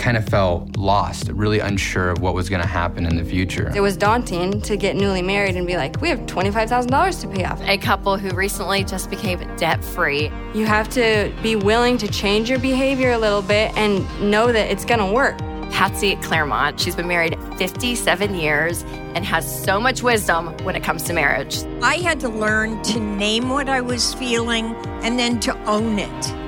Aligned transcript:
kind 0.00 0.16
of 0.16 0.24
felt 0.26 0.76
lost, 0.76 1.28
really 1.28 1.60
unsure 1.60 2.10
of 2.10 2.20
what 2.20 2.34
was 2.34 2.48
going 2.48 2.62
to 2.62 2.66
happen 2.66 3.06
in 3.06 3.16
the 3.16 3.24
future. 3.24 3.70
It 3.76 3.80
was 3.80 3.96
daunting 3.96 4.60
to 4.62 4.76
get 4.76 4.96
newly 4.96 5.22
married 5.22 5.56
and 5.56 5.66
be 5.66 5.76
like, 5.76 6.00
we 6.00 6.08
have 6.08 6.20
$25,000 6.20 7.20
to 7.20 7.28
pay 7.28 7.44
off. 7.44 7.60
A 7.62 7.76
couple 7.76 8.16
who 8.16 8.30
recently 8.34 8.82
just 8.82 9.10
became 9.10 9.38
debt 9.56 9.84
free. 9.84 10.32
You 10.54 10.64
have 10.64 10.88
to 10.90 11.32
be 11.42 11.54
willing 11.54 11.98
to 11.98 12.08
change 12.08 12.48
your 12.48 12.58
behavior 12.58 13.12
a 13.12 13.18
little 13.18 13.42
bit 13.42 13.76
and 13.76 14.02
know 14.30 14.50
that 14.50 14.70
it's 14.70 14.86
going 14.86 15.00
to 15.00 15.12
work. 15.12 15.38
Patsy 15.70 16.16
Clairmont. 16.16 16.80
She's 16.80 16.96
been 16.96 17.06
married 17.06 17.38
57 17.56 18.34
years 18.34 18.82
and 19.14 19.24
has 19.24 19.64
so 19.64 19.78
much 19.78 20.02
wisdom 20.02 20.48
when 20.64 20.74
it 20.74 20.82
comes 20.82 21.04
to 21.04 21.12
marriage. 21.12 21.62
I 21.82 21.96
had 21.96 22.18
to 22.20 22.28
learn 22.28 22.82
to 22.84 22.98
name 22.98 23.50
what 23.50 23.68
I 23.68 23.80
was 23.80 24.14
feeling 24.14 24.74
and 25.02 25.18
then 25.18 25.38
to 25.40 25.56
own 25.66 25.98
it. 25.98 26.39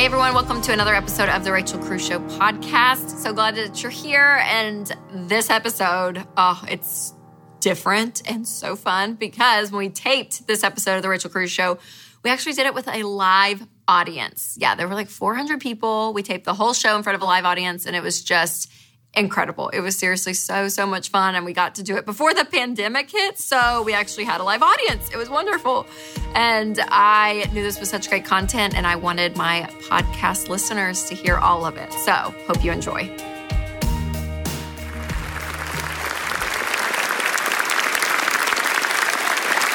Hey 0.00 0.06
everyone, 0.06 0.32
welcome 0.32 0.62
to 0.62 0.72
another 0.72 0.94
episode 0.94 1.28
of 1.28 1.44
the 1.44 1.52
Rachel 1.52 1.78
Cruze 1.78 2.08
Show 2.08 2.20
podcast. 2.20 3.18
So 3.18 3.34
glad 3.34 3.56
that 3.56 3.82
you're 3.82 3.92
here. 3.92 4.40
And 4.44 4.90
this 5.12 5.50
episode, 5.50 6.26
oh, 6.38 6.64
it's 6.66 7.12
different 7.60 8.22
and 8.26 8.48
so 8.48 8.76
fun 8.76 9.12
because 9.12 9.70
when 9.70 9.80
we 9.80 9.88
taped 9.90 10.46
this 10.46 10.64
episode 10.64 10.96
of 10.96 11.02
the 11.02 11.10
Rachel 11.10 11.28
Cruze 11.28 11.50
Show, 11.50 11.76
we 12.24 12.30
actually 12.30 12.54
did 12.54 12.64
it 12.64 12.72
with 12.72 12.88
a 12.88 13.02
live 13.02 13.66
audience. 13.86 14.56
Yeah, 14.58 14.74
there 14.74 14.88
were 14.88 14.94
like 14.94 15.10
400 15.10 15.60
people. 15.60 16.14
We 16.14 16.22
taped 16.22 16.46
the 16.46 16.54
whole 16.54 16.72
show 16.72 16.96
in 16.96 17.02
front 17.02 17.16
of 17.16 17.20
a 17.20 17.26
live 17.26 17.44
audience, 17.44 17.84
and 17.84 17.94
it 17.94 18.02
was 18.02 18.24
just 18.24 18.72
incredible. 19.14 19.68
It 19.70 19.80
was 19.80 19.96
seriously 19.98 20.34
so, 20.34 20.68
so 20.68 20.86
much 20.86 21.10
fun. 21.10 21.34
And 21.34 21.44
we 21.44 21.52
got 21.52 21.74
to 21.76 21.82
do 21.82 21.96
it 21.96 22.06
before 22.06 22.32
the 22.32 22.44
pandemic 22.44 23.10
hit. 23.10 23.38
So 23.38 23.82
we 23.82 23.92
actually 23.92 24.24
had 24.24 24.40
a 24.40 24.44
live 24.44 24.62
audience. 24.62 25.10
It 25.10 25.16
was 25.16 25.28
wonderful. 25.28 25.86
And 26.34 26.78
I 26.88 27.50
knew 27.52 27.62
this 27.62 27.80
was 27.80 27.90
such 27.90 28.08
great 28.08 28.24
content, 28.24 28.76
and 28.76 28.86
I 28.86 28.96
wanted 28.96 29.36
my 29.36 29.68
podcast 29.88 30.48
listeners 30.48 31.04
to 31.04 31.14
hear 31.14 31.36
all 31.36 31.66
of 31.66 31.76
it. 31.76 31.92
So 31.92 32.12
hope 32.12 32.64
you 32.64 32.70
enjoy. 32.70 33.10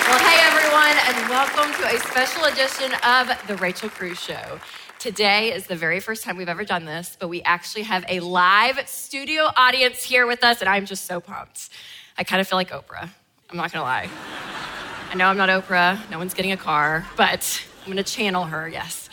Well, 0.08 0.20
hey 0.20 0.40
everyone, 0.44 0.96
and 1.08 1.30
welcome 1.30 1.74
to 1.82 1.88
a 1.94 2.00
special 2.00 2.46
edition 2.46 2.94
of 3.04 3.48
The 3.48 3.58
Rachel 3.58 3.90
Cruze 3.90 4.18
Show. 4.18 4.60
Today 5.06 5.54
is 5.54 5.68
the 5.68 5.76
very 5.76 6.00
first 6.00 6.24
time 6.24 6.36
we've 6.36 6.50
ever 6.50 6.66
done 6.66 6.86
this, 6.86 7.16
but 7.20 7.28
we 7.28 7.44
actually 7.44 7.84
have 7.84 8.04
a 8.10 8.22
live 8.22 8.90
studio 8.90 9.44
audience 9.56 10.02
here 10.02 10.26
with 10.26 10.44
us, 10.44 10.62
and 10.62 10.68
I'm 10.68 10.88
just 10.88 11.06
so 11.06 11.22
pumped. 11.22 11.70
I 12.18 12.24
kind 12.24 12.42
of 12.42 12.48
feel 12.48 12.58
like 12.58 12.72
Oprah. 12.72 13.08
I'm 13.52 13.56
not 13.56 13.72
gonna 13.72 13.86
lie. 13.86 14.10
I 15.12 15.14
know 15.14 15.28
I'm 15.28 15.38
not 15.38 15.50
Oprah, 15.50 16.10
no 16.10 16.18
one's 16.18 16.34
getting 16.34 16.54
a 16.54 16.58
car, 16.58 17.06
but 17.18 17.64
I'm 17.84 17.92
gonna 17.92 18.02
channel 18.02 18.46
her, 18.46 18.68
yes. 18.68 19.08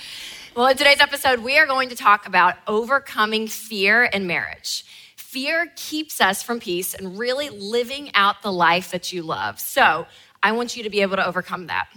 Well, 0.56 0.68
in 0.68 0.78
today's 0.78 1.02
episode, 1.02 1.40
we 1.40 1.58
are 1.58 1.66
going 1.66 1.90
to 1.90 1.94
talk 1.94 2.26
about 2.26 2.54
overcoming 2.66 3.46
fear 3.46 4.04
in 4.04 4.26
marriage. 4.26 4.86
Fear 5.16 5.74
keeps 5.76 6.22
us 6.22 6.42
from 6.42 6.58
peace 6.58 6.94
and 6.94 7.18
really 7.18 7.50
living 7.50 8.14
out 8.14 8.40
the 8.40 8.50
life 8.50 8.92
that 8.92 9.12
you 9.12 9.22
love. 9.22 9.60
So, 9.60 10.06
I 10.42 10.52
want 10.52 10.74
you 10.74 10.84
to 10.84 10.90
be 10.90 11.02
able 11.02 11.16
to 11.16 11.26
overcome 11.26 11.66
that. 11.66 11.88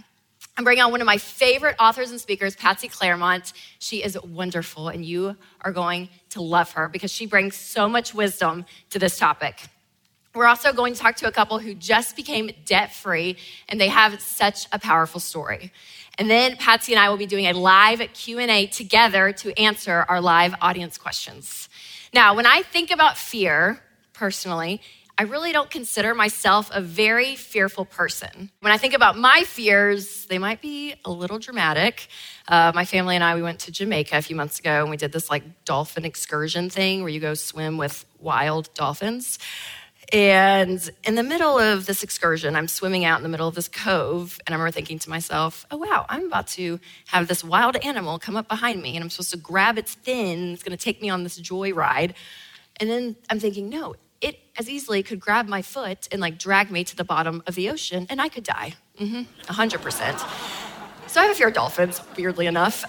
I'm 0.58 0.64
bringing 0.64 0.84
on 0.84 0.90
one 0.90 1.02
of 1.02 1.06
my 1.06 1.18
favorite 1.18 1.76
authors 1.78 2.10
and 2.10 2.18
speakers, 2.18 2.56
Patsy 2.56 2.88
Clairmont. 2.88 3.52
She 3.78 4.02
is 4.02 4.18
wonderful, 4.22 4.88
and 4.88 5.04
you 5.04 5.36
are 5.60 5.70
going 5.70 6.08
to 6.30 6.40
love 6.40 6.72
her 6.72 6.88
because 6.88 7.12
she 7.12 7.26
brings 7.26 7.54
so 7.56 7.90
much 7.90 8.14
wisdom 8.14 8.64
to 8.88 8.98
this 8.98 9.18
topic. 9.18 9.60
We're 10.34 10.46
also 10.46 10.72
going 10.72 10.94
to 10.94 10.98
talk 10.98 11.16
to 11.16 11.28
a 11.28 11.32
couple 11.32 11.58
who 11.58 11.74
just 11.74 12.16
became 12.16 12.50
debt 12.64 12.94
free, 12.94 13.36
and 13.68 13.78
they 13.78 13.88
have 13.88 14.18
such 14.22 14.66
a 14.72 14.78
powerful 14.78 15.20
story. 15.20 15.72
And 16.18 16.30
then 16.30 16.56
Patsy 16.56 16.94
and 16.94 17.00
I 17.00 17.10
will 17.10 17.18
be 17.18 17.26
doing 17.26 17.46
a 17.48 17.52
live 17.52 18.00
Q&A 18.14 18.66
together 18.66 19.32
to 19.32 19.58
answer 19.60 20.06
our 20.08 20.22
live 20.22 20.54
audience 20.62 20.96
questions. 20.96 21.68
Now, 22.14 22.34
when 22.34 22.46
I 22.46 22.62
think 22.62 22.90
about 22.90 23.18
fear, 23.18 23.82
personally, 24.14 24.80
I 25.18 25.22
really 25.22 25.50
don't 25.50 25.70
consider 25.70 26.14
myself 26.14 26.70
a 26.74 26.82
very 26.82 27.36
fearful 27.36 27.86
person. 27.86 28.50
When 28.60 28.70
I 28.70 28.76
think 28.76 28.92
about 28.92 29.16
my 29.16 29.44
fears, 29.46 30.26
they 30.26 30.36
might 30.36 30.60
be 30.60 30.94
a 31.06 31.10
little 31.10 31.38
dramatic. 31.38 32.08
Uh, 32.46 32.72
my 32.74 32.84
family 32.84 33.14
and 33.14 33.24
I, 33.24 33.34
we 33.34 33.40
went 33.40 33.60
to 33.60 33.72
Jamaica 33.72 34.18
a 34.18 34.20
few 34.20 34.36
months 34.36 34.58
ago 34.58 34.82
and 34.82 34.90
we 34.90 34.98
did 34.98 35.12
this 35.12 35.30
like 35.30 35.64
dolphin 35.64 36.04
excursion 36.04 36.68
thing 36.68 37.00
where 37.00 37.08
you 37.08 37.20
go 37.20 37.32
swim 37.32 37.78
with 37.78 38.04
wild 38.20 38.68
dolphins. 38.74 39.38
And 40.12 40.88
in 41.02 41.14
the 41.14 41.22
middle 41.22 41.58
of 41.58 41.86
this 41.86 42.02
excursion, 42.02 42.54
I'm 42.54 42.68
swimming 42.68 43.06
out 43.06 43.16
in 43.16 43.22
the 43.22 43.28
middle 43.30 43.48
of 43.48 43.56
this 43.56 43.66
cove, 43.66 44.38
and 44.46 44.54
I 44.54 44.56
remember 44.56 44.70
thinking 44.70 45.00
to 45.00 45.10
myself, 45.10 45.66
oh, 45.72 45.78
wow, 45.78 46.06
I'm 46.08 46.26
about 46.26 46.46
to 46.48 46.78
have 47.06 47.26
this 47.26 47.42
wild 47.42 47.74
animal 47.76 48.20
come 48.20 48.36
up 48.36 48.46
behind 48.46 48.80
me, 48.80 48.94
and 48.94 49.02
I'm 49.02 49.10
supposed 49.10 49.32
to 49.32 49.36
grab 49.36 49.78
its 49.78 49.96
fin. 49.96 50.52
It's 50.52 50.62
going 50.62 50.76
to 50.76 50.84
take 50.84 51.02
me 51.02 51.10
on 51.10 51.24
this 51.24 51.36
joy 51.36 51.72
ride. 51.72 52.14
And 52.78 52.88
then 52.88 53.16
I'm 53.28 53.40
thinking, 53.40 53.68
no, 53.68 53.96
as 54.58 54.68
easily 54.68 55.02
could 55.02 55.20
grab 55.20 55.48
my 55.48 55.62
foot 55.62 56.08
and 56.10 56.20
like 56.20 56.38
drag 56.38 56.70
me 56.70 56.84
to 56.84 56.96
the 56.96 57.04
bottom 57.04 57.42
of 57.46 57.54
the 57.54 57.70
ocean 57.70 58.06
and 58.08 58.20
I 58.20 58.28
could 58.28 58.44
die. 58.44 58.74
Mm-hmm, 58.98 59.22
100%. 59.52 61.08
So 61.08 61.20
I 61.20 61.24
have 61.24 61.32
a 61.32 61.38
fear 61.38 61.48
of 61.48 61.54
dolphins, 61.54 62.00
weirdly 62.16 62.46
enough. 62.46 62.84
Uh, 62.84 62.88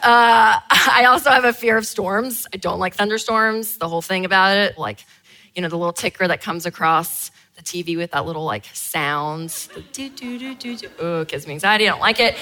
I 0.70 1.06
also 1.08 1.30
have 1.30 1.46
a 1.46 1.54
fear 1.54 1.78
of 1.78 1.86
storms. 1.86 2.48
I 2.54 2.58
don't 2.58 2.80
like 2.80 2.96
thunderstorms, 2.96 3.78
the 3.78 3.88
whole 3.88 4.02
thing 4.02 4.26
about 4.26 4.58
it. 4.58 4.78
Like, 4.78 5.06
you 5.56 5.62
know, 5.62 5.70
the 5.70 5.78
little 5.78 5.94
ticker 5.94 6.28
that 6.28 6.42
comes 6.42 6.66
across 6.66 7.32
the 7.56 7.64
TV 7.64 7.98
with 7.98 8.12
that 8.12 8.26
little 8.26 8.44
like 8.44 8.66
sounds. 8.74 9.70
Oh, 11.00 11.26
gives 11.26 11.48
me 11.48 11.54
anxiety. 11.54 11.88
I 11.88 11.92
don't 11.92 12.02
like 12.02 12.20
it. 12.20 12.36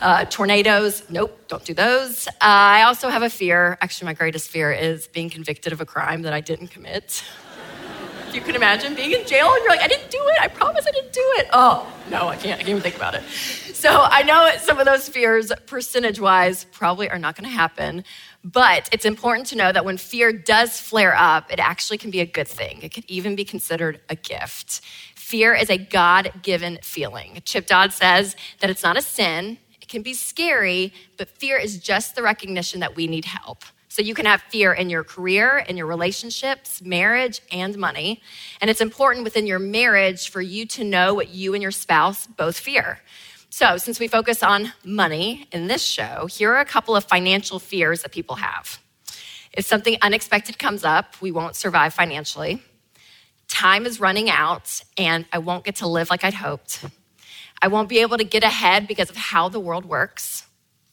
Uh, 0.00 0.24
tornadoes, 0.24 1.08
nope, 1.10 1.38
don't 1.48 1.64
do 1.64 1.74
those. 1.74 2.26
Uh, 2.26 2.30
I 2.40 2.82
also 2.82 3.08
have 3.08 3.22
a 3.22 3.30
fear. 3.30 3.78
Actually, 3.80 4.06
my 4.06 4.14
greatest 4.14 4.48
fear 4.48 4.72
is 4.72 5.08
being 5.08 5.30
convicted 5.30 5.72
of 5.72 5.80
a 5.80 5.84
crime 5.86 6.22
that 6.22 6.32
I 6.32 6.40
didn't 6.40 6.68
commit 6.68 7.22
you 8.34 8.40
can 8.40 8.56
imagine 8.56 8.94
being 8.94 9.12
in 9.12 9.26
jail 9.26 9.52
and 9.52 9.60
you're 9.62 9.70
like, 9.70 9.82
I 9.82 9.88
didn't 9.88 10.10
do 10.10 10.18
it. 10.18 10.40
I 10.40 10.48
promise 10.48 10.86
I 10.86 10.90
didn't 10.90 11.12
do 11.12 11.32
it. 11.38 11.48
Oh, 11.52 11.86
no, 12.10 12.28
I 12.28 12.36
can't. 12.36 12.54
I 12.54 12.64
can't 12.64 12.68
even 12.70 12.82
think 12.82 12.96
about 12.96 13.14
it. 13.14 13.22
So 13.24 13.90
I 13.90 14.22
know 14.22 14.50
some 14.58 14.78
of 14.78 14.86
those 14.86 15.08
fears, 15.08 15.52
percentage 15.66 16.20
wise, 16.20 16.64
probably 16.72 17.10
are 17.10 17.18
not 17.18 17.36
going 17.36 17.48
to 17.48 17.54
happen. 17.54 18.04
But 18.44 18.88
it's 18.92 19.04
important 19.04 19.46
to 19.48 19.56
know 19.56 19.70
that 19.72 19.84
when 19.84 19.96
fear 19.96 20.32
does 20.32 20.80
flare 20.80 21.14
up, 21.16 21.52
it 21.52 21.58
actually 21.60 21.98
can 21.98 22.10
be 22.10 22.20
a 22.20 22.26
good 22.26 22.48
thing. 22.48 22.80
It 22.82 22.92
could 22.92 23.04
even 23.06 23.36
be 23.36 23.44
considered 23.44 24.00
a 24.08 24.16
gift. 24.16 24.80
Fear 25.14 25.54
is 25.54 25.70
a 25.70 25.78
God 25.78 26.32
given 26.42 26.78
feeling. 26.82 27.40
Chip 27.44 27.66
Dodd 27.66 27.92
says 27.92 28.36
that 28.60 28.68
it's 28.68 28.82
not 28.82 28.96
a 28.96 29.02
sin, 29.02 29.58
it 29.80 29.88
can 29.88 30.02
be 30.02 30.14
scary, 30.14 30.92
but 31.16 31.28
fear 31.28 31.56
is 31.56 31.78
just 31.78 32.14
the 32.14 32.22
recognition 32.22 32.80
that 32.80 32.96
we 32.96 33.06
need 33.06 33.24
help. 33.24 33.64
So 33.92 34.00
you 34.00 34.14
can 34.14 34.24
have 34.24 34.40
fear 34.48 34.72
in 34.72 34.88
your 34.88 35.04
career, 35.04 35.58
in 35.68 35.76
your 35.76 35.84
relationships, 35.84 36.80
marriage, 36.80 37.42
and 37.52 37.76
money. 37.76 38.22
And 38.62 38.70
it's 38.70 38.80
important 38.80 39.22
within 39.22 39.46
your 39.46 39.58
marriage 39.58 40.30
for 40.30 40.40
you 40.40 40.64
to 40.68 40.82
know 40.82 41.12
what 41.12 41.28
you 41.28 41.52
and 41.52 41.62
your 41.62 41.72
spouse 41.72 42.26
both 42.26 42.58
fear. 42.58 43.00
So, 43.50 43.76
since 43.76 44.00
we 44.00 44.08
focus 44.08 44.42
on 44.42 44.72
money 44.82 45.46
in 45.52 45.66
this 45.66 45.82
show, 45.82 46.24
here 46.24 46.54
are 46.54 46.60
a 46.60 46.64
couple 46.64 46.96
of 46.96 47.04
financial 47.04 47.58
fears 47.58 48.00
that 48.00 48.12
people 48.12 48.36
have. 48.36 48.80
If 49.52 49.66
something 49.66 49.98
unexpected 50.00 50.58
comes 50.58 50.84
up, 50.84 51.20
we 51.20 51.30
won't 51.30 51.54
survive 51.54 51.92
financially. 51.92 52.62
Time 53.46 53.84
is 53.84 54.00
running 54.00 54.30
out, 54.30 54.82
and 54.96 55.26
I 55.34 55.36
won't 55.36 55.66
get 55.66 55.76
to 55.76 55.86
live 55.86 56.08
like 56.08 56.24
I'd 56.24 56.32
hoped. 56.32 56.86
I 57.60 57.68
won't 57.68 57.90
be 57.90 57.98
able 57.98 58.16
to 58.16 58.24
get 58.24 58.42
ahead 58.42 58.88
because 58.88 59.10
of 59.10 59.16
how 59.16 59.50
the 59.50 59.60
world 59.60 59.84
works. 59.84 60.46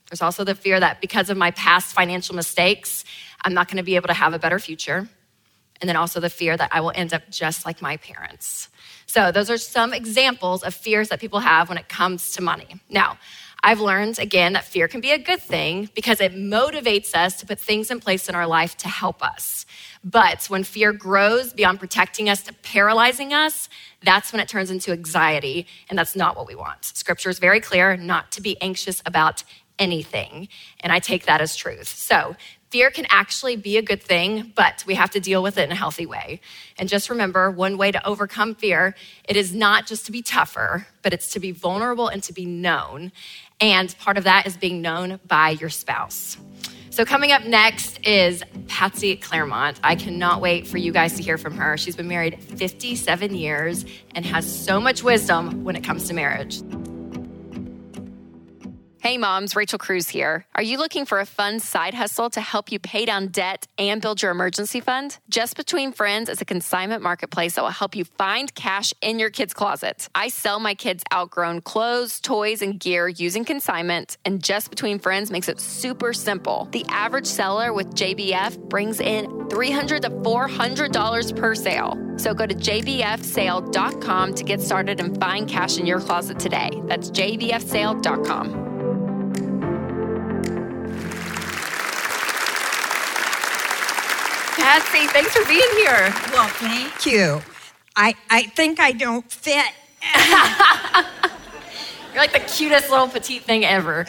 There's 0.09 0.21
also 0.21 0.43
the 0.43 0.55
fear 0.55 0.79
that 0.79 1.01
because 1.01 1.29
of 1.29 1.37
my 1.37 1.51
past 1.51 1.93
financial 1.93 2.35
mistakes, 2.35 3.05
I'm 3.43 3.53
not 3.53 3.67
going 3.67 3.77
to 3.77 3.83
be 3.83 3.95
able 3.95 4.07
to 4.07 4.13
have 4.13 4.33
a 4.33 4.39
better 4.39 4.59
future. 4.59 5.07
And 5.81 5.87
then 5.87 5.95
also 5.95 6.19
the 6.19 6.29
fear 6.29 6.57
that 6.57 6.69
I 6.73 6.81
will 6.81 6.91
end 6.93 7.13
up 7.13 7.29
just 7.29 7.65
like 7.65 7.81
my 7.81 7.97
parents. 7.97 8.67
So, 9.05 9.31
those 9.31 9.49
are 9.49 9.57
some 9.57 9.93
examples 9.93 10.61
of 10.61 10.73
fears 10.73 11.07
that 11.09 11.19
people 11.21 11.39
have 11.39 11.69
when 11.69 11.77
it 11.77 11.87
comes 11.87 12.33
to 12.33 12.43
money. 12.43 12.81
Now, 12.89 13.17
I've 13.63 13.79
learned 13.81 14.19
again 14.19 14.53
that 14.53 14.65
fear 14.65 14.87
can 14.87 15.01
be 15.01 15.11
a 15.11 15.17
good 15.17 15.41
thing 15.41 15.89
because 15.95 16.21
it 16.21 16.33
motivates 16.33 17.13
us 17.15 17.39
to 17.39 17.45
put 17.45 17.59
things 17.59 17.91
in 17.91 17.99
place 17.99 18.29
in 18.29 18.35
our 18.35 18.47
life 18.47 18.77
to 18.77 18.87
help 18.87 19.23
us. 19.23 19.65
But 20.03 20.45
when 20.45 20.63
fear 20.63 20.93
grows 20.93 21.51
beyond 21.53 21.79
protecting 21.79 22.29
us 22.29 22.41
to 22.43 22.53
paralyzing 22.53 23.33
us, 23.33 23.67
that's 24.01 24.31
when 24.31 24.39
it 24.39 24.47
turns 24.47 24.71
into 24.71 24.91
anxiety, 24.91 25.67
and 25.89 25.99
that's 25.99 26.15
not 26.15 26.37
what 26.37 26.47
we 26.47 26.55
want. 26.55 26.85
Scripture 26.85 27.29
is 27.29 27.39
very 27.39 27.59
clear 27.59 27.97
not 27.97 28.31
to 28.33 28.41
be 28.41 28.59
anxious 28.61 29.01
about 29.05 29.43
anything. 29.79 30.49
And 30.81 30.93
I 30.93 30.99
take 30.99 31.25
that 31.25 31.41
as 31.41 31.55
truth. 31.55 31.87
So, 31.87 32.35
fear 32.69 32.91
can 32.91 33.07
actually 33.09 33.55
be 33.55 33.77
a 33.77 33.81
good 33.81 34.01
thing, 34.01 34.51
but 34.55 34.83
we 34.85 34.93
have 34.93 35.09
to 35.11 35.19
deal 35.19 35.41
with 35.41 35.57
it 35.57 35.63
in 35.63 35.71
a 35.71 35.75
healthy 35.75 36.05
way. 36.05 36.39
And 36.77 36.87
just 36.87 37.09
remember 37.09 37.49
one 37.49 37.77
way 37.77 37.91
to 37.91 38.07
overcome 38.07 38.53
fear, 38.53 38.95
it 39.23 39.35
is 39.35 39.53
not 39.53 39.87
just 39.87 40.05
to 40.05 40.11
be 40.11 40.21
tougher, 40.21 40.85
but 41.01 41.13
it's 41.13 41.33
to 41.33 41.39
be 41.39 41.51
vulnerable 41.51 42.07
and 42.07 42.21
to 42.23 42.33
be 42.33 42.45
known. 42.45 43.11
And 43.59 43.97
part 43.99 44.17
of 44.17 44.25
that 44.25 44.45
is 44.45 44.55
being 44.55 44.81
known 44.81 45.19
by 45.27 45.51
your 45.51 45.69
spouse. 45.69 46.37
So, 46.91 47.05
coming 47.05 47.31
up 47.31 47.45
next 47.45 48.05
is 48.05 48.43
Patsy 48.67 49.15
Clairmont. 49.15 49.79
I 49.83 49.95
cannot 49.95 50.41
wait 50.41 50.67
for 50.67 50.77
you 50.77 50.91
guys 50.91 51.13
to 51.13 51.23
hear 51.23 51.37
from 51.37 51.55
her. 51.55 51.77
She's 51.77 51.95
been 51.95 52.07
married 52.07 52.43
57 52.43 53.35
years 53.35 53.85
and 54.15 54.25
has 54.25 54.45
so 54.45 54.79
much 54.79 55.03
wisdom 55.03 55.63
when 55.63 55.75
it 55.75 55.83
comes 55.83 56.07
to 56.07 56.13
marriage. 56.13 56.61
Hey 59.01 59.17
moms, 59.17 59.55
Rachel 59.55 59.79
Cruze 59.79 60.09
here. 60.09 60.45
Are 60.55 60.61
you 60.61 60.77
looking 60.77 61.05
for 61.05 61.21
a 61.21 61.25
fun 61.25 61.61
side 61.61 61.93
hustle 61.93 62.29
to 62.31 62.41
help 62.41 62.69
you 62.69 62.79
pay 62.79 63.05
down 63.05 63.27
debt 63.27 63.65
and 63.77 64.01
build 64.01 64.21
your 64.21 64.31
emergency 64.31 64.81
fund? 64.81 65.17
Just 65.29 65.55
Between 65.55 65.93
Friends 65.93 66.27
is 66.27 66.41
a 66.41 66.45
consignment 66.45 67.01
marketplace 67.01 67.55
that 67.55 67.61
will 67.61 67.69
help 67.69 67.95
you 67.95 68.03
find 68.03 68.53
cash 68.55 68.93
in 69.01 69.17
your 69.17 69.29
kids' 69.29 69.53
closet. 69.53 70.09
I 70.13 70.27
sell 70.27 70.59
my 70.59 70.75
kids' 70.75 71.05
outgrown 71.13 71.61
clothes, 71.61 72.19
toys, 72.19 72.61
and 72.61 72.77
gear 72.77 73.07
using 73.07 73.45
consignment, 73.45 74.17
and 74.25 74.43
Just 74.43 74.69
Between 74.69 74.99
Friends 74.99 75.31
makes 75.31 75.47
it 75.47 75.61
super 75.61 76.11
simple. 76.11 76.67
The 76.73 76.85
average 76.89 77.25
seller 77.25 77.71
with 77.71 77.95
JBF 77.95 78.57
brings 78.67 78.99
in 78.99 79.27
$300 79.27 80.01
to 80.01 80.09
$400 80.09 81.35
per 81.37 81.55
sale. 81.55 81.97
So 82.17 82.33
go 82.33 82.45
to 82.45 82.53
jbfsale.com 82.53 84.33
to 84.33 84.43
get 84.43 84.59
started 84.59 84.99
and 84.99 85.17
find 85.21 85.47
cash 85.47 85.77
in 85.77 85.85
your 85.85 86.01
closet 86.01 86.37
today. 86.37 86.69
That's 86.87 87.09
jbfsale.com. 87.11 88.68
Patsy, 94.69 95.07
thanks 95.07 95.35
for 95.35 95.43
being 95.47 95.67
here. 95.77 96.13
Well, 96.31 96.47
thank 96.47 97.03
you. 97.03 97.41
I, 97.95 98.13
I 98.29 98.43
think 98.43 98.79
I 98.79 98.91
don't 98.91 99.25
fit. 99.31 99.65
You're 102.13 102.21
like 102.21 102.33
the 102.33 102.39
cutest 102.39 102.91
little 102.91 103.07
petite 103.07 103.41
thing 103.41 103.65
ever. 103.65 104.05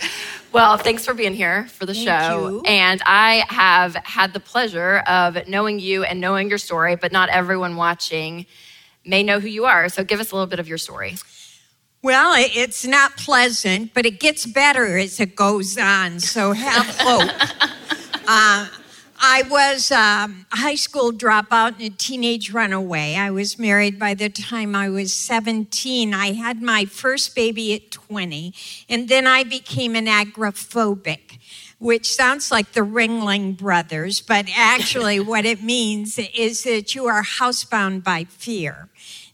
Well, 0.52 0.76
thanks 0.76 1.06
for 1.06 1.14
being 1.14 1.32
here 1.32 1.64
for 1.68 1.86
the 1.86 1.94
Thank 1.94 2.06
show. 2.06 2.48
you. 2.50 2.60
And 2.66 3.00
I 3.06 3.46
have 3.48 3.94
had 4.04 4.34
the 4.34 4.40
pleasure 4.40 4.98
of 5.06 5.48
knowing 5.48 5.80
you 5.80 6.04
and 6.04 6.20
knowing 6.20 6.50
your 6.50 6.58
story, 6.58 6.94
but 6.94 7.10
not 7.10 7.30
everyone 7.30 7.76
watching 7.76 8.44
may 9.02 9.22
know 9.22 9.40
who 9.40 9.48
you 9.48 9.64
are. 9.64 9.88
So 9.88 10.04
give 10.04 10.20
us 10.20 10.30
a 10.30 10.34
little 10.34 10.46
bit 10.46 10.58
of 10.58 10.68
your 10.68 10.76
story. 10.76 11.14
Well, 12.02 12.34
it's 12.36 12.86
not 12.86 13.16
pleasant, 13.16 13.94
but 13.94 14.04
it 14.04 14.20
gets 14.20 14.44
better 14.44 14.98
as 14.98 15.20
it 15.20 15.34
goes 15.34 15.78
on. 15.78 16.20
So 16.20 16.52
have 16.52 16.86
hope. 17.00 17.30
uh, 18.28 18.68
I 19.22 19.42
was 19.42 19.90
um, 19.90 20.46
a 20.50 20.56
high 20.56 20.76
school 20.76 21.12
dropout 21.12 21.74
and 21.74 21.82
a 21.82 21.90
teenage 21.90 22.52
runaway. 22.52 23.16
I 23.16 23.30
was 23.30 23.58
married 23.58 23.98
by 23.98 24.14
the 24.14 24.30
time 24.30 24.74
I 24.74 24.88
was 24.88 25.12
17. 25.12 26.14
I 26.14 26.32
had 26.32 26.62
my 26.62 26.86
first 26.86 27.34
baby 27.34 27.74
at 27.74 27.90
20, 27.90 28.54
and 28.88 29.10
then 29.10 29.26
I 29.26 29.44
became 29.44 29.94
an 29.94 30.06
agoraphobic, 30.06 31.38
which 31.78 32.10
sounds 32.10 32.50
like 32.50 32.72
the 32.72 32.80
Ringling 32.80 33.58
Brothers, 33.58 34.22
but 34.22 34.46
actually, 34.56 35.20
what 35.20 35.44
it 35.44 35.62
means 35.62 36.18
is 36.18 36.62
that 36.62 36.94
you 36.94 37.04
are 37.06 37.22
housebound 37.22 38.02
by 38.02 38.24
fear. 38.24 38.88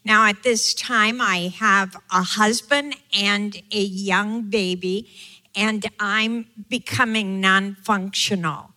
Now, 0.05 0.27
at 0.27 0.43
this 0.43 0.75
time, 0.75 1.21
I 1.21 1.53
have 1.59 1.95
a 2.11 2.23
husband 2.23 2.97
and 3.17 3.63
a 3.71 3.81
young 3.81 4.51
baby, 4.51 5.09
and 5.55 5.87
I'm 6.01 6.47
becoming 6.69 7.41
non 7.41 7.77
functional. 7.77 8.73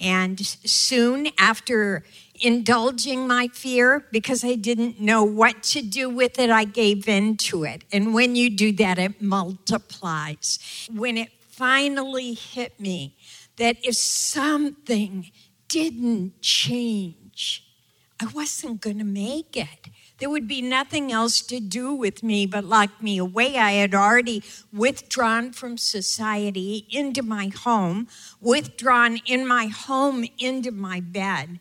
And 0.00 0.40
soon 0.44 1.28
after 1.38 2.04
indulging 2.40 3.26
my 3.26 3.48
fear, 3.48 4.06
because 4.10 4.42
I 4.42 4.54
didn't 4.54 4.98
know 5.00 5.22
what 5.22 5.62
to 5.64 5.82
do 5.82 6.08
with 6.08 6.38
it, 6.38 6.48
I 6.48 6.64
gave 6.64 7.06
in 7.06 7.36
to 7.36 7.64
it. 7.64 7.84
And 7.92 8.14
when 8.14 8.34
you 8.34 8.48
do 8.48 8.72
that, 8.72 8.98
it 8.98 9.20
multiplies. 9.20 10.58
When 10.90 11.18
it 11.18 11.30
finally 11.50 12.32
hit 12.32 12.80
me 12.80 13.16
that 13.56 13.76
if 13.82 13.94
something 13.96 15.30
didn't 15.68 16.40
change, 16.40 17.66
I 18.18 18.26
wasn't 18.26 18.80
going 18.80 18.98
to 18.98 19.04
make 19.04 19.56
it. 19.56 19.90
There 20.20 20.28
would 20.28 20.46
be 20.46 20.60
nothing 20.60 21.10
else 21.10 21.40
to 21.40 21.60
do 21.60 21.94
with 21.94 22.22
me 22.22 22.44
but 22.44 22.64
lock 22.64 23.02
me 23.02 23.16
away. 23.16 23.56
I 23.56 23.72
had 23.72 23.94
already 23.94 24.42
withdrawn 24.70 25.52
from 25.52 25.78
society 25.78 26.86
into 26.90 27.22
my 27.22 27.48
home, 27.48 28.06
withdrawn 28.38 29.18
in 29.24 29.48
my 29.48 29.66
home 29.66 30.26
into 30.38 30.72
my 30.72 31.00
bed. 31.00 31.58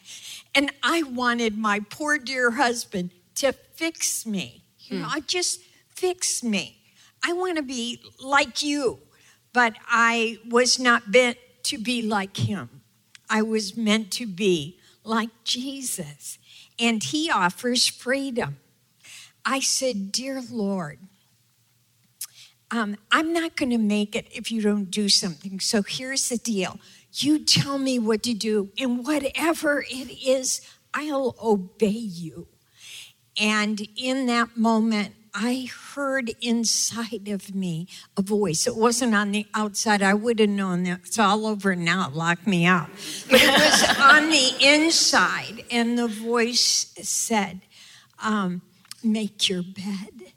And 0.53 0.71
I 0.83 1.03
wanted 1.03 1.57
my 1.57 1.79
poor 1.79 2.17
dear 2.17 2.51
husband 2.51 3.11
to 3.35 3.53
fix 3.53 4.25
me. 4.25 4.65
You 4.79 4.99
know, 4.99 5.07
hmm. 5.07 5.19
just 5.25 5.61
fix 5.87 6.43
me. 6.43 6.81
I 7.23 7.31
want 7.31 7.55
to 7.57 7.63
be 7.63 8.01
like 8.21 8.61
you, 8.61 8.99
but 9.53 9.75
I 9.87 10.37
was 10.49 10.77
not 10.77 11.13
meant 11.13 11.37
to 11.63 11.77
be 11.77 12.01
like 12.01 12.35
him. 12.35 12.81
I 13.29 13.41
was 13.41 13.77
meant 13.77 14.11
to 14.13 14.25
be 14.25 14.79
like 15.05 15.29
Jesus 15.45 16.38
and 16.79 17.03
he 17.03 17.29
offers 17.29 17.87
freedom. 17.87 18.57
I 19.45 19.59
said, 19.59 20.11
Dear 20.11 20.41
Lord, 20.51 20.99
um, 22.71 22.97
I'm 23.11 23.33
not 23.33 23.55
going 23.55 23.71
to 23.71 23.77
make 23.77 24.15
it 24.15 24.27
if 24.31 24.51
you 24.51 24.61
don't 24.61 24.91
do 24.91 25.09
something. 25.09 25.59
So 25.59 25.81
here's 25.81 26.29
the 26.29 26.37
deal 26.37 26.79
you 27.11 27.43
tell 27.43 27.79
me 27.79 27.97
what 27.97 28.21
to 28.23 28.33
do, 28.33 28.69
and 28.77 29.03
whatever 29.05 29.83
it 29.89 30.23
is, 30.23 30.61
I'll 30.93 31.35
obey 31.41 31.87
you. 31.87 32.47
And 33.39 33.87
in 33.95 34.25
that 34.25 34.57
moment, 34.57 35.13
I 35.33 35.69
heard 35.93 36.31
inside 36.41 37.27
of 37.27 37.53
me 37.53 37.87
a 38.17 38.21
voice. 38.21 38.67
It 38.67 38.75
wasn't 38.75 39.15
on 39.15 39.31
the 39.31 39.45
outside. 39.53 40.01
I 40.01 40.13
would 40.13 40.39
have 40.39 40.49
known 40.49 40.83
that 40.83 41.01
it's 41.05 41.19
all 41.19 41.45
over 41.45 41.75
now. 41.75 42.09
Lock 42.13 42.45
me 42.45 42.65
out. 42.65 42.89
But 43.29 43.41
it 43.41 43.49
was 43.49 43.97
on 43.99 44.29
the 44.29 44.53
inside. 44.59 45.63
And 45.71 45.97
the 45.97 46.07
voice 46.07 46.93
said, 47.01 47.61
um, 48.21 48.61
Make 49.01 49.47
your 49.47 49.63
bed. 49.63 50.33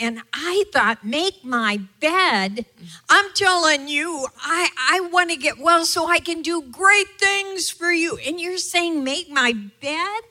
And 0.00 0.22
I 0.32 0.64
thought, 0.72 1.04
make 1.04 1.44
my 1.44 1.78
bed. 2.00 2.64
I'm 3.10 3.26
telling 3.34 3.86
you, 3.86 4.28
I, 4.40 4.70
I 4.90 5.00
want 5.00 5.30
to 5.30 5.36
get 5.36 5.58
well 5.58 5.84
so 5.84 6.08
I 6.08 6.20
can 6.20 6.40
do 6.40 6.62
great 6.62 7.20
things 7.20 7.68
for 7.68 7.92
you. 7.92 8.16
And 8.16 8.40
you're 8.40 8.56
saying, 8.56 9.04
make 9.04 9.28
my 9.28 9.52
bed? 9.52 10.22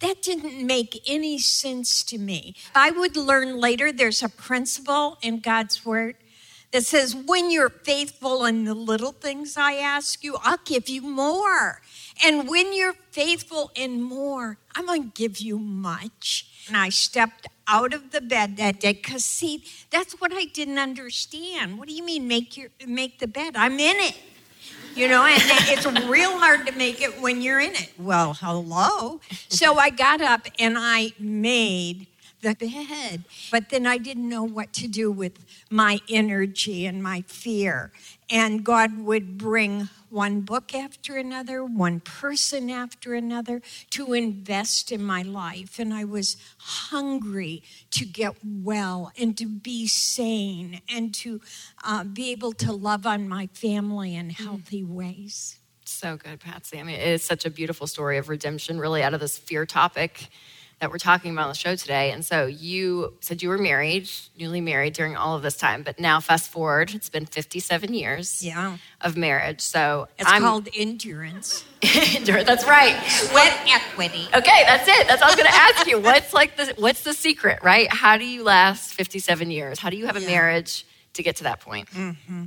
That 0.00 0.20
didn't 0.20 0.64
make 0.66 1.02
any 1.06 1.38
sense 1.38 2.02
to 2.04 2.18
me. 2.18 2.54
I 2.74 2.90
would 2.90 3.16
learn 3.16 3.58
later 3.58 3.90
there's 3.90 4.22
a 4.22 4.28
principle 4.28 5.16
in 5.22 5.40
God's 5.40 5.86
word 5.86 6.16
that 6.72 6.84
says, 6.84 7.14
when 7.14 7.50
you're 7.50 7.70
faithful 7.70 8.44
in 8.44 8.64
the 8.64 8.74
little 8.74 9.12
things 9.12 9.56
I 9.56 9.74
ask 9.74 10.22
you, 10.22 10.36
I'll 10.42 10.58
give 10.64 10.88
you 10.88 11.02
more. 11.02 11.80
And 12.22 12.48
when 12.48 12.74
you're 12.74 12.96
faithful 13.12 13.70
in 13.74 14.02
more, 14.02 14.58
I'm 14.74 14.84
going 14.84 15.04
to 15.04 15.12
give 15.14 15.38
you 15.38 15.58
much. 15.58 16.46
And 16.66 16.76
I 16.76 16.88
stepped 16.88 17.46
out 17.66 17.94
of 17.94 18.10
the 18.10 18.20
bed 18.20 18.56
that 18.56 18.80
day 18.80 18.92
because, 18.92 19.24
see, 19.24 19.64
that's 19.90 20.14
what 20.20 20.32
I 20.32 20.44
didn't 20.44 20.78
understand. 20.78 21.78
What 21.78 21.88
do 21.88 21.94
you 21.94 22.04
mean, 22.04 22.28
make, 22.28 22.56
your, 22.56 22.68
make 22.86 23.18
the 23.18 23.28
bed? 23.28 23.56
I'm 23.56 23.78
in 23.78 23.96
it. 23.96 24.16
You 24.94 25.08
know, 25.08 25.24
and 25.24 25.42
it's 25.42 25.86
real 26.08 26.38
hard 26.38 26.66
to 26.66 26.72
make 26.72 27.02
it 27.02 27.20
when 27.20 27.42
you're 27.42 27.60
in 27.60 27.72
it. 27.72 27.92
Well, 27.98 28.34
hello. 28.34 29.20
So 29.48 29.74
I 29.76 29.90
got 29.90 30.20
up 30.20 30.46
and 30.58 30.76
I 30.78 31.12
made 31.18 32.06
the 32.42 32.54
bed, 32.54 33.24
but 33.50 33.70
then 33.70 33.86
I 33.86 33.98
didn't 33.98 34.28
know 34.28 34.44
what 34.44 34.72
to 34.74 34.86
do 34.86 35.10
with 35.10 35.44
my 35.68 35.98
energy 36.08 36.86
and 36.86 37.02
my 37.02 37.22
fear. 37.22 37.90
And 38.30 38.62
God 38.62 38.98
would 38.98 39.36
bring 39.36 39.88
one 40.14 40.42
book 40.42 40.74
after 40.74 41.16
another, 41.16 41.64
one 41.64 41.98
person 41.98 42.70
after 42.70 43.14
another 43.14 43.60
to 43.90 44.12
invest 44.12 44.92
in 44.92 45.02
my 45.02 45.22
life. 45.22 45.78
And 45.80 45.92
I 45.92 46.04
was 46.04 46.36
hungry 46.58 47.62
to 47.90 48.04
get 48.06 48.36
well 48.44 49.12
and 49.18 49.36
to 49.36 49.46
be 49.46 49.88
sane 49.88 50.80
and 50.88 51.12
to 51.16 51.40
uh, 51.82 52.04
be 52.04 52.30
able 52.30 52.52
to 52.52 52.72
love 52.72 53.06
on 53.06 53.28
my 53.28 53.48
family 53.48 54.14
in 54.14 54.30
healthy 54.30 54.84
ways. 54.84 55.58
So 55.84 56.16
good, 56.16 56.40
Patsy. 56.40 56.78
I 56.78 56.84
mean, 56.84 56.94
it 56.94 57.08
is 57.08 57.24
such 57.24 57.44
a 57.44 57.50
beautiful 57.50 57.86
story 57.86 58.16
of 58.16 58.28
redemption, 58.28 58.78
really, 58.78 59.02
out 59.02 59.14
of 59.14 59.20
this 59.20 59.36
fear 59.36 59.66
topic 59.66 60.28
that 60.80 60.90
we're 60.90 60.98
talking 60.98 61.32
about 61.32 61.44
on 61.44 61.48
the 61.50 61.54
show 61.54 61.76
today. 61.76 62.10
And 62.10 62.24
so 62.24 62.46
you 62.46 63.14
said 63.20 63.42
you 63.42 63.48
were 63.48 63.58
married, 63.58 64.08
newly 64.38 64.60
married 64.60 64.92
during 64.94 65.16
all 65.16 65.36
of 65.36 65.42
this 65.42 65.56
time, 65.56 65.82
but 65.82 65.98
now 65.98 66.20
fast 66.20 66.50
forward, 66.50 66.94
it's 66.94 67.08
been 67.08 67.26
57 67.26 67.94
years 67.94 68.44
Yeah. 68.44 68.76
of 69.00 69.16
marriage. 69.16 69.60
So 69.60 70.08
It's 70.18 70.30
called 70.30 70.68
endurance. 70.76 71.64
endurance, 71.82 72.46
that's 72.46 72.66
right. 72.66 72.96
Sweat 73.08 73.58
equity. 73.68 74.26
Okay, 74.34 74.62
that's 74.66 74.88
it. 74.88 75.06
That's 75.06 75.20
what 75.20 75.24
I 75.24 75.26
was 75.28 75.36
going 75.36 75.48
to 75.50 75.54
ask 75.54 75.86
you. 75.86 76.00
What's 76.00 76.32
like 76.34 76.56
the 76.56 76.74
what's 76.78 77.02
the 77.02 77.14
secret, 77.14 77.60
right? 77.62 77.92
How 77.92 78.16
do 78.16 78.24
you 78.26 78.42
last 78.42 78.94
57 78.94 79.50
years? 79.50 79.78
How 79.78 79.90
do 79.90 79.96
you 79.96 80.06
have 80.06 80.16
a 80.16 80.20
marriage 80.20 80.84
to 81.14 81.22
get 81.22 81.36
to 81.36 81.44
that 81.44 81.60
point? 81.60 81.88
Mm-hmm. 81.90 82.44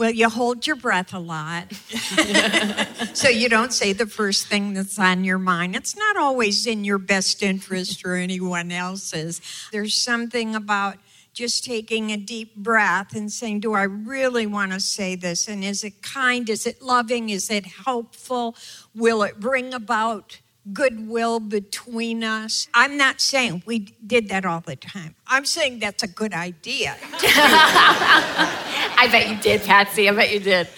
Well, 0.00 0.12
you 0.12 0.30
hold 0.30 0.66
your 0.66 0.76
breath 0.76 1.12
a 1.12 1.18
lot. 1.18 1.74
so 3.12 3.28
you 3.28 3.50
don't 3.50 3.70
say 3.70 3.92
the 3.92 4.06
first 4.06 4.46
thing 4.46 4.72
that's 4.72 4.98
on 4.98 5.24
your 5.24 5.36
mind. 5.36 5.76
It's 5.76 5.94
not 5.94 6.16
always 6.16 6.66
in 6.66 6.84
your 6.84 6.96
best 6.96 7.42
interest 7.42 8.02
or 8.02 8.14
anyone 8.14 8.72
else's. 8.72 9.42
There's 9.72 9.94
something 9.94 10.54
about 10.54 10.96
just 11.34 11.66
taking 11.66 12.12
a 12.12 12.16
deep 12.16 12.56
breath 12.56 13.14
and 13.14 13.30
saying, 13.30 13.60
Do 13.60 13.74
I 13.74 13.82
really 13.82 14.46
want 14.46 14.72
to 14.72 14.80
say 14.80 15.16
this? 15.16 15.46
And 15.48 15.62
is 15.62 15.84
it 15.84 16.00
kind? 16.00 16.48
Is 16.48 16.66
it 16.66 16.80
loving? 16.80 17.28
Is 17.28 17.50
it 17.50 17.66
helpful? 17.66 18.56
Will 18.94 19.22
it 19.22 19.38
bring 19.38 19.74
about 19.74 20.38
goodwill 20.72 21.40
between 21.40 22.22
us. 22.22 22.68
I'm 22.74 22.96
not 22.96 23.20
saying 23.20 23.62
we 23.66 23.94
did 24.06 24.28
that 24.28 24.44
all 24.44 24.60
the 24.60 24.76
time. 24.76 25.14
I'm 25.26 25.44
saying 25.44 25.78
that's 25.78 26.02
a 26.02 26.08
good 26.08 26.32
idea. 26.32 26.96
I 27.12 29.08
bet 29.10 29.28
you 29.28 29.36
did, 29.36 29.62
Patsy. 29.62 30.08
I 30.08 30.12
bet 30.14 30.32
you 30.32 30.40
did. 30.40 30.68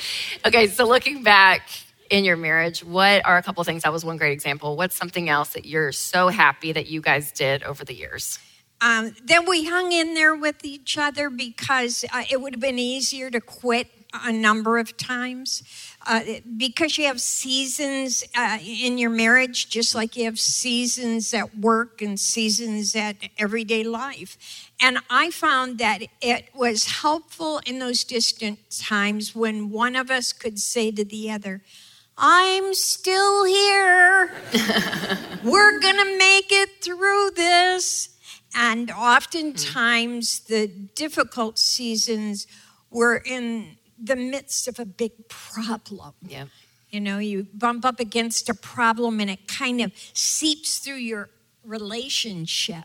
Okay, 0.47 0.67
so 0.69 0.87
looking 0.87 1.23
back 1.23 1.69
in 2.11 2.25
your 2.25 2.37
marriage, 2.37 2.85
what 2.85 3.25
are 3.25 3.39
a 3.39 3.43
couple 3.43 3.65
things? 3.65 3.83
That 3.83 3.93
was 3.93 4.05
one 4.05 4.17
great 4.17 4.33
example. 4.33 4.77
What's 4.77 4.95
something 4.95 5.29
else 5.29 5.51
that 5.51 5.65
you're 5.65 5.93
so 5.93 6.29
happy 6.29 6.73
that 6.73 6.87
you 6.87 7.01
guys 7.01 7.33
did 7.33 7.63
over 7.63 7.85
the 7.85 7.95
years? 7.95 8.39
Um, 8.83 9.15
then 9.25 9.49
we 9.49 9.65
hung 9.65 9.93
in 9.93 10.15
there 10.15 10.35
with 10.35 10.65
each 10.65 10.99
other 10.99 11.31
because 11.31 12.05
uh, 12.13 12.25
it 12.29 12.41
would 12.41 12.55
have 12.55 12.61
been 12.61 12.81
easier 12.81 13.31
to 13.31 13.41
quit 13.41 14.02
a 14.13 14.33
number 14.33 14.79
of 14.79 14.97
times. 14.97 15.63
Uh, 16.07 16.23
because 16.57 16.99
you 16.99 17.07
have 17.07 17.21
seasons 17.21 18.25
uh, 18.37 18.59
in 18.61 18.99
your 18.99 19.11
marriage, 19.11 19.69
just 19.69 19.95
like 19.95 20.17
you 20.17 20.25
have 20.25 20.39
seasons 20.39 21.33
at 21.33 21.57
work 21.59 22.03
and 22.03 22.19
seasons 22.19 22.97
at 22.97 23.17
everyday 23.39 23.85
life. 23.85 24.71
And 24.81 24.99
I 25.09 25.31
found 25.31 25.79
that 25.79 26.03
it 26.21 26.49
was 26.55 26.87
helpful 26.87 27.61
in 27.65 27.79
those 27.79 28.03
distant 28.05 28.59
times 28.71 29.35
when 29.35 29.71
one 29.71 29.95
of 29.95 30.11
us 30.11 30.33
could 30.33 30.59
say 30.59 30.91
to 30.91 31.05
the 31.05 31.31
other, 31.31 31.63
I'm 32.19 32.75
still 32.75 33.45
here. 33.45 34.33
We're 35.45 35.81
going 35.81 35.97
to 35.97 36.19
make 36.19 36.51
it 36.51 36.83
through 36.83 37.31
this. 37.37 38.11
And 38.55 38.91
oftentimes, 38.91 40.41
the 40.41 40.67
difficult 40.67 41.59
seasons 41.59 42.47
were 42.91 43.17
in 43.17 43.79
the 44.03 44.17
midst 44.17 44.69
of 44.69 44.79
a 44.79 44.85
big 44.85 45.29
problem. 45.29 46.15
Yeah. 46.27 46.47
You 46.91 47.01
know, 47.01 47.19
you 47.19 47.47
bump 47.55 47.85
up 47.85 48.01
against 48.01 48.49
a 48.49 48.55
problem 48.55 49.21
and 49.21 49.31
it 49.31 49.49
kind 49.49 49.81
of 49.81 49.93
seeps 50.13 50.79
through 50.79 50.97
your 50.97 51.31
relationship, 51.65 52.85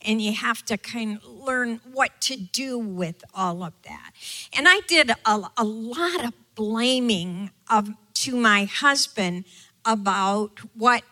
and 0.00 0.22
you 0.22 0.32
have 0.32 0.64
to 0.64 0.78
kind 0.78 1.16
of 1.16 1.24
learn 1.24 1.80
what 1.92 2.20
to 2.20 2.36
do 2.36 2.78
with 2.78 3.24
all 3.34 3.64
of 3.64 3.72
that. 3.82 4.12
And 4.52 4.68
I 4.68 4.80
did 4.86 5.10
a, 5.10 5.50
a 5.56 5.64
lot 5.64 6.24
of 6.24 6.32
blaming 6.54 7.50
of 7.68 7.90
to 8.14 8.36
my 8.36 8.64
husband 8.64 9.44
about 9.84 10.60
what 10.74 11.02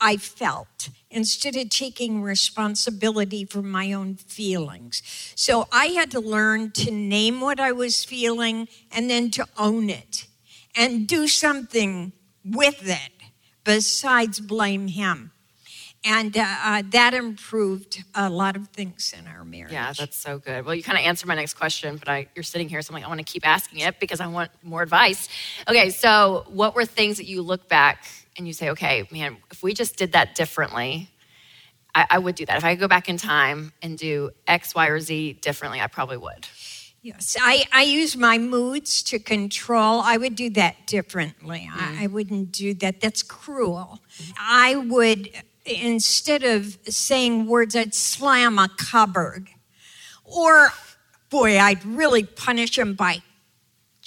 I 0.00 0.16
felt 0.16 0.90
instead 1.10 1.56
of 1.56 1.70
taking 1.70 2.22
responsibility 2.22 3.44
for 3.44 3.62
my 3.62 3.92
own 3.92 4.14
feelings. 4.14 5.02
So 5.34 5.66
I 5.72 5.86
had 5.86 6.10
to 6.12 6.20
learn 6.20 6.70
to 6.72 6.90
name 6.90 7.40
what 7.40 7.58
I 7.58 7.72
was 7.72 8.04
feeling 8.04 8.68
and 8.92 9.08
then 9.08 9.30
to 9.32 9.46
own 9.56 9.88
it 9.90 10.26
and 10.76 11.06
do 11.06 11.26
something 11.26 12.12
with 12.44 12.88
it 12.88 13.12
besides 13.64 14.40
blame 14.40 14.88
him. 14.88 15.32
And 16.04 16.36
uh, 16.38 16.44
uh, 16.64 16.82
that 16.90 17.12
improved 17.12 18.04
a 18.14 18.30
lot 18.30 18.54
of 18.54 18.68
things 18.68 19.12
in 19.18 19.26
our 19.26 19.44
marriage. 19.44 19.72
Yeah, 19.72 19.92
that's 19.92 20.16
so 20.16 20.38
good. 20.38 20.64
Well, 20.64 20.74
you 20.74 20.82
kind 20.82 20.96
of 20.96 21.04
answered 21.04 21.26
my 21.26 21.34
next 21.34 21.54
question, 21.54 21.96
but 21.96 22.08
I, 22.08 22.28
you're 22.36 22.44
sitting 22.44 22.68
here, 22.68 22.80
so 22.82 22.92
I'm 22.92 22.94
like, 22.94 23.04
I 23.04 23.08
want 23.08 23.18
to 23.18 23.30
keep 23.30 23.46
asking 23.46 23.80
it 23.80 23.98
because 23.98 24.20
I 24.20 24.28
want 24.28 24.52
more 24.62 24.80
advice. 24.80 25.28
Okay, 25.68 25.90
so 25.90 26.44
what 26.48 26.76
were 26.76 26.84
things 26.84 27.16
that 27.16 27.26
you 27.26 27.42
look 27.42 27.68
back 27.68 28.06
and 28.38 28.46
you 28.46 28.52
say, 28.52 28.70
okay, 28.70 29.06
man, 29.10 29.36
if 29.50 29.62
we 29.62 29.74
just 29.74 29.96
did 29.96 30.12
that 30.12 30.34
differently, 30.36 31.10
I, 31.94 32.06
I 32.10 32.18
would 32.18 32.36
do 32.36 32.46
that. 32.46 32.56
If 32.56 32.64
I 32.64 32.74
could 32.74 32.80
go 32.80 32.88
back 32.88 33.08
in 33.08 33.16
time 33.16 33.72
and 33.82 33.98
do 33.98 34.30
X, 34.46 34.74
Y, 34.74 34.86
or 34.86 35.00
Z 35.00 35.34
differently, 35.42 35.80
I 35.80 35.88
probably 35.88 36.16
would. 36.16 36.46
Yes, 37.02 37.36
I, 37.40 37.64
I 37.72 37.82
use 37.82 38.16
my 38.16 38.38
moods 38.38 39.02
to 39.04 39.18
control. 39.18 40.00
I 40.00 40.16
would 40.16 40.34
do 40.34 40.50
that 40.50 40.86
differently. 40.86 41.68
Mm. 41.70 41.98
I, 41.98 42.04
I, 42.04 42.06
wouldn't 42.06 42.52
do 42.52 42.74
that. 42.74 43.00
That's 43.00 43.22
cruel. 43.22 44.00
Mm. 44.16 44.32
I 44.38 44.76
would, 44.76 45.30
instead 45.64 46.42
of 46.42 46.78
saying 46.88 47.46
words, 47.46 47.76
I'd 47.76 47.94
slam 47.94 48.58
a 48.58 48.68
cupboard. 48.68 49.48
Or, 50.24 50.72
boy, 51.30 51.58
I'd 51.58 51.84
really 51.84 52.24
punish 52.24 52.78
him 52.78 52.94
by 52.94 53.22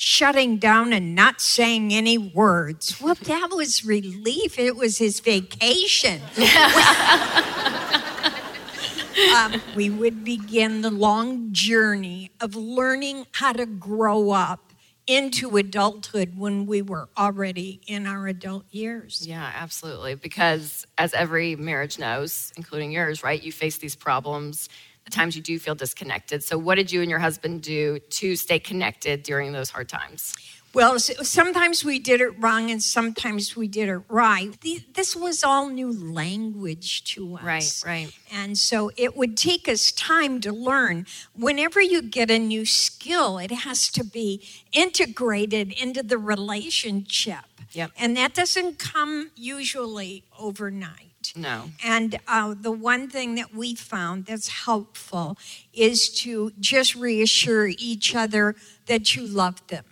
shutting 0.01 0.57
down 0.57 0.93
and 0.93 1.13
not 1.13 1.39
saying 1.39 1.93
any 1.93 2.17
words. 2.17 2.99
Well, 3.11 3.15
that 3.25 3.49
was 3.51 3.83
relief. 3.83 4.59
It 4.59 4.75
was 4.75 4.99
his 4.99 5.19
vacation. 5.19 6.21
um, 9.35 9.61
we 9.75 9.89
would 9.89 10.23
begin 10.23 10.81
the 10.81 10.91
long 10.91 11.51
journey 11.51 12.31
of 12.39 12.55
learning 12.55 13.25
how 13.33 13.53
to 13.53 13.65
grow 13.65 14.31
up 14.31 14.71
into 15.07 15.57
adulthood 15.57 16.37
when 16.37 16.67
we 16.67 16.81
were 16.81 17.09
already 17.17 17.81
in 17.87 18.05
our 18.05 18.27
adult 18.27 18.65
years. 18.71 19.25
Yeah, 19.27 19.51
absolutely. 19.55 20.15
Because 20.15 20.85
as 20.97 21.13
every 21.13 21.55
marriage 21.55 21.99
knows, 21.99 22.53
including 22.55 22.91
yours, 22.91 23.23
right, 23.23 23.41
you 23.41 23.51
face 23.51 23.77
these 23.77 23.95
problems 23.95 24.69
the 25.05 25.11
times 25.11 25.35
you 25.35 25.41
do 25.41 25.57
feel 25.59 25.75
disconnected. 25.75 26.43
So, 26.43 26.57
what 26.57 26.75
did 26.75 26.91
you 26.91 27.01
and 27.01 27.09
your 27.09 27.19
husband 27.19 27.61
do 27.61 27.99
to 27.99 28.35
stay 28.35 28.59
connected 28.59 29.23
during 29.23 29.51
those 29.51 29.69
hard 29.69 29.89
times? 29.89 30.33
Well, 30.73 30.99
sometimes 30.99 31.83
we 31.83 31.99
did 31.99 32.21
it 32.21 32.29
wrong 32.41 32.71
and 32.71 32.81
sometimes 32.81 33.57
we 33.57 33.67
did 33.67 33.89
it 33.89 34.01
right. 34.07 34.55
This 34.93 35.17
was 35.17 35.43
all 35.43 35.67
new 35.67 35.91
language 35.91 37.03
to 37.15 37.35
us. 37.35 37.43
Right, 37.43 37.83
right. 37.85 38.11
And 38.31 38.57
so 38.57 38.89
it 38.95 39.17
would 39.17 39.35
take 39.35 39.67
us 39.67 39.91
time 39.91 40.39
to 40.41 40.53
learn. 40.53 41.07
Whenever 41.35 41.81
you 41.81 42.01
get 42.01 42.31
a 42.31 42.39
new 42.39 42.65
skill, 42.65 43.37
it 43.37 43.51
has 43.51 43.89
to 43.89 44.05
be 44.05 44.47
integrated 44.71 45.73
into 45.73 46.03
the 46.03 46.17
relationship. 46.17 47.43
Yep. 47.73 47.91
And 47.97 48.15
that 48.15 48.33
doesn't 48.33 48.79
come 48.79 49.31
usually 49.35 50.23
overnight. 50.39 51.10
No. 51.35 51.71
And 51.83 52.19
uh, 52.27 52.55
the 52.59 52.71
one 52.71 53.09
thing 53.09 53.35
that 53.35 53.53
we 53.53 53.75
found 53.75 54.25
that's 54.25 54.47
helpful 54.47 55.37
is 55.73 56.09
to 56.21 56.51
just 56.59 56.95
reassure 56.95 57.67
each 57.67 58.15
other 58.15 58.55
that 58.87 59.15
you 59.15 59.25
love 59.27 59.65
them. 59.67 59.85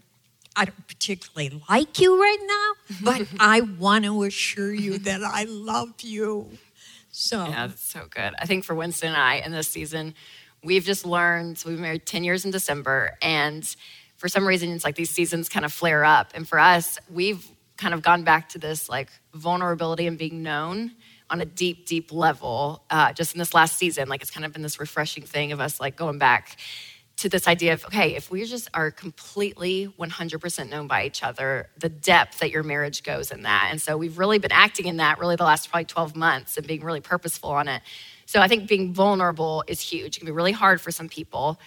I 0.55 0.65
don't 0.65 0.87
particularly 0.87 1.61
like 1.69 1.99
you 1.99 2.19
right 2.21 2.37
now, 2.45 2.95
but 3.03 3.27
I 3.39 3.61
want 3.61 4.05
to 4.05 4.23
assure 4.23 4.73
you 4.73 4.97
that 4.99 5.23
I 5.23 5.45
love 5.45 5.93
you. 6.01 6.49
So 7.11 7.45
yeah, 7.45 7.67
that's 7.67 7.83
so 7.83 8.07
good. 8.09 8.33
I 8.39 8.45
think 8.45 8.65
for 8.65 8.75
Winston 8.75 9.09
and 9.09 9.17
I 9.17 9.35
in 9.35 9.51
this 9.51 9.67
season, 9.67 10.15
we've 10.63 10.83
just 10.83 11.05
learned. 11.05 11.63
We've 11.65 11.79
married 11.79 12.05
ten 12.05 12.23
years 12.23 12.45
in 12.45 12.51
December, 12.51 13.17
and 13.21 13.63
for 14.17 14.27
some 14.27 14.45
reason, 14.45 14.71
it's 14.71 14.83
like 14.83 14.95
these 14.95 15.09
seasons 15.09 15.47
kind 15.47 15.65
of 15.65 15.71
flare 15.71 16.03
up. 16.03 16.31
And 16.35 16.47
for 16.47 16.59
us, 16.59 16.99
we've 17.09 17.47
kind 17.77 17.93
of 17.93 18.01
gone 18.01 18.23
back 18.23 18.49
to 18.49 18.59
this 18.59 18.89
like 18.89 19.09
vulnerability 19.33 20.05
and 20.07 20.17
being 20.17 20.43
known 20.43 20.91
on 21.29 21.41
a 21.41 21.45
deep, 21.45 21.85
deep 21.85 22.11
level 22.11 22.83
uh, 22.89 23.13
just 23.13 23.33
in 23.33 23.39
this 23.39 23.53
last 23.53 23.77
season. 23.77 24.09
Like 24.09 24.21
it's 24.21 24.31
kind 24.31 24.45
of 24.45 24.53
been 24.53 24.61
this 24.61 24.79
refreshing 24.79 25.23
thing 25.23 25.51
of 25.51 25.59
us 25.59 25.79
like 25.79 25.95
going 25.95 26.17
back 26.17 26.57
to 27.19 27.27
this 27.27 27.47
idea 27.49 27.73
of 27.73 27.85
okay, 27.85 28.15
if 28.15 28.31
we 28.31 28.45
just 28.45 28.69
are 28.73 28.91
completely 28.91 29.93
100% 29.99 30.69
known 30.69 30.87
by 30.87 31.05
each 31.05 31.21
other, 31.21 31.69
the 31.77 31.89
depth 31.89 32.39
that 32.39 32.49
your 32.49 32.63
marriage 32.63 33.03
goes 33.03 33.31
in 33.31 33.43
that. 33.43 33.67
And 33.71 33.81
so 33.81 33.97
we've 33.97 34.17
really 34.17 34.39
been 34.39 34.53
acting 34.53 34.85
in 34.85 34.97
that 34.97 35.19
really 35.19 35.35
the 35.35 35.43
last 35.43 35.69
probably 35.69 35.85
12 35.85 36.15
months 36.15 36.55
and 36.55 36.65
being 36.65 36.81
really 36.81 37.01
purposeful 37.01 37.49
on 37.51 37.67
it. 37.67 37.81
So 38.25 38.39
I 38.39 38.47
think 38.47 38.69
being 38.69 38.93
vulnerable 38.93 39.65
is 39.67 39.81
huge. 39.81 40.15
It 40.15 40.19
can 40.19 40.27
be 40.27 40.31
really 40.31 40.53
hard 40.53 40.79
for 40.79 40.91
some 40.91 41.09
people, 41.09 41.59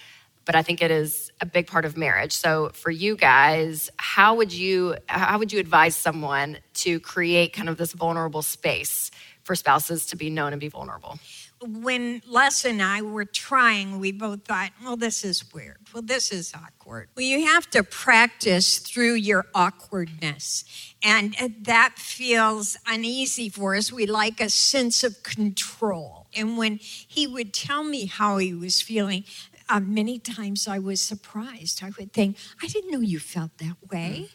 but 0.45 0.55
I 0.55 0.63
think 0.63 0.81
it 0.81 0.89
is 0.89 1.31
a 1.39 1.45
big 1.45 1.67
part 1.67 1.85
of 1.85 1.97
marriage. 1.97 2.31
So 2.31 2.71
for 2.73 2.89
you 2.89 3.15
guys, 3.15 3.91
how 3.97 4.35
would 4.35 4.51
you 4.51 4.95
how 5.07 5.37
would 5.37 5.53
you 5.53 5.59
advise 5.59 5.95
someone 5.95 6.57
to 6.75 6.99
create 6.99 7.53
kind 7.53 7.69
of 7.69 7.77
this 7.77 7.93
vulnerable 7.93 8.41
space 8.41 9.11
for 9.43 9.55
spouses 9.55 10.05
to 10.07 10.15
be 10.15 10.29
known 10.29 10.53
and 10.53 10.59
be 10.59 10.69
vulnerable. 10.69 11.19
When 11.61 12.21
Les 12.27 12.65
and 12.65 12.81
I 12.81 13.01
were 13.01 13.23
trying, 13.23 13.99
we 13.99 14.11
both 14.11 14.43
thought, 14.43 14.71
well, 14.83 14.97
this 14.97 15.23
is 15.23 15.53
weird. 15.53 15.77
Well, 15.93 16.03
this 16.03 16.31
is 16.31 16.53
awkward. 16.53 17.07
Well, 17.15 17.25
you 17.25 17.45
have 17.45 17.69
to 17.69 17.83
practice 17.83 18.79
through 18.79 19.13
your 19.13 19.45
awkwardness. 19.55 20.65
And 21.01 21.35
that 21.61 21.93
feels 21.97 22.77
uneasy 22.85 23.47
for 23.47 23.75
us. 23.75 23.93
We 23.93 24.05
like 24.05 24.41
a 24.41 24.49
sense 24.49 25.05
of 25.05 25.23
control. 25.23 26.27
And 26.35 26.57
when 26.57 26.79
he 26.81 27.27
would 27.27 27.53
tell 27.53 27.83
me 27.83 28.07
how 28.07 28.37
he 28.37 28.53
was 28.53 28.81
feeling, 28.81 29.23
uh, 29.69 29.79
many 29.79 30.19
times 30.19 30.67
I 30.67 30.79
was 30.79 30.99
surprised. 30.99 31.81
I 31.81 31.91
would 31.97 32.11
think, 32.11 32.35
I 32.61 32.67
didn't 32.67 32.91
know 32.91 32.99
you 32.99 33.19
felt 33.19 33.57
that 33.59 33.77
way. 33.89 34.27
Mm. 34.27 34.29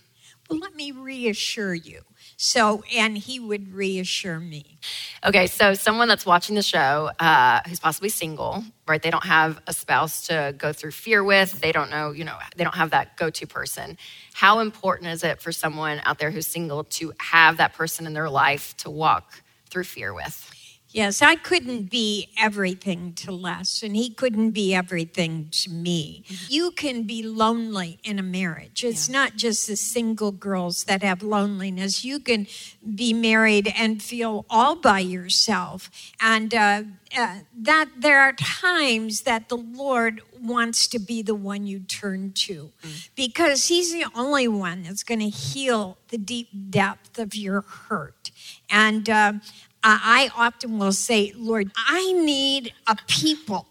Well, 0.48 0.60
let 0.60 0.74
me 0.74 0.92
reassure 0.92 1.74
you. 1.74 2.02
So, 2.40 2.84
and 2.94 3.18
he 3.18 3.40
would 3.40 3.74
reassure 3.74 4.38
me. 4.38 4.78
Okay, 5.26 5.48
so 5.48 5.74
someone 5.74 6.06
that's 6.06 6.24
watching 6.24 6.54
the 6.54 6.62
show 6.62 7.10
uh, 7.18 7.58
who's 7.66 7.80
possibly 7.80 8.10
single, 8.10 8.62
right? 8.86 9.02
They 9.02 9.10
don't 9.10 9.24
have 9.24 9.60
a 9.66 9.72
spouse 9.72 10.28
to 10.28 10.54
go 10.56 10.72
through 10.72 10.92
fear 10.92 11.24
with. 11.24 11.60
They 11.60 11.72
don't 11.72 11.90
know, 11.90 12.12
you 12.12 12.22
know, 12.22 12.36
they 12.56 12.62
don't 12.62 12.76
have 12.76 12.90
that 12.90 13.16
go 13.16 13.28
to 13.28 13.44
person. 13.44 13.98
How 14.34 14.60
important 14.60 15.10
is 15.10 15.24
it 15.24 15.40
for 15.40 15.50
someone 15.50 16.00
out 16.04 16.20
there 16.20 16.30
who's 16.30 16.46
single 16.46 16.84
to 16.84 17.12
have 17.18 17.56
that 17.56 17.74
person 17.74 18.06
in 18.06 18.12
their 18.12 18.30
life 18.30 18.76
to 18.78 18.90
walk 18.90 19.42
through 19.68 19.84
fear 19.84 20.14
with? 20.14 20.48
Yes, 20.90 21.20
I 21.20 21.36
couldn't 21.36 21.90
be 21.90 22.30
everything 22.38 23.12
to 23.16 23.30
Les, 23.30 23.82
and 23.82 23.94
he 23.94 24.08
couldn't 24.08 24.52
be 24.52 24.74
everything 24.74 25.48
to 25.50 25.70
me. 25.70 26.24
Mm-hmm. 26.26 26.46
You 26.48 26.70
can 26.70 27.02
be 27.02 27.22
lonely 27.22 27.98
in 28.04 28.18
a 28.18 28.22
marriage. 28.22 28.82
It's 28.84 29.06
yeah. 29.06 29.18
not 29.18 29.36
just 29.36 29.66
the 29.66 29.76
single 29.76 30.32
girls 30.32 30.84
that 30.84 31.02
have 31.02 31.22
loneliness. 31.22 32.06
You 32.06 32.18
can 32.18 32.46
be 32.94 33.12
married 33.12 33.70
and 33.76 34.02
feel 34.02 34.46
all 34.48 34.76
by 34.76 35.00
yourself. 35.00 35.90
And 36.22 36.54
uh, 36.54 36.84
uh, 37.16 37.40
that 37.54 37.88
there 37.98 38.20
are 38.20 38.32
times 38.32 39.22
that 39.22 39.50
the 39.50 39.58
Lord 39.58 40.22
wants 40.40 40.86
to 40.88 40.98
be 40.98 41.20
the 41.22 41.34
one 41.34 41.66
you 41.66 41.80
turn 41.80 42.32
to 42.32 42.70
mm. 42.82 43.08
because 43.14 43.68
He's 43.68 43.92
the 43.92 44.06
only 44.14 44.48
one 44.48 44.84
that's 44.84 45.02
going 45.02 45.20
to 45.20 45.28
heal 45.28 45.98
the 46.08 46.18
deep 46.18 46.48
depth 46.70 47.18
of 47.18 47.34
your 47.34 47.62
hurt. 47.62 48.30
And 48.70 49.08
uh, 49.08 49.32
I 49.82 50.30
often 50.36 50.78
will 50.78 50.92
say, 50.92 51.32
Lord, 51.36 51.70
I 51.76 52.12
need 52.12 52.72
a 52.86 52.96
people 53.06 53.66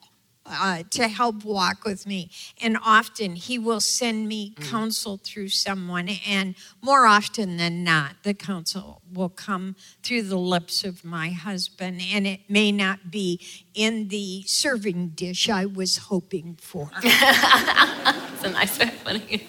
uh, 0.50 0.84
to 0.92 1.08
help 1.08 1.44
walk 1.44 1.84
with 1.84 2.08
me. 2.08 2.30
And 2.62 2.78
often 2.84 3.36
he 3.36 3.60
will 3.60 3.82
send 3.82 4.28
me 4.28 4.52
mm. 4.52 4.70
counsel 4.70 5.20
through 5.24 5.50
someone. 5.50 6.10
And 6.28 6.56
more 6.82 7.06
often 7.06 7.58
than 7.58 7.84
not, 7.84 8.16
the 8.24 8.34
counsel 8.34 9.02
will 9.14 9.30
come 9.30 9.76
through 10.04 10.24
the 10.24 10.38
lips 10.38 10.84
of 10.84 11.04
my 11.04 11.30
husband. 11.30 12.02
And 12.14 12.26
it 12.26 12.42
may 12.50 12.72
not 12.72 13.12
be 13.12 13.42
in 13.74 14.08
the 14.08 14.44
serving 14.46 15.10
dish 15.10 15.50
I 15.50 15.66
was 15.66 15.98
hoping 15.98 16.58
for. 16.62 16.92
That's 17.04 18.44
a 18.44 18.52
nice 18.52 18.80
way 18.80 18.88
of 18.88 19.04
putting 19.04 19.30
it. 19.30 19.42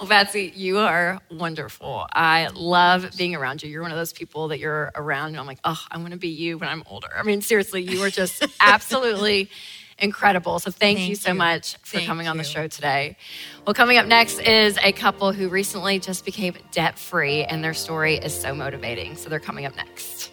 Well, 0.00 0.08
Patsy, 0.08 0.50
you 0.56 0.78
are 0.78 1.20
wonderful. 1.30 2.06
I 2.10 2.48
love 2.54 3.10
being 3.18 3.34
around 3.34 3.62
you. 3.62 3.68
You're 3.68 3.82
one 3.82 3.90
of 3.90 3.98
those 3.98 4.14
people 4.14 4.48
that 4.48 4.58
you're 4.58 4.90
around, 4.94 5.28
and 5.28 5.36
I'm 5.36 5.46
like, 5.46 5.58
oh, 5.62 5.78
I 5.90 5.98
want 5.98 6.12
to 6.12 6.16
be 6.16 6.28
you 6.28 6.56
when 6.56 6.70
I'm 6.70 6.82
older. 6.86 7.08
I 7.14 7.22
mean, 7.22 7.42
seriously, 7.42 7.82
you 7.82 8.02
are 8.02 8.08
just 8.08 8.42
absolutely 8.62 9.50
incredible. 9.98 10.58
So 10.58 10.70
thank, 10.70 10.96
thank 10.96 11.10
you 11.10 11.16
so 11.16 11.32
you. 11.32 11.34
much 11.34 11.76
for 11.82 11.98
thank 11.98 12.06
coming 12.06 12.28
on 12.28 12.38
the 12.38 12.44
show 12.44 12.66
today. 12.66 13.18
Well, 13.66 13.74
coming 13.74 13.98
up 13.98 14.06
next 14.06 14.40
is 14.40 14.78
a 14.82 14.92
couple 14.92 15.32
who 15.32 15.50
recently 15.50 15.98
just 15.98 16.24
became 16.24 16.54
debt 16.72 16.98
free, 16.98 17.44
and 17.44 17.62
their 17.62 17.74
story 17.74 18.14
is 18.14 18.34
so 18.34 18.54
motivating. 18.54 19.16
So 19.16 19.28
they're 19.28 19.38
coming 19.38 19.66
up 19.66 19.76
next. 19.76 20.32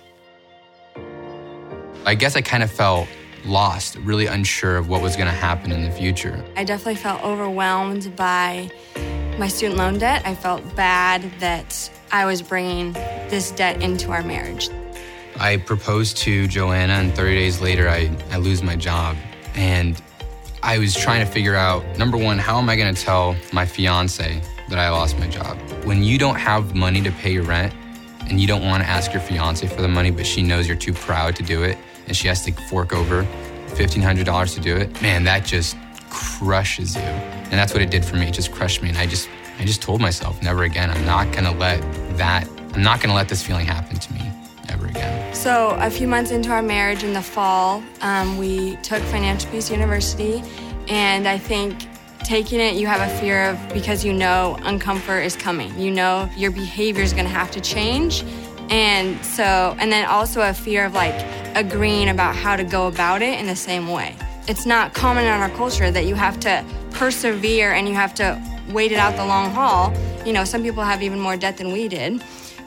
I 2.05 2.15
guess 2.15 2.37
I 2.37 2.41
kind 2.41 2.63
of 2.63 2.71
felt 2.71 3.09
lost, 3.43 3.97
really 3.97 4.27
unsure 4.27 4.77
of 4.77 4.87
what 4.87 5.01
was 5.01 5.17
going 5.17 5.27
to 5.27 5.35
happen 5.35 5.73
in 5.73 5.83
the 5.83 5.91
future. 5.91 6.41
I 6.55 6.63
definitely 6.63 6.95
felt 6.95 7.21
overwhelmed 7.21 8.15
by 8.15 8.71
my 9.37 9.47
student 9.47 9.77
loan 9.77 9.97
debt. 9.99 10.21
I 10.25 10.35
felt 10.35 10.75
bad 10.75 11.31
that 11.39 11.89
I 12.11 12.25
was 12.25 12.41
bringing 12.41 12.93
this 13.29 13.51
debt 13.51 13.81
into 13.81 14.11
our 14.11 14.23
marriage. 14.23 14.69
I 15.39 15.57
proposed 15.57 16.17
to 16.17 16.47
Joanna, 16.47 16.93
and 16.93 17.13
30 17.13 17.35
days 17.35 17.61
later, 17.61 17.87
I, 17.87 18.15
I 18.31 18.37
lose 18.37 18.63
my 18.63 18.75
job. 18.75 19.15
And 19.53 20.01
I 20.63 20.79
was 20.79 20.95
trying 20.95 21.25
to 21.25 21.31
figure 21.31 21.55
out 21.55 21.83
number 21.97 22.17
one, 22.17 22.39
how 22.39 22.57
am 22.57 22.69
I 22.69 22.75
going 22.75 22.93
to 22.93 22.99
tell 22.99 23.35
my 23.53 23.65
fiance 23.65 24.41
that 24.69 24.79
I 24.79 24.89
lost 24.89 25.19
my 25.19 25.27
job? 25.27 25.57
When 25.83 26.03
you 26.03 26.17
don't 26.17 26.37
have 26.37 26.73
money 26.73 27.01
to 27.03 27.11
pay 27.11 27.31
your 27.31 27.43
rent 27.43 27.73
and 28.29 28.41
you 28.41 28.47
don't 28.47 28.65
want 28.65 28.83
to 28.83 28.89
ask 28.89 29.13
your 29.13 29.21
fiance 29.21 29.65
for 29.67 29.81
the 29.81 29.87
money, 29.87 30.11
but 30.11 30.25
she 30.25 30.41
knows 30.41 30.67
you're 30.67 30.75
too 30.75 30.93
proud 30.93 31.35
to 31.35 31.43
do 31.43 31.63
it, 31.63 31.77
and 32.07 32.17
she 32.17 32.27
has 32.27 32.43
to 32.45 32.51
fork 32.51 32.91
over 32.93 33.23
$1,500 33.69 34.55
to 34.55 34.59
do 34.59 34.75
it, 34.75 35.01
man, 35.01 35.23
that 35.23 35.45
just 35.45 35.77
crushes 36.09 36.95
you. 36.95 37.01
And 37.01 37.53
that's 37.53 37.73
what 37.73 37.81
it 37.81 37.89
did 37.89 38.03
for 38.03 38.15
me. 38.15 38.27
It 38.27 38.33
just 38.33 38.51
crushed 38.51 38.81
me. 38.81 38.89
And 38.89 38.97
I 38.97 39.05
just, 39.05 39.29
I 39.59 39.65
just 39.65 39.81
told 39.81 40.01
myself, 40.01 40.41
never 40.41 40.63
again. 40.63 40.89
I'm 40.89 41.05
not 41.05 41.31
gonna 41.31 41.53
let 41.53 41.81
that, 42.17 42.47
I'm 42.73 42.83
not 42.83 43.01
gonna 43.01 43.15
let 43.15 43.29
this 43.29 43.41
feeling 43.41 43.65
happen 43.65 43.97
to 43.97 44.13
me 44.13 44.31
ever 44.69 44.87
again. 44.87 45.33
So 45.33 45.75
a 45.79 45.89
few 45.89 46.07
months 46.07 46.31
into 46.31 46.49
our 46.49 46.61
marriage 46.61 47.03
in 47.03 47.13
the 47.13 47.21
fall, 47.21 47.83
um, 48.01 48.37
we 48.37 48.75
took 48.77 49.01
Financial 49.03 49.49
Peace 49.51 49.69
University. 49.69 50.43
And 50.89 51.27
I 51.27 51.37
think 51.37 51.87
taking 52.23 52.59
it, 52.59 52.75
you 52.75 52.87
have 52.87 53.01
a 53.01 53.19
fear 53.19 53.49
of 53.49 53.73
because 53.73 54.03
you 54.03 54.13
know 54.13 54.57
uncomfort 54.61 55.25
is 55.25 55.35
coming. 55.35 55.77
You 55.79 55.91
know 55.91 56.29
your 56.35 56.51
behavior 56.51 57.03
is 57.03 57.13
gonna 57.13 57.29
have 57.29 57.51
to 57.51 57.61
change. 57.61 58.23
And 58.69 59.23
so, 59.23 59.75
and 59.79 59.91
then 59.91 60.05
also 60.05 60.41
a 60.41 60.53
fear 60.53 60.85
of 60.85 60.93
like 60.93 61.15
agreeing 61.55 62.09
about 62.09 62.35
how 62.35 62.55
to 62.55 62.63
go 62.63 62.87
about 62.87 63.21
it 63.21 63.39
in 63.39 63.47
the 63.47 63.55
same 63.55 63.87
way. 63.87 64.15
It's 64.47 64.65
not 64.65 64.93
common 64.93 65.25
in 65.25 65.31
our 65.31 65.49
culture 65.49 65.91
that 65.91 66.05
you 66.05 66.15
have 66.15 66.39
to 66.41 66.63
persevere 66.91 67.73
and 67.73 67.87
you 67.87 67.93
have 67.93 68.13
to 68.15 68.41
wait 68.69 68.93
it 68.93 68.97
out 68.97 69.17
the 69.17 69.25
long 69.25 69.51
haul. 69.51 69.93
You 70.25 70.31
know, 70.31 70.45
some 70.45 70.63
people 70.63 70.83
have 70.83 71.03
even 71.03 71.19
more 71.19 71.35
debt 71.35 71.57
than 71.57 71.73
we 71.73 71.87
did. 71.89 72.23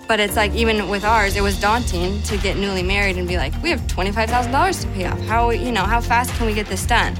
But 0.07 0.21
it's 0.21 0.37
like 0.37 0.53
even 0.55 0.89
with 0.89 1.05
ours, 1.05 1.37
it 1.37 1.41
was 1.41 1.59
daunting 1.61 2.21
to 2.25 2.37
get 2.37 2.57
newly 2.57 2.83
married 2.83 3.17
and 3.17 3.29
be 3.29 3.37
like, 3.37 3.55
we 3.63 3.71
have 3.71 3.87
twenty-five 3.87 4.29
thousand 4.29 4.53
dollars 4.53 4.85
to 4.85 4.89
pay 4.89 5.07
off. 5.07 5.21
How 5.21 5.51
you 5.51 5.71
know 5.71 5.85
how 5.85 6.01
fast 6.01 6.35
can 6.35 6.47
we 6.47 6.53
get 6.53 6.67
this 6.67 6.85
done? 6.85 7.17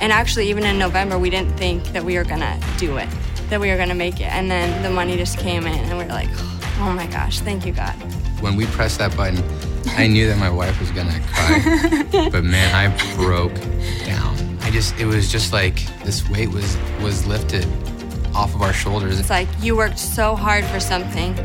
And 0.00 0.12
actually, 0.12 0.50
even 0.50 0.64
in 0.64 0.78
November, 0.78 1.18
we 1.18 1.30
didn't 1.30 1.56
think 1.56 1.82
that 1.94 2.04
we 2.04 2.18
were 2.18 2.24
gonna 2.24 2.60
do 2.76 2.98
it, 2.98 3.08
that 3.48 3.60
we 3.60 3.70
were 3.70 3.78
gonna 3.78 3.94
make 3.94 4.20
it. 4.20 4.30
And 4.30 4.50
then 4.50 4.82
the 4.82 4.90
money 4.90 5.16
just 5.16 5.38
came 5.38 5.66
in, 5.66 5.72
and 5.72 5.96
we 5.96 6.04
are 6.04 6.08
like, 6.08 6.28
oh 6.80 6.92
my 6.94 7.06
gosh, 7.06 7.40
thank 7.40 7.64
you 7.64 7.72
God. 7.72 7.94
When 8.42 8.56
we 8.56 8.66
pressed 8.66 8.98
that 8.98 9.16
button, 9.16 9.42
I 9.88 10.06
knew 10.06 10.26
that 10.28 10.38
my 10.38 10.50
wife 10.50 10.78
was 10.80 10.90
gonna 10.90 11.20
cry, 11.26 12.28
but 12.30 12.44
man, 12.44 12.74
I 12.74 13.14
broke 13.16 13.54
down. 14.04 14.58
I 14.60 14.70
just, 14.70 14.98
it 14.98 15.06
was 15.06 15.30
just 15.30 15.52
like 15.52 15.84
this 16.04 16.28
weight 16.28 16.50
was 16.50 16.76
was 17.00 17.26
lifted 17.26 17.66
off 18.34 18.54
of 18.54 18.62
our 18.62 18.72
shoulders. 18.72 19.18
It's 19.20 19.30
like 19.30 19.48
you 19.60 19.76
worked 19.76 19.98
so 19.98 20.34
hard 20.34 20.64
for 20.64 20.80
something, 20.80 21.38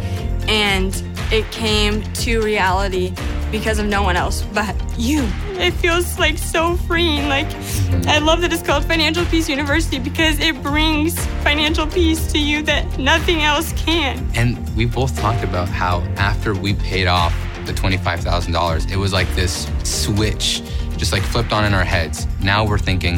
and 0.47 1.04
it 1.32 1.49
came 1.52 2.02
to 2.13 2.41
reality 2.41 3.13
because 3.52 3.80
of 3.80 3.86
no 3.86 4.04
one 4.04 4.15
else 4.15 4.43
but 4.54 4.75
you. 4.97 5.28
It 5.54 5.71
feels 5.71 6.17
like 6.19 6.38
so 6.38 6.75
freeing. 6.75 7.28
Like, 7.28 7.47
mm-hmm. 7.47 8.10
I 8.10 8.19
love 8.19 8.41
that 8.41 8.54
it's 8.54 8.62
called 8.62 8.86
Financial 8.86 9.25
Peace 9.25 9.49
University 9.49 9.99
because 9.99 10.39
it 10.39 10.62
brings 10.62 11.25
financial 11.43 11.88
peace 11.88 12.32
to 12.32 12.39
you 12.39 12.62
that 12.63 12.97
nothing 12.97 13.41
else 13.41 13.73
can. 13.73 14.28
And 14.36 14.58
we 14.75 14.86
both 14.86 15.17
talked 15.17 15.43
about 15.43 15.67
how 15.67 15.99
after 16.17 16.54
we 16.54 16.73
paid 16.73 17.08
off 17.08 17.34
the 17.70 17.80
$25,000, 17.80 18.92
it 18.92 18.98
was 18.98 19.14
like 19.14 19.28
this 19.36 19.68
switch 19.84 20.64
just 20.98 21.14
like 21.14 21.24
flipped 21.24 21.54
on 21.54 21.64
in 21.64 21.74
our 21.74 21.84
heads. 21.84 22.28
Now 22.42 22.66
we're 22.66 22.80
thinking, 22.80 23.18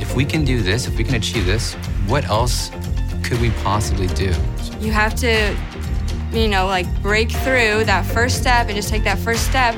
if 0.00 0.14
we 0.14 0.24
can 0.24 0.44
do 0.44 0.60
this, 0.60 0.86
if 0.86 0.98
we 0.98 1.04
can 1.04 1.14
achieve 1.14 1.46
this, 1.46 1.74
what 2.06 2.24
else 2.26 2.70
could 3.22 3.40
we 3.40 3.50
possibly 3.62 4.08
do? 4.08 4.34
You 4.80 4.92
have 4.92 5.14
to, 5.16 5.56
you 6.32 6.48
know, 6.48 6.66
like 6.66 6.86
break 7.00 7.30
through 7.30 7.84
that 7.84 8.04
first 8.04 8.38
step 8.38 8.66
and 8.66 8.76
just 8.76 8.88
take 8.88 9.04
that 9.04 9.18
first 9.18 9.48
step 9.48 9.74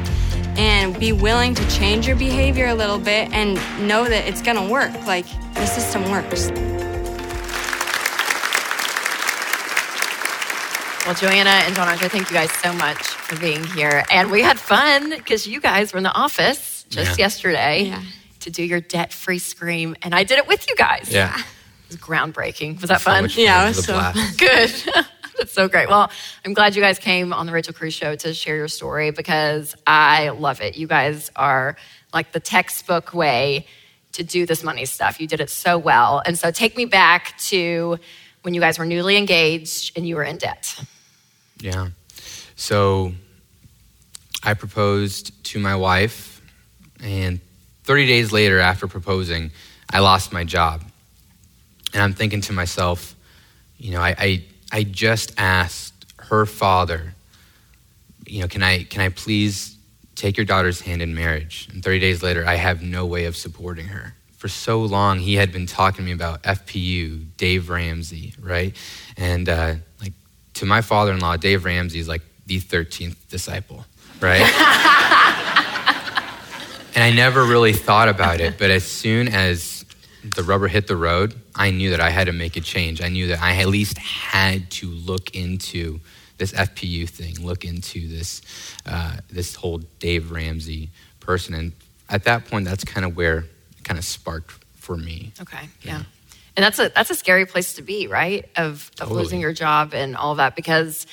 and 0.57 0.99
be 0.99 1.13
willing 1.13 1.55
to 1.55 1.71
change 1.71 2.07
your 2.07 2.17
behavior 2.17 2.67
a 2.69 2.75
little 2.75 2.99
bit 2.99 3.31
and 3.33 3.55
know 3.87 4.09
that 4.09 4.27
it's 4.27 4.43
gonna 4.43 4.69
work. 4.69 4.93
Like 5.07 5.27
the 5.55 5.67
system 5.67 6.11
works. 6.11 6.51
Well, 11.09 11.17
Joanna 11.17 11.49
and 11.49 11.75
John 11.75 11.89
Andre, 11.89 12.07
thank 12.09 12.29
you 12.29 12.37
guys 12.37 12.53
so 12.53 12.71
much 12.75 12.99
for 12.99 13.41
being 13.41 13.65
here. 13.65 14.05
And 14.11 14.31
we 14.31 14.43
had 14.43 14.59
fun 14.59 15.09
because 15.09 15.47
you 15.47 15.59
guys 15.59 15.95
were 15.95 15.97
in 15.97 16.03
the 16.03 16.13
office 16.13 16.85
just 16.91 17.19
yeah. 17.19 17.25
yesterday 17.25 17.85
yeah. 17.85 18.03
to 18.41 18.51
do 18.51 18.63
your 18.63 18.83
debt 18.83 19.11
free 19.11 19.39
scream. 19.39 19.97
And 20.03 20.15
I 20.15 20.25
did 20.25 20.37
it 20.37 20.47
with 20.47 20.69
you 20.69 20.77
guys. 20.77 21.09
Yeah. 21.11 21.35
It 21.35 21.45
was 21.89 21.97
groundbreaking. 21.97 22.83
Was 22.83 22.91
that 22.91 23.01
fun? 23.01 23.31
Yeah, 23.35 23.65
it 23.65 23.69
was 23.69 23.87
so 23.87 23.95
good. 24.37 24.71
That's 25.39 25.51
so 25.51 25.67
great. 25.67 25.89
Well, 25.89 26.11
I'm 26.45 26.53
glad 26.53 26.77
you 26.77 26.83
guys 26.83 26.99
came 26.99 27.33
on 27.33 27.47
the 27.47 27.53
Rachel 27.53 27.73
Cruze 27.73 27.95
Show 27.95 28.15
to 28.17 28.35
share 28.35 28.57
your 28.57 28.69
story 28.69 29.11
because 29.11 29.75
I 29.87 30.29
love 30.29 30.61
it. 30.61 30.77
You 30.77 30.87
guys 30.87 31.31
are 31.37 31.79
like 32.13 32.33
the 32.33 32.41
textbook 32.41 33.15
way 33.15 33.65
to 34.13 34.23
do 34.23 34.45
this 34.45 34.63
money 34.63 34.85
stuff. 34.85 35.23
You 35.23 35.27
did 35.27 35.41
it 35.41 35.49
so 35.49 35.79
well. 35.79 36.21
And 36.27 36.39
so 36.39 36.51
take 36.51 36.77
me 36.77 36.85
back 36.85 37.35
to 37.47 37.99
when 38.43 38.53
you 38.53 38.61
guys 38.61 38.79
were 38.79 38.85
newly 38.85 39.17
engaged 39.17 39.97
and 39.97 40.07
you 40.07 40.15
were 40.15 40.25
in 40.25 40.37
debt. 40.37 40.79
Yeah. 41.61 41.89
So 42.57 43.13
I 44.43 44.55
proposed 44.55 45.45
to 45.45 45.59
my 45.59 45.77
wife, 45.77 46.41
and 47.03 47.41
30 47.85 48.07
days 48.07 48.33
later, 48.33 48.61
after 48.61 48.87
proposing, 48.87 49.51
I 49.91 50.01
lost 50.01 50.33
my 50.33 50.45
job. 50.45 50.85
And 51.93 52.03
I'm 52.03 52.13
thinking 52.13 52.41
to 52.43 52.53
myself, 52.53 53.15
you 53.79 53.93
know, 53.93 54.01
I, 54.01 54.15
I, 54.19 54.45
I 54.73 54.83
just 54.83 55.33
asked 55.39 56.07
her 56.19 56.45
father, 56.45 57.15
you 58.27 58.43
know, 58.43 58.49
can 58.49 58.63
I, 58.63 58.85
can 58.85 59.01
I 59.01 59.09
please 59.09 59.77
take 60.15 60.37
your 60.37 60.45
daughter's 60.45 60.81
hand 60.81 61.01
in 61.01 61.15
marriage? 61.15 61.69
And 61.73 61.83
30 61.83 61.99
days 61.99 62.23
later, 62.23 62.45
I 62.47 62.57
have 62.57 62.83
no 62.83 63.07
way 63.07 63.25
of 63.25 63.37
supporting 63.37 63.87
her. 63.87 64.15
For 64.37 64.49
so 64.49 64.81
long, 64.81 65.19
he 65.19 65.35
had 65.35 65.51
been 65.51 65.67
talking 65.67 65.99
to 65.99 66.03
me 66.03 66.13
about 66.13 66.43
FPU, 66.43 67.27
Dave 67.37 67.71
Ramsey, 67.71 68.35
right? 68.39 68.77
And 69.17 69.49
uh, 69.49 69.75
to 70.59 70.67
my 70.67 70.81
father 70.81 71.13
in 71.13 71.21
law, 71.21 71.37
Dave 71.37 71.65
Ramsey 71.65 71.99
is 71.99 72.09
like 72.09 72.23
the 72.47 72.61
13th 72.61 73.17
disciple, 73.29 73.85
right? 74.21 74.41
and 76.95 77.05
I 77.05 77.13
never 77.15 77.45
really 77.45 77.73
thought 77.73 78.09
about 78.09 78.41
it, 78.41 78.59
but 78.59 78.71
as 78.71 78.85
soon 78.85 79.29
as 79.29 79.85
the 80.25 80.43
rubber 80.43 80.67
hit 80.67 80.89
the 80.89 80.97
road, 80.97 81.35
I 81.55 81.71
knew 81.71 81.91
that 81.91 82.01
I 82.01 82.11
had 82.11 82.27
to 82.27 82.33
make 82.33 82.57
a 82.57 82.61
change. 82.61 83.01
I 83.01 83.09
knew 83.09 83.29
that 83.29 83.41
I 83.41 83.57
at 83.57 83.69
least 83.69 83.99
had 83.99 84.71
to 84.73 84.89
look 84.89 85.35
into 85.35 86.01
this 86.39 86.53
FPU 86.53 87.09
thing, 87.09 87.45
look 87.45 87.65
into 87.65 88.09
this, 88.09 88.43
uh, 88.87 89.19
this 89.31 89.55
whole 89.55 89.79
Dave 89.99 90.31
Ramsey 90.31 90.91
person. 91.21 91.55
And 91.55 91.73
at 92.09 92.25
that 92.25 92.47
point, 92.47 92.65
that's 92.65 92.85
kind 92.85 93.07
of 93.07 93.17
where 93.17 93.39
it 93.39 93.85
kind 93.85 93.99
of 93.99 94.05
sparked 94.05 94.65
for 94.75 94.97
me. 94.97 95.33
Okay, 95.41 95.69
yeah. 95.83 96.03
And 96.59 96.65
that's 96.65 96.81
a 96.81 96.89
that's 96.93 97.09
a 97.09 97.15
scary 97.15 97.47
place 97.47 97.75
to 97.75 97.83
be, 97.83 98.09
right? 98.09 98.45
Of 98.57 98.91
of 99.01 99.07
Totally. 99.07 99.23
losing 99.23 99.41
your 99.41 99.53
job 99.53 99.95
and 99.95 100.17
all 100.17 100.35
that 100.35 100.57
because 100.57 101.07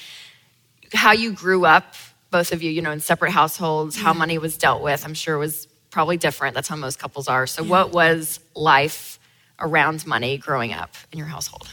how 0.91 1.11
you 1.11 1.33
grew 1.33 1.65
up, 1.65 1.93
both 2.31 2.51
of 2.51 2.63
you, 2.63 2.71
you 2.71 2.81
know, 2.81 2.89
in 2.89 2.99
separate 2.99 3.29
households, 3.29 3.95
how 3.95 4.11
money 4.11 4.39
was 4.39 4.57
dealt 4.57 4.81
with, 4.81 5.05
I'm 5.05 5.13
sure 5.13 5.37
was 5.37 5.67
probably 5.91 6.17
different. 6.17 6.55
That's 6.55 6.67
how 6.67 6.75
most 6.75 6.97
couples 6.97 7.27
are. 7.27 7.45
So 7.45 7.63
what 7.63 7.91
was 7.91 8.39
life 8.55 9.19
around 9.59 10.07
money 10.07 10.39
growing 10.39 10.73
up 10.73 10.95
in 11.11 11.19
your 11.19 11.27
household? 11.27 11.69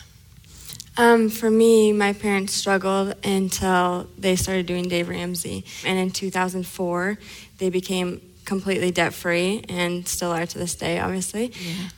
Um, 0.99 1.31
for 1.31 1.49
me, 1.51 1.95
my 1.95 2.13
parents 2.13 2.53
struggled 2.53 3.15
until 3.25 4.07
they 4.19 4.37
started 4.37 4.67
doing 4.67 4.87
Dave 4.87 5.09
Ramsey. 5.09 5.65
And 5.87 5.99
in 5.99 6.11
2004, 6.11 7.17
they 7.57 7.71
became 7.71 8.21
completely 8.53 8.91
debt 8.91 9.15
free 9.15 9.65
and 9.69 10.07
still 10.07 10.31
are 10.33 10.45
to 10.47 10.59
this 10.59 10.75
day, 10.75 10.99
obviously. 11.01 11.53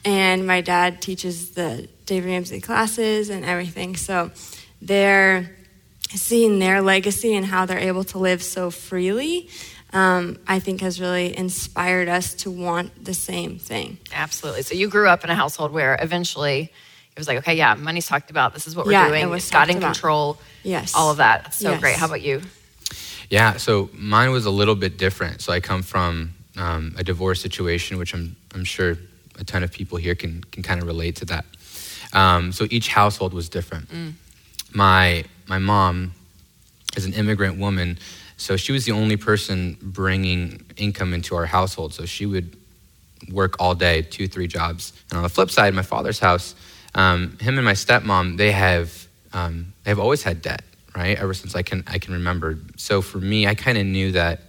And 0.05 0.47
my 0.47 0.61
dad 0.61 1.03
teaches 1.03 1.51
the 1.59 1.89
Dave 2.07 2.25
Ramsey 2.25 2.61
classes 2.61 3.29
and 3.29 3.45
everything. 3.45 3.97
So 3.97 4.31
they're 4.81 5.51
seeing 6.11 6.61
their 6.61 6.81
legacy 6.81 7.35
and 7.35 7.45
how 7.45 7.67
they're 7.67 7.87
able 7.93 8.05
to 8.05 8.19
live 8.19 8.41
so 8.43 8.71
freely. 8.71 9.49
Um, 9.93 10.39
I 10.47 10.61
think 10.61 10.81
has 10.81 11.01
really 11.01 11.37
inspired 11.37 12.09
us 12.09 12.35
to 12.43 12.51
want 12.51 13.05
the 13.05 13.15
same 13.15 13.59
thing. 13.59 13.99
Absolutely. 14.13 14.63
So 14.63 14.75
you 14.75 14.89
grew 14.89 15.09
up 15.09 15.25
in 15.25 15.31
a 15.31 15.35
household 15.35 15.73
where 15.73 15.97
eventually 16.01 16.61
it 17.15 17.19
was 17.19 17.27
like, 17.29 17.39
okay, 17.39 17.55
yeah, 17.57 17.75
money's 17.75 18.07
talked 18.07 18.31
about. 18.31 18.55
This 18.55 18.67
is 18.69 18.75
what 18.77 18.87
we're 18.87 18.93
Yeah, 18.93 19.07
it 19.07 19.11
doing. 19.11 19.31
was 19.31 19.43
It's 19.45 19.51
God 19.51 19.59
talked 19.61 19.71
in 19.73 19.77
about. 19.79 19.95
control. 19.95 20.39
Yes. 20.63 20.95
All 20.95 21.11
of 21.11 21.17
that. 21.19 21.45
That's 21.45 21.59
so 21.59 21.71
Yes. 21.73 21.81
great. 21.81 21.97
How 21.97 22.07
about 22.07 22.23
you? 22.23 22.43
Yeah, 23.31 23.57
so 23.57 23.89
mine 23.93 24.31
was 24.33 24.47
a 24.47 24.51
little 24.51 24.75
bit 24.75 24.99
different. 24.99 25.41
So 25.43 25.53
I 25.53 25.61
come 25.61 25.83
from 25.83 26.35
um, 26.57 26.95
a 26.99 27.05
divorce 27.05 27.41
situation, 27.41 27.99
which 27.99 28.15
I'm, 28.15 28.37
I'm 28.55 28.65
sure 28.65 28.97
a 29.39 29.45
ton 29.45 29.63
of 29.63 29.73
people 29.73 29.99
here 29.99 30.15
can, 30.15 30.43
can 30.53 30.63
kind 30.63 30.81
of 30.81 30.87
relate 30.87 31.17
to 31.17 31.25
that. 31.27 31.45
Um, 32.13 32.53
so 32.53 32.67
each 32.71 32.89
household 32.89 33.35
was 33.35 33.49
different. 33.49 33.89
My, 34.73 35.25
my 35.49 35.59
mom 35.59 36.13
is 36.97 37.05
an 37.05 37.13
immigrant 37.13 37.59
woman, 37.59 37.99
so 38.37 38.57
she 38.57 38.73
was 38.73 38.85
the 38.85 38.93
only 38.93 39.17
person 39.17 39.77
bringing 39.81 40.65
income 40.77 41.15
into 41.15 41.35
our 41.35 41.47
household. 41.47 41.95
So 41.95 42.05
she 42.05 42.27
would 42.27 42.57
work 43.33 43.57
all 43.59 43.75
day, 43.75 44.03
two, 44.03 44.29
three 44.29 44.47
jobs. 44.47 44.93
And 45.11 45.17
on 45.17 45.23
the 45.23 45.29
flip 45.29 45.51
side, 45.51 45.75
my 45.75 45.83
father's 45.83 46.19
house, 46.19 46.55
um, 46.95 47.37
him 47.41 47.57
and 47.57 47.65
my 47.65 47.73
stepmom, 47.73 48.37
they 48.37 48.53
have 48.53 49.07
um, 49.33 49.73
they've 49.83 49.99
always 49.99 50.23
had 50.23 50.43
debt, 50.43 50.63
right? 50.95 51.19
Ever 51.19 51.35
since 51.35 51.57
I 51.57 51.63
can 51.63 51.83
I 51.87 51.99
can 51.99 52.15
remember. 52.15 52.59
So 52.77 53.03
for 53.03 53.19
me, 53.19 53.47
I 53.47 53.55
kind 53.55 53.79
of 53.79 53.87
knew 53.87 54.13
that 54.13 54.41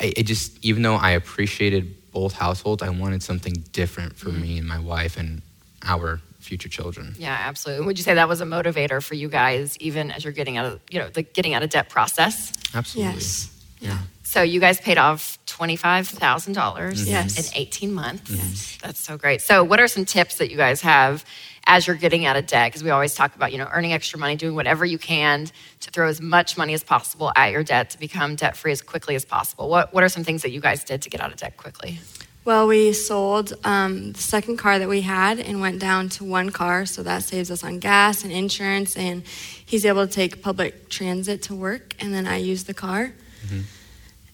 I 0.00 0.12
it 0.16 0.24
just 0.24 0.64
even 0.64 0.82
though 0.82 0.96
I 0.96 1.12
appreciated 1.12 1.96
both 2.12 2.32
households, 2.32 2.82
I 2.82 2.90
wanted 2.90 3.22
something 3.22 3.64
different 3.72 4.16
for 4.16 4.30
me 4.30 4.58
and 4.58 4.66
my 4.66 4.78
wife 4.78 5.16
and 5.16 5.42
our 5.82 6.20
future 6.40 6.68
children. 6.68 7.14
Yeah, 7.18 7.36
absolutely. 7.38 7.86
Would 7.86 7.98
you 7.98 8.04
say 8.04 8.14
that 8.14 8.28
was 8.28 8.40
a 8.40 8.44
motivator 8.44 9.02
for 9.02 9.14
you 9.14 9.28
guys, 9.28 9.76
even 9.78 10.10
as 10.10 10.24
you're 10.24 10.32
getting 10.32 10.56
out 10.56 10.66
of, 10.66 10.80
you 10.90 10.98
know, 10.98 11.08
the 11.08 11.22
getting 11.22 11.54
out 11.54 11.62
of 11.62 11.70
debt 11.70 11.88
process? 11.88 12.52
Absolutely. 12.74 13.14
Yes. 13.14 13.59
Yeah. 13.80 13.98
So 14.22 14.42
you 14.42 14.60
guys 14.60 14.80
paid 14.80 14.96
off 14.98 15.38
twenty-five 15.46 16.06
thousand 16.06 16.52
dollars 16.52 17.08
Yes. 17.08 17.36
in 17.50 17.56
eighteen 17.60 17.92
months. 17.92 18.30
Yes. 18.30 18.78
That's 18.80 19.00
so 19.00 19.16
great. 19.18 19.40
So, 19.42 19.64
what 19.64 19.80
are 19.80 19.88
some 19.88 20.04
tips 20.04 20.36
that 20.36 20.50
you 20.50 20.56
guys 20.56 20.80
have 20.82 21.24
as 21.66 21.86
you're 21.86 21.96
getting 21.96 22.24
out 22.26 22.36
of 22.36 22.46
debt? 22.46 22.68
Because 22.70 22.84
we 22.84 22.90
always 22.90 23.14
talk 23.14 23.34
about, 23.34 23.50
you 23.52 23.58
know, 23.58 23.68
earning 23.72 23.92
extra 23.92 24.18
money, 24.20 24.36
doing 24.36 24.54
whatever 24.54 24.84
you 24.84 24.98
can 24.98 25.46
to 25.80 25.90
throw 25.90 26.08
as 26.08 26.20
much 26.20 26.56
money 26.56 26.74
as 26.74 26.84
possible 26.84 27.32
at 27.34 27.50
your 27.50 27.64
debt 27.64 27.90
to 27.90 27.98
become 27.98 28.36
debt-free 28.36 28.70
as 28.72 28.82
quickly 28.82 29.16
as 29.16 29.24
possible. 29.24 29.68
What 29.68 29.92
What 29.92 30.04
are 30.04 30.08
some 30.08 30.22
things 30.22 30.42
that 30.42 30.50
you 30.52 30.60
guys 30.60 30.84
did 30.84 31.02
to 31.02 31.10
get 31.10 31.20
out 31.20 31.32
of 31.32 31.36
debt 31.38 31.56
quickly? 31.56 31.98
Well, 32.44 32.66
we 32.68 32.92
sold 32.94 33.52
um, 33.64 34.12
the 34.12 34.20
second 34.20 34.56
car 34.58 34.78
that 34.78 34.88
we 34.88 35.02
had 35.02 35.38
and 35.40 35.60
went 35.60 35.78
down 35.78 36.08
to 36.10 36.24
one 36.24 36.50
car, 36.50 36.86
so 36.86 37.02
that 37.02 37.22
saves 37.24 37.50
us 37.50 37.62
on 37.64 37.80
gas 37.80 38.22
and 38.24 38.32
insurance. 38.32 38.96
And 38.96 39.24
he's 39.66 39.84
able 39.84 40.06
to 40.06 40.12
take 40.12 40.40
public 40.40 40.88
transit 40.88 41.42
to 41.42 41.54
work, 41.54 41.94
and 41.98 42.14
then 42.14 42.26
I 42.28 42.36
use 42.36 42.64
the 42.64 42.74
car. 42.74 43.12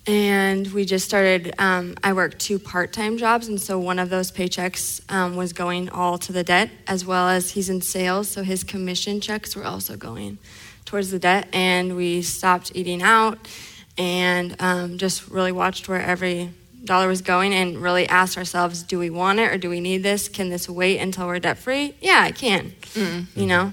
And 0.09 0.69
we 0.73 0.85
just 0.85 1.05
started. 1.05 1.53
Um, 1.59 1.97
I 2.05 2.13
worked 2.13 2.39
two 2.39 2.61
part-time 2.61 3.19
jobs, 3.19 3.49
and 3.49 3.61
so 3.61 3.77
one 3.77 3.99
of 3.99 4.09
those 4.09 4.31
paychecks 4.31 5.01
um, 5.13 5.35
was 5.35 5.53
going 5.53 5.89
all 5.89 6.17
to 6.19 6.33
the 6.33 6.45
debt, 6.45 6.71
as 6.87 7.05
well 7.05 7.29
as 7.29 7.51
he's 7.51 7.69
in 7.69 7.83
sales, 7.83 8.29
so 8.29 8.45
his 8.45 8.63
commission 8.63 9.21
checks 9.21 9.57
were 9.57 9.65
also 9.65 9.97
going 9.97 10.39
towards 10.85 11.11
the 11.11 11.19
debt. 11.19 11.49
And 11.53 11.97
we 11.97 12.23
stopped 12.23 12.71
eating 12.77 13.03
out, 13.03 13.39
and 13.99 14.55
um, 14.61 14.97
just 14.97 15.29
really 15.29 15.51
watched 15.51 15.89
where 15.89 16.01
every 16.01 16.51
dollar 16.85 17.09
was 17.09 17.21
going, 17.21 17.53
and 17.53 17.83
really 17.83 18.09
asked 18.09 18.39
ourselves, 18.39 18.85
do 18.85 19.01
we 19.01 19.11
want 19.11 19.41
it 19.41 19.51
or 19.53 19.59
do 19.59 19.69
we 19.69 19.81
need 19.81 20.05
this? 20.05 20.29
Can 20.29 20.51
this 20.51 20.69
wait 20.69 21.01
until 21.01 21.27
we're 21.27 21.41
debt-free? 21.41 21.95
Yeah, 22.01 22.29
it 22.29 22.37
can. 22.37 22.75
You 23.35 23.47
know. 23.47 23.73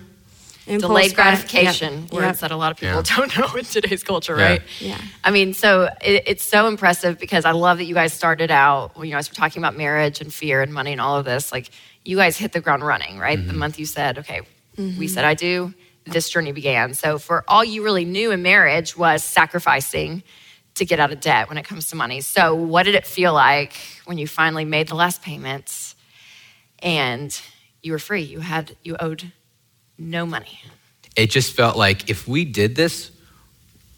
Impulse 0.65 0.89
Delayed 0.89 1.15
gratification, 1.15 2.04
Yep, 2.04 2.12
words 2.13 2.26
yep. 2.26 2.38
that 2.39 2.52
a 2.52 2.56
lot 2.56 2.71
of 2.71 2.78
people 2.78 2.95
Yeah. 2.95 3.15
don't 3.17 3.38
know 3.38 3.54
in 3.56 3.65
today's 3.65 4.04
culture, 4.04 4.38
Yeah. 4.38 4.47
right? 4.47 4.62
Yeah. 4.80 4.97
I 5.23 5.32
mean, 5.32 5.54
so 5.54 5.89
it, 6.02 6.23
it's 6.26 6.43
so 6.43 6.67
impressive 6.67 7.19
because 7.19 7.43
I 7.45 7.52
love 7.52 7.80
that 7.80 7.86
you 7.86 7.93
guys 7.93 8.13
started 8.13 8.49
out 8.49 8.95
when 8.97 9.08
you 9.10 9.13
guys 9.13 9.30
were 9.30 9.36
talking 9.36 9.62
about 9.62 9.76
marriage 9.76 10.21
and 10.21 10.34
fear 10.34 10.62
and 10.62 10.73
money 10.73 10.93
and 10.93 11.02
all 11.02 11.17
of 11.17 11.26
this. 11.26 11.52
Like, 11.52 11.69
you 12.06 12.17
guys 12.17 12.38
hit 12.38 12.54
the 12.54 12.62
ground 12.62 12.86
running, 12.86 13.17
right? 13.17 13.38
The 13.38 13.49
mm-hmm. 13.49 13.60
month 13.60 13.80
you 13.80 13.86
said, 13.86 14.19
okay, 14.19 14.41
we 14.78 15.08
said 15.08 15.26
I 15.26 15.34
do, 15.36 15.73
this 16.06 16.30
journey 16.30 16.52
began. 16.52 16.93
So, 16.93 17.19
for 17.19 17.43
all 17.47 17.63
you 17.63 17.84
really 17.84 18.06
knew 18.06 18.32
in 18.32 18.41
marriage 18.41 18.97
was 18.97 19.23
sacrificing 19.23 20.23
to 20.76 20.86
get 20.86 20.99
out 20.99 21.12
of 21.12 21.19
debt 21.19 21.49
when 21.49 21.58
it 21.58 21.65
comes 21.65 21.88
to 21.89 21.95
money. 21.95 22.21
So, 22.21 22.56
what 22.56 22.84
did 22.84 22.95
it 22.95 23.06
feel 23.06 23.34
like 23.34 23.73
when 24.06 24.17
you 24.17 24.28
finally 24.28 24.65
made 24.65 24.88
the 24.88 24.95
last 24.95 25.21
payments 25.21 25.95
and 26.80 27.39
you 27.82 27.91
were 27.91 27.99
free? 27.99 28.23
You 28.23 28.39
had, 28.39 28.76
you 28.84 28.95
owed 28.99 29.32
no 29.97 30.25
money. 30.25 30.60
it 31.15 31.29
just 31.29 31.53
felt 31.53 31.77
like 31.77 32.10
if 32.10 32.27
we 32.27 32.45
did 32.45 32.75
this, 32.75 33.12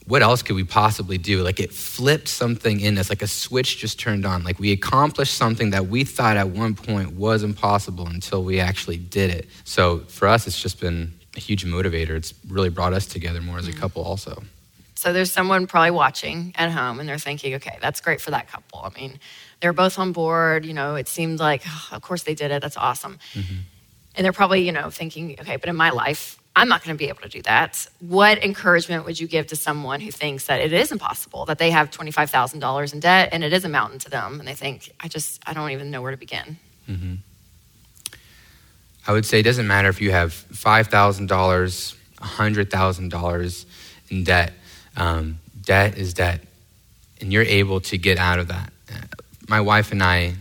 what 0.08 0.22
else 0.22 0.44
could 0.44 0.56
we 0.56 0.64
possibly 0.64 1.18
do? 1.18 1.42
Like 1.42 1.60
it 1.60 1.74
flipped 1.74 2.28
something 2.28 2.80
in 2.80 2.98
us, 2.98 3.10
like 3.10 3.22
a 3.22 3.28
switch 3.28 3.78
just 3.78 4.00
turned 4.00 4.26
on. 4.26 4.44
Like 4.44 4.60
we 4.60 4.72
accomplished 4.72 5.34
something 5.34 5.72
that 5.72 5.88
we 5.88 6.04
thought 6.04 6.38
at 6.38 6.50
one 6.50 6.76
point 6.76 7.14
was 7.14 7.44
impossible 7.44 8.06
until 8.08 8.44
we 8.44 8.60
actually 8.60 8.98
did 8.98 9.32
it. 9.32 9.50
So 9.64 10.00
for 10.08 10.28
us, 10.28 10.46
it's 10.46 10.62
just 10.62 10.80
been 10.80 11.14
a 11.36 11.40
huge 11.40 11.66
motivator. 11.66 12.12
It's 12.12 12.34
really 12.48 12.70
brought 12.70 12.94
us 12.94 13.08
together 13.08 13.42
more 13.42 13.58
as 13.58 13.68
a 13.68 13.72
mm. 13.72 13.80
couple, 13.80 14.04
also. 14.04 14.44
So 14.96 15.12
there's 15.12 15.32
someone 15.32 15.68
probably 15.68 15.92
watching 15.92 16.54
at 16.56 16.72
home 16.72 17.00
and 17.00 17.10
they're 17.10 17.18
thinking, 17.18 17.56
okay, 17.56 17.78
that's 17.82 18.00
great 18.00 18.22
for 18.22 18.32
that 18.32 18.48
couple. 18.48 18.80
I 18.84 18.90
mean, 19.00 19.20
they're 19.60 19.74
both 19.74 20.00
on 20.00 20.12
board. 20.12 20.66
You 20.66 20.74
know, 20.74 20.96
it 20.96 21.08
seemed 21.08 21.40
like, 21.40 21.64
"Oh, 21.68 21.90
of 21.92 22.02
course 22.02 22.24
they 22.24 22.36
did 22.36 22.52
it. 22.52 22.62
That's 22.62 22.78
awesome. 22.78 23.20
Mm-hmm. 23.34 23.56
And 24.16 24.24
they're 24.24 24.34
probably, 24.34 24.66
you 24.66 24.72
know, 24.72 24.90
thinking, 24.90 25.36
okay, 25.42 25.58
but 25.58 25.70
in 25.70 25.76
my 25.76 25.90
life, 25.90 26.40
I'm 26.56 26.70
not 26.70 26.84
going 26.84 26.96
to 26.96 26.98
be 26.98 27.10
able 27.10 27.22
to 27.22 27.30
do 27.30 27.42
that. 27.42 27.86
What 28.00 28.42
encouragement 28.44 29.06
would 29.06 29.20
you 29.20 29.28
give 29.28 29.48
to 29.48 29.58
someone 29.58 30.00
who 30.00 30.10
thinks 30.10 30.46
that 30.46 30.62
it 30.62 30.72
is 30.72 30.92
impossible, 30.92 31.46
that 31.46 31.58
they 31.58 31.72
have 31.72 31.92
$25,000 31.92 32.94
in 32.94 33.00
debt 33.02 33.30
and 33.34 33.44
it 33.44 33.52
is 33.52 33.66
a 33.66 33.70
mountain 33.70 34.00
to 34.00 34.10
them, 34.10 34.40
and 34.40 34.48
they 34.48 34.54
think, 34.54 34.90
I 35.02 35.10
just, 35.10 35.42
I 35.46 35.54
don't 35.54 35.72
even 35.72 35.92
know 35.92 36.02
where 36.02 36.12
to 36.12 36.18
begin? 36.18 36.58
I 39.08 39.12
would 39.12 39.26
say 39.26 39.40
it 39.42 39.44
doesn't 39.44 39.68
matter 39.68 39.90
if 39.90 40.00
you 40.00 40.12
have 40.12 40.32
$5,000, 40.54 41.96
$100,000 42.22 43.66
in 44.10 44.24
debt. 44.24 44.54
Um, 44.96 45.40
debt 45.62 45.98
is 45.98 46.14
debt, 46.14 46.42
and 47.20 47.34
you're 47.34 47.44
able 47.44 47.82
to 47.82 47.98
get 47.98 48.18
out 48.18 48.40
of 48.40 48.48
that. 48.48 48.72
Uh, 48.90 48.96
My 49.50 49.60
wife 49.60 49.92
and 49.92 50.02
I, 50.02 50.36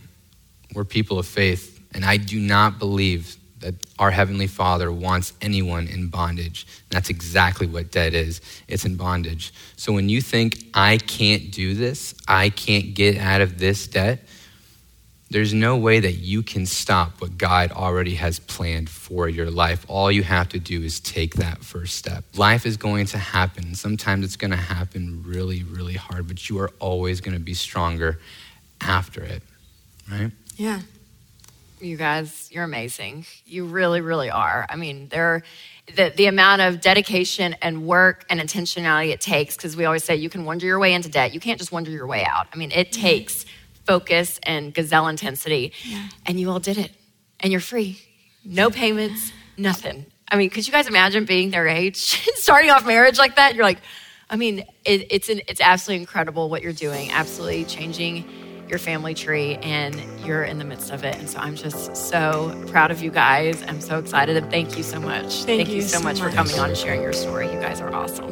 we're 0.75 0.85
people 0.85 1.19
of 1.19 1.27
faith, 1.27 1.81
and 1.93 2.05
I 2.05 2.19
do 2.19 2.39
not 2.39 2.79
believe 2.79 3.37
that 3.64 3.74
our 3.98 4.11
Heavenly 4.11 4.46
Father 4.46 4.92
wants 4.92 5.33
anyone 5.40 5.87
in 5.88 6.09
bondage. 6.09 6.66
That's 6.90 7.09
exactly 7.09 7.66
what 7.66 7.90
debt 7.90 8.12
is 8.12 8.40
it's 8.68 8.85
in 8.85 8.96
bondage. 8.96 9.53
So 9.77 9.92
when 9.92 10.09
you 10.09 10.20
think, 10.20 10.66
I 10.74 10.98
can't 10.98 11.50
do 11.50 11.74
this, 11.74 12.14
I 12.29 12.50
can't 12.50 12.94
get 12.94 13.16
out 13.16 13.40
of 13.40 13.59
this 13.59 13.87
debt, 13.87 14.20
there's 15.31 15.55
no 15.55 15.79
way 15.79 15.98
that 15.98 16.12
you 16.12 16.42
can 16.42 16.66
stop 16.66 17.20
what 17.20 17.38
God 17.38 17.72
already 17.72 18.16
has 18.16 18.38
planned 18.38 18.90
for 18.90 19.29
your 19.29 19.50
life. 19.50 19.85
All 19.88 20.12
you 20.12 20.22
have 20.22 20.50
to 20.50 20.59
do 20.59 20.83
is 20.83 21.00
take 21.00 21.37
that 21.37 21.64
first 21.64 21.96
step. 21.96 22.24
Life 22.37 22.66
is 22.66 22.77
going 22.77 23.07
to 23.07 23.18
happen. 23.18 23.74
Sometimes 23.74 24.27
it's 24.27 24.37
going 24.37 24.50
to 24.50 24.57
happen 24.57 25.24
really, 25.27 25.62
really 25.62 25.94
hard, 25.94 26.29
but 26.29 26.48
you 26.50 26.59
are 26.61 26.70
always 26.79 27.22
going 27.22 27.37
to 27.37 27.42
be 27.42 27.55
stronger 27.55 28.20
after 28.83 29.24
it, 29.24 29.42
right? 30.09 30.31
Yeah. 30.57 30.83
You 31.85 31.99
guys, 31.99 32.49
you're 32.51 32.64
amazing. 32.64 33.27
You 33.44 33.66
really, 33.66 34.01
really 34.01 34.31
are. 34.31 34.64
I 34.70 34.77
mean, 34.77 35.09
there, 35.11 35.42
the, 35.94 36.12
the 36.16 36.27
amount 36.27 36.62
of 36.62 36.81
dedication 36.81 37.55
and 37.61 37.87
work 37.87 38.25
and 38.31 38.40
intentionality 38.40 39.11
it 39.11 39.20
takes, 39.20 39.55
because 39.55 39.77
we 39.77 39.85
always 39.85 40.03
say 40.03 40.16
you 40.16 40.31
can 40.31 40.47
wonder 40.47 40.64
your 40.64 40.79
way 40.79 40.94
into 40.94 41.11
debt. 41.11 41.35
You 41.35 41.40
can't 41.40 41.59
just 41.59 41.73
wonder 41.73 41.90
your 41.90 42.07
way 42.07 42.25
out. 42.25 42.47
I 42.53 42.57
mean, 42.57 42.73
it 42.73 42.90
mm-hmm. 42.90 43.03
takes 43.03 43.44
focus 43.85 44.40
and 44.44 44.73
gazelle 44.73 45.09
intensity. 45.09 45.75
Yeah. 45.85 46.09
And 46.25 46.40
you 46.40 46.51
all 46.51 46.59
did 46.59 46.79
it. 46.79 46.90
And 47.40 47.53
you're 47.53 47.61
free. 47.61 48.01
No 48.47 48.70
payments, 48.70 49.33
nothing. 49.59 50.07
I 50.31 50.37
mean, 50.37 50.49
could 50.49 50.66
you 50.66 50.73
guys 50.73 50.88
imagine 50.88 51.27
being 51.27 51.51
their 51.51 51.68
age, 51.68 51.99
starting 52.37 52.70
off 52.70 52.87
marriage 52.87 53.18
like 53.18 53.37
that? 53.37 53.55
You're 53.55 53.64
like, 53.64 53.81
I 54.31 54.37
mean, 54.37 54.61
it, 54.87 55.07
it's, 55.11 55.29
an, 55.29 55.42
it's 55.49 55.61
absolutely 55.61 56.01
incredible 56.01 56.49
what 56.49 56.62
you're 56.62 56.73
doing, 56.73 57.11
absolutely 57.11 57.66
changing 57.66 58.27
your 58.68 58.79
family 58.79 59.14
tree 59.14 59.57
and 59.57 59.94
you're 60.24 60.44
in 60.44 60.59
the 60.59 60.64
midst 60.64 60.90
of 60.90 61.05
it. 61.05 61.16
And 61.16 61.29
so 61.29 61.38
I'm 61.38 61.57
just 61.57 61.96
so 61.96 62.61
proud 62.68 62.90
of 62.90 63.03
you 63.03 63.11
guys. 63.11 63.62
I'm 63.64 63.81
so 63.81 63.98
excited 63.98 64.37
and 64.37 64.50
thank 64.50 64.77
you 64.77 64.83
so 64.83 65.00
much. 65.00 65.44
Thank 65.44 65.68
you 65.68 65.83
so 65.83 65.98
so 65.98 66.03
much, 66.03 66.20
for 66.20 66.31
coming 66.31 66.59
on 66.59 66.70
and 66.70 66.79
sharing 66.79 67.03
your 67.03 67.12
story. 67.12 67.46
You 67.53 67.61
guys 67.61 67.81
are 67.81 67.92
awesome. 67.94 68.31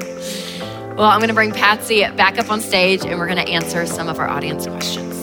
Well, 0.97 1.07
I'm 1.09 1.21
going 1.21 1.29
to 1.29 1.35
bring 1.35 1.53
Patsy 1.53 2.03
back 2.17 2.39
up 2.39 2.51
on 2.51 2.61
stage 2.61 3.05
and 3.05 3.19
we're 3.19 3.27
going 3.27 3.45
to 3.45 3.49
answer 3.51 3.87
some 3.87 4.09
of 4.09 4.19
our 4.19 4.29
audience 4.29 4.67
questions. 4.67 5.22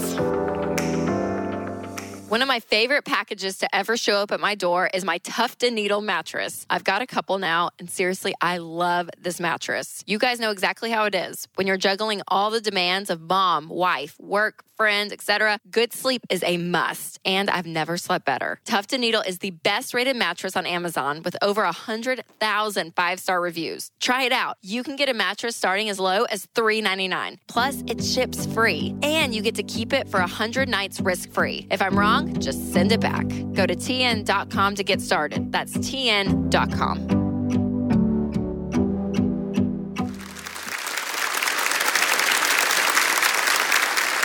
One 2.30 2.44
of 2.44 2.48
my 2.48 2.60
favorite 2.60 3.06
packages 3.06 3.58
to 3.58 3.76
ever 3.76 3.98
show 3.98 4.18
up 4.18 4.32
at 4.32 4.40
my 4.40 4.54
door 4.54 4.88
is 4.94 5.04
my 5.04 5.18
Tuft 5.18 5.64
& 5.64 5.72
Needle 5.72 6.00
mattress. 6.02 6.64
I've 6.70 6.84
got 6.84 7.02
a 7.02 7.08
couple 7.08 7.40
now, 7.40 7.72
and 7.80 7.90
seriously, 7.90 8.36
I 8.40 8.60
love 8.60 9.10
this 9.20 9.40
mattress. 9.40 10.04
You 10.06 10.20
guys 10.20 10.40
know 10.40 10.52
exactly 10.52 10.92
how 10.92 11.06
it 11.06 11.16
is. 11.16 11.48
When 11.56 11.66
you're 11.66 11.76
juggling 11.76 12.22
all 12.28 12.52
the 12.52 12.62
demands 12.62 13.10
of 13.10 13.20
mom, 13.20 13.68
wife, 13.68 14.16
work, 14.20 14.64
friends, 14.78 15.12
etc., 15.12 15.60
good 15.72 15.92
sleep 15.92 16.22
is 16.30 16.44
a 16.44 16.58
must, 16.58 17.20
and 17.26 17.50
I've 17.50 17.66
never 17.66 17.98
slept 17.98 18.26
better. 18.26 18.60
Tuft 18.64 18.92
& 18.92 19.00
Needle 19.00 19.22
is 19.22 19.40
the 19.40 19.50
best 19.50 19.96
rated 19.96 20.16
mattress 20.16 20.56
on 20.56 20.68
Amazon 20.68 21.24
with 21.24 21.36
over 21.42 21.64
100,000 21.64 22.96
five 22.96 23.20
star 23.20 23.42
reviews. 23.42 23.90
Try 24.00 24.26
it 24.26 24.32
out. 24.32 24.58
You 24.62 24.84
can 24.84 24.98
get 24.98 25.10
a 25.10 25.16
mattress 25.16 25.56
starting 25.56 25.90
as 25.90 26.00
low 26.00 26.26
as 26.26 26.46
$3.99. 26.54 27.40
Plus, 27.48 27.84
it 27.88 28.04
ships 28.04 28.46
free, 28.46 28.96
and 29.02 29.34
you 29.34 29.42
get 29.42 29.56
to 29.56 29.64
keep 29.64 29.94
it 29.94 30.08
for 30.08 30.20
100 30.20 30.70
nights 30.70 31.02
risk 31.02 31.32
free. 31.32 31.66
If 31.72 31.82
I'm 31.82 31.98
wrong, 31.98 32.19
just 32.40 32.74
send 32.74 32.92
it 32.92 33.00
back. 33.00 33.28
Go 33.54 33.66
to 33.66 33.76
tn.com 33.76 34.76
to 34.76 34.84
get 34.84 35.02
started. 35.02 35.52
That's 35.52 35.78
tn.com. 35.78 37.20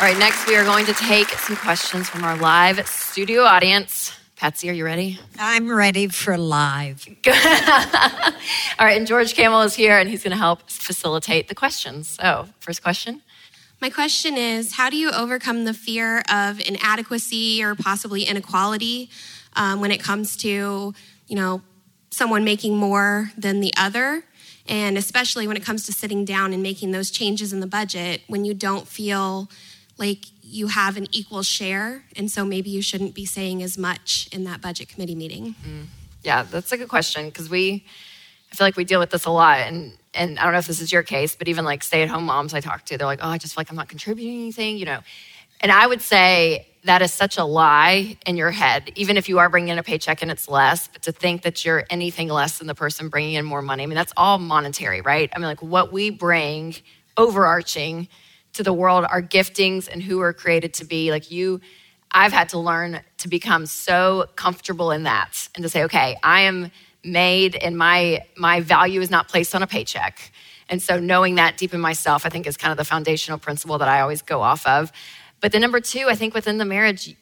All 0.04 0.10
right, 0.10 0.18
next 0.18 0.46
we 0.46 0.54
are 0.56 0.64
going 0.64 0.84
to 0.84 0.92
take 0.92 1.28
some 1.30 1.56
questions 1.56 2.10
from 2.10 2.24
our 2.24 2.36
live 2.36 2.86
studio 2.86 3.42
audience. 3.42 4.12
Patsy, 4.36 4.68
are 4.68 4.74
you 4.74 4.84
ready? 4.84 5.18
I'm 5.38 5.72
ready 5.72 6.08
for 6.08 6.36
live. 6.36 7.06
All 7.26 7.34
right, 8.86 8.98
and 8.98 9.06
George 9.06 9.32
Kamel 9.32 9.62
is 9.62 9.74
here 9.74 9.96
and 9.96 10.10
he's 10.10 10.22
going 10.22 10.32
to 10.32 10.36
help 10.36 10.68
facilitate 10.68 11.48
the 11.48 11.54
questions. 11.54 12.08
So, 12.08 12.48
first 12.60 12.82
question. 12.82 13.22
My 13.84 13.90
question 13.90 14.38
is 14.38 14.72
How 14.72 14.88
do 14.88 14.96
you 14.96 15.10
overcome 15.10 15.66
the 15.66 15.74
fear 15.74 16.22
of 16.32 16.58
inadequacy 16.58 17.62
or 17.62 17.74
possibly 17.74 18.22
inequality 18.22 19.10
um, 19.56 19.82
when 19.82 19.90
it 19.90 20.00
comes 20.00 20.38
to, 20.38 20.94
you 21.26 21.36
know, 21.36 21.60
someone 22.10 22.44
making 22.44 22.78
more 22.78 23.30
than 23.36 23.60
the 23.60 23.74
other? 23.76 24.24
And 24.66 24.96
especially 24.96 25.46
when 25.46 25.58
it 25.58 25.62
comes 25.62 25.84
to 25.84 25.92
sitting 25.92 26.24
down 26.24 26.54
and 26.54 26.62
making 26.62 26.92
those 26.92 27.10
changes 27.10 27.52
in 27.52 27.60
the 27.60 27.66
budget 27.66 28.22
when 28.26 28.46
you 28.46 28.54
don't 28.54 28.88
feel 28.88 29.50
like 29.98 30.20
you 30.42 30.68
have 30.68 30.96
an 30.96 31.06
equal 31.10 31.42
share. 31.42 32.04
And 32.16 32.30
so 32.30 32.42
maybe 32.42 32.70
you 32.70 32.80
shouldn't 32.80 33.14
be 33.14 33.26
saying 33.26 33.62
as 33.62 33.76
much 33.76 34.30
in 34.32 34.44
that 34.44 34.62
budget 34.62 34.88
committee 34.88 35.14
meeting. 35.14 35.56
Yeah, 36.22 36.44
that's 36.44 36.72
a 36.72 36.78
good 36.78 36.88
question 36.88 37.26
because 37.26 37.50
we, 37.50 37.84
I 38.50 38.54
feel 38.54 38.66
like 38.66 38.78
we 38.78 38.84
deal 38.84 38.98
with 38.98 39.10
this 39.10 39.26
a 39.26 39.30
lot. 39.30 39.58
And, 39.58 39.92
and 40.14 40.38
I 40.38 40.44
don't 40.44 40.52
know 40.52 40.58
if 40.58 40.66
this 40.66 40.80
is 40.80 40.92
your 40.92 41.02
case, 41.02 41.36
but 41.36 41.48
even 41.48 41.64
like 41.64 41.82
stay 41.82 42.02
at 42.02 42.08
home 42.08 42.24
moms 42.24 42.54
I 42.54 42.60
talk 42.60 42.84
to, 42.86 42.98
they're 42.98 43.06
like, 43.06 43.20
oh, 43.22 43.28
I 43.28 43.38
just 43.38 43.54
feel 43.54 43.60
like 43.60 43.70
I'm 43.70 43.76
not 43.76 43.88
contributing 43.88 44.34
anything, 44.34 44.76
you 44.76 44.84
know. 44.84 45.00
And 45.60 45.72
I 45.72 45.86
would 45.86 46.02
say 46.02 46.68
that 46.84 47.00
is 47.00 47.12
such 47.12 47.38
a 47.38 47.44
lie 47.44 48.16
in 48.26 48.36
your 48.36 48.50
head, 48.50 48.92
even 48.94 49.16
if 49.16 49.28
you 49.28 49.38
are 49.38 49.48
bringing 49.48 49.70
in 49.70 49.78
a 49.78 49.82
paycheck 49.82 50.20
and 50.20 50.30
it's 50.30 50.48
less, 50.48 50.88
but 50.88 51.02
to 51.02 51.12
think 51.12 51.42
that 51.42 51.64
you're 51.64 51.84
anything 51.88 52.28
less 52.28 52.58
than 52.58 52.66
the 52.66 52.74
person 52.74 53.08
bringing 53.08 53.34
in 53.34 53.44
more 53.44 53.62
money. 53.62 53.82
I 53.82 53.86
mean, 53.86 53.94
that's 53.94 54.12
all 54.16 54.38
monetary, 54.38 55.00
right? 55.00 55.30
I 55.34 55.38
mean, 55.38 55.46
like 55.46 55.62
what 55.62 55.92
we 55.92 56.10
bring 56.10 56.76
overarching 57.16 58.08
to 58.54 58.62
the 58.62 58.72
world, 58.72 59.04
our 59.08 59.22
giftings 59.22 59.88
and 59.90 60.02
who 60.02 60.18
we're 60.18 60.32
created 60.32 60.74
to 60.74 60.84
be. 60.84 61.10
Like 61.10 61.30
you, 61.30 61.60
I've 62.10 62.32
had 62.32 62.48
to 62.50 62.58
learn 62.58 63.00
to 63.18 63.28
become 63.28 63.66
so 63.66 64.26
comfortable 64.36 64.90
in 64.90 65.02
that 65.04 65.48
and 65.54 65.62
to 65.62 65.68
say, 65.68 65.84
okay, 65.84 66.16
I 66.22 66.42
am 66.42 66.70
made 67.04 67.54
and 67.56 67.76
my 67.76 68.24
my 68.36 68.60
value 68.60 69.00
is 69.00 69.10
not 69.10 69.28
placed 69.28 69.54
on 69.54 69.62
a 69.62 69.66
paycheck. 69.66 70.32
And 70.68 70.82
so 70.82 70.98
knowing 70.98 71.34
that 71.34 71.58
deep 71.58 71.74
in 71.74 71.80
myself, 71.80 72.24
I 72.24 72.30
think 72.30 72.46
is 72.46 72.56
kind 72.56 72.72
of 72.72 72.78
the 72.78 72.84
foundational 72.84 73.38
principle 73.38 73.78
that 73.78 73.88
I 73.88 74.00
always 74.00 74.22
go 74.22 74.40
off 74.40 74.66
of. 74.66 74.90
But 75.40 75.52
the 75.52 75.60
number 75.60 75.80
two, 75.80 76.06
I 76.08 76.14
think 76.14 76.32
within 76.34 76.56
the 76.58 76.64
marriage, 76.64 77.14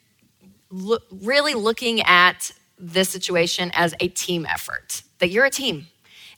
look, 0.70 1.02
really 1.10 1.54
looking 1.54 2.00
at 2.02 2.52
this 2.78 3.08
situation 3.08 3.70
as 3.74 3.94
a 4.00 4.08
team 4.08 4.46
effort, 4.46 5.02
that 5.18 5.30
you're 5.30 5.44
a 5.44 5.50
team. 5.50 5.88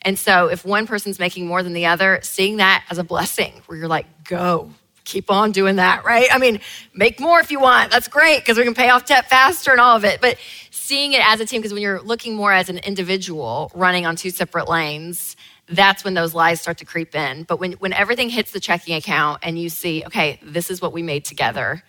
And 0.03 0.19
so 0.19 0.49
if 0.49 0.65
one 0.65 0.87
person's 0.87 1.19
making 1.19 1.47
more 1.47 1.63
than 1.63 1.73
the 1.73 1.87
other, 1.87 2.21
seeing 2.23 2.59
that 2.59 2.85
as 2.91 2.99
a 2.99 3.05
blessing 3.05 3.63
where 3.67 3.79
you're 3.79 3.89
like, 3.89 4.25
go, 4.25 4.71
keep 5.05 5.31
on 5.31 5.53
doing 5.53 5.77
that, 5.77 6.05
right? 6.05 6.29
I 6.33 6.39
mean, 6.39 6.61
make 6.95 7.21
more 7.21 7.41
if 7.41 7.51
you 7.51 7.61
want. 7.61 7.91
That's 7.91 8.09
great 8.09 8.41
because 8.41 8.59
we 8.59 8.65
can 8.65 8.75
pay 8.75 8.91
off 8.91 9.07
debt 9.07 9.29
faster 9.29 9.71
and 9.71 9.81
all 9.81 9.97
of 9.97 10.05
it. 10.05 10.21
But 10.21 10.39
seeing 10.85 11.15
it 11.15 11.23
as 11.25 11.41
a 11.41 11.47
team, 11.47 11.63
because 11.63 11.73
when 11.73 11.81
you're 11.81 12.03
looking 12.03 12.35
more 12.35 12.53
as 12.53 12.69
an 12.69 12.77
individual 12.79 13.73
running 13.75 14.05
on 14.05 14.17
two 14.17 14.29
separate 14.29 14.69
lanes, 14.69 15.35
that's 15.67 16.05
when 16.05 16.13
those 16.13 16.35
lies 16.35 16.61
start 16.61 16.77
to 16.79 16.85
creep 16.85 17.15
in. 17.15 17.45
But 17.45 17.59
when, 17.59 17.73
when 17.73 17.95
everything 17.95 18.29
hits 18.29 18.51
the 18.51 18.61
checking 18.61 18.95
account 18.95 19.41
and 19.43 19.59
you 19.59 19.71
see, 19.71 20.05
okay, 20.05 20.39
this 20.43 20.71
is 20.71 20.83
what 20.83 20.93
we 20.93 21.03
made 21.03 21.25
together. 21.25 21.83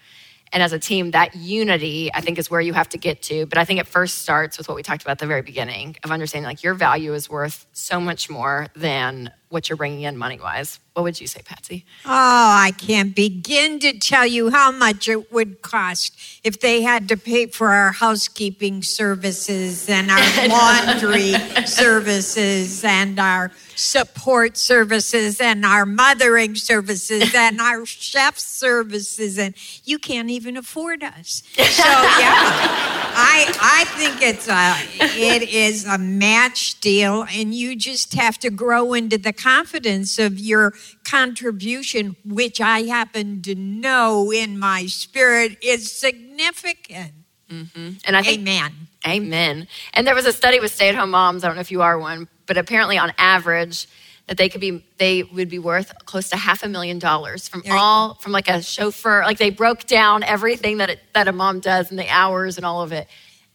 And 0.54 0.64
as 0.64 0.72
a 0.72 0.80
team, 0.80 1.12
that 1.12 1.36
unity, 1.36 2.10
I 2.14 2.22
think, 2.22 2.40
is 2.40 2.50
where 2.50 2.62
you 2.62 2.72
have 2.72 2.88
to 2.90 2.98
get 2.98 3.22
to. 3.24 3.46
But 3.46 3.58
I 3.58 3.66
think 3.66 3.82
it 3.82 3.88
first 3.88 4.20
starts 4.20 4.58
with 4.58 4.70
what 4.70 4.76
we 4.76 4.84
talked 4.84 5.02
about 5.02 5.14
at 5.14 5.20
the 5.20 5.28
very 5.28 5.42
beginning 5.42 5.98
of 6.06 6.12
understanding 6.12 6.48
like 6.48 6.64
your 6.64 6.74
value 6.74 7.14
is 7.14 7.30
worth 7.30 7.66
so 7.74 8.00
much 8.00 8.30
more 8.30 8.68
than 8.78 9.30
what 9.50 9.70
you're 9.70 9.78
bringing 9.78 10.02
in 10.02 10.18
money 10.18 10.40
wise. 10.40 10.80
What 10.94 11.04
would 11.04 11.20
you 11.20 11.28
say, 11.28 11.42
Patsy? 11.44 11.86
Oh, 12.06 12.10
I 12.10 12.72
can't 12.78 13.16
begin 13.16 13.80
to 13.80 14.00
tell 14.00 14.26
you 14.26 14.50
how 14.50 14.72
much 14.72 15.10
it 15.10 15.32
would 15.32 15.62
cost 15.62 16.18
if 16.44 16.60
they 16.62 16.82
had 16.82 17.10
to 17.10 17.18
pay 17.18 17.48
for 17.48 17.70
our 17.70 17.92
housekeeping 17.92 18.82
services 18.82 19.90
and 19.90 20.10
our 20.10 20.48
laundry 20.48 21.34
services 21.66 22.84
and 22.84 23.20
our 23.20 23.52
support 23.76 24.58
services 24.58 25.42
and 25.42 25.66
our 25.66 25.86
mothering 25.86 26.56
services 26.56 27.34
and 27.36 27.60
our 27.60 27.86
chef 27.86 28.40
services 28.40 29.38
and 29.38 29.54
you 29.84 30.00
can't 30.00 30.30
even 30.30 30.56
afford 30.56 31.04
us. 31.04 31.44
So 31.56 31.84
yeah. 31.84 33.12
I 33.18 33.48
I 33.62 33.86
think 33.98 34.22
it's 34.22 34.48
a 34.48 34.76
it 35.18 35.44
is 35.50 35.86
a 35.86 35.98
match 35.98 36.80
deal 36.82 37.26
and 37.32 37.54
you 37.54 37.76
just 37.76 38.14
have 38.14 38.38
to 38.40 38.50
grow 38.50 38.94
into 38.94 39.18
the 39.18 39.34
confidence 39.34 40.20
of 40.20 40.40
your 40.40 40.74
contribution 41.04 42.16
which 42.26 42.60
I 42.60 42.84
happen 42.84 43.42
to 43.44 43.56
know 43.56 44.32
in 44.32 44.60
my 44.60 44.88
spirit 44.88 45.58
is 45.62 45.92
significant. 45.92 47.14
Mm-hmm. 47.50 47.90
And 48.06 48.18
I 48.18 48.22
think 48.22 48.42
Amen. 48.42 48.74
Amen. 49.08 49.68
And 49.94 50.08
there 50.08 50.16
was 50.16 50.26
a 50.26 50.34
study 50.34 50.60
with 50.60 50.74
stay-at-home 50.74 51.12
moms. 51.12 51.44
I 51.44 51.48
don't 51.48 51.56
know 51.56 51.62
if 51.62 51.72
you 51.72 51.84
are 51.84 51.98
one, 52.00 52.28
but 52.48 52.58
apparently, 52.58 52.98
on 52.98 53.14
average, 53.18 53.88
that 54.28 54.38
they 54.38 54.50
could 54.50 54.62
be 54.62 54.84
they 54.98 55.24
would 55.24 55.50
be 55.50 55.60
worth 55.60 55.94
close 56.06 56.30
to 56.30 56.38
half 56.38 56.64
a 56.64 56.68
million 56.68 57.00
dollars 57.00 57.48
from 57.48 57.62
There 57.62 57.74
you 57.74 57.80
all 57.80 58.16
from 58.16 58.32
like 58.32 58.48
a 58.48 58.62
chauffeur. 58.62 59.22
Like 59.24 59.38
they 59.38 59.50
broke 59.52 59.86
down 59.86 60.24
everything 60.24 60.78
that 60.78 60.90
it, 60.90 61.00
that 61.14 61.28
a 61.28 61.32
mom 61.32 61.60
does 61.60 61.90
and 61.90 62.00
the 62.00 62.10
hours 62.10 62.58
and 62.58 62.66
all 62.66 62.82
of 62.82 62.92
it. 62.92 63.08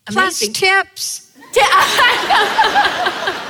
Plus 0.06 0.42
Amazing. 0.42 0.54
tips. 0.54 1.26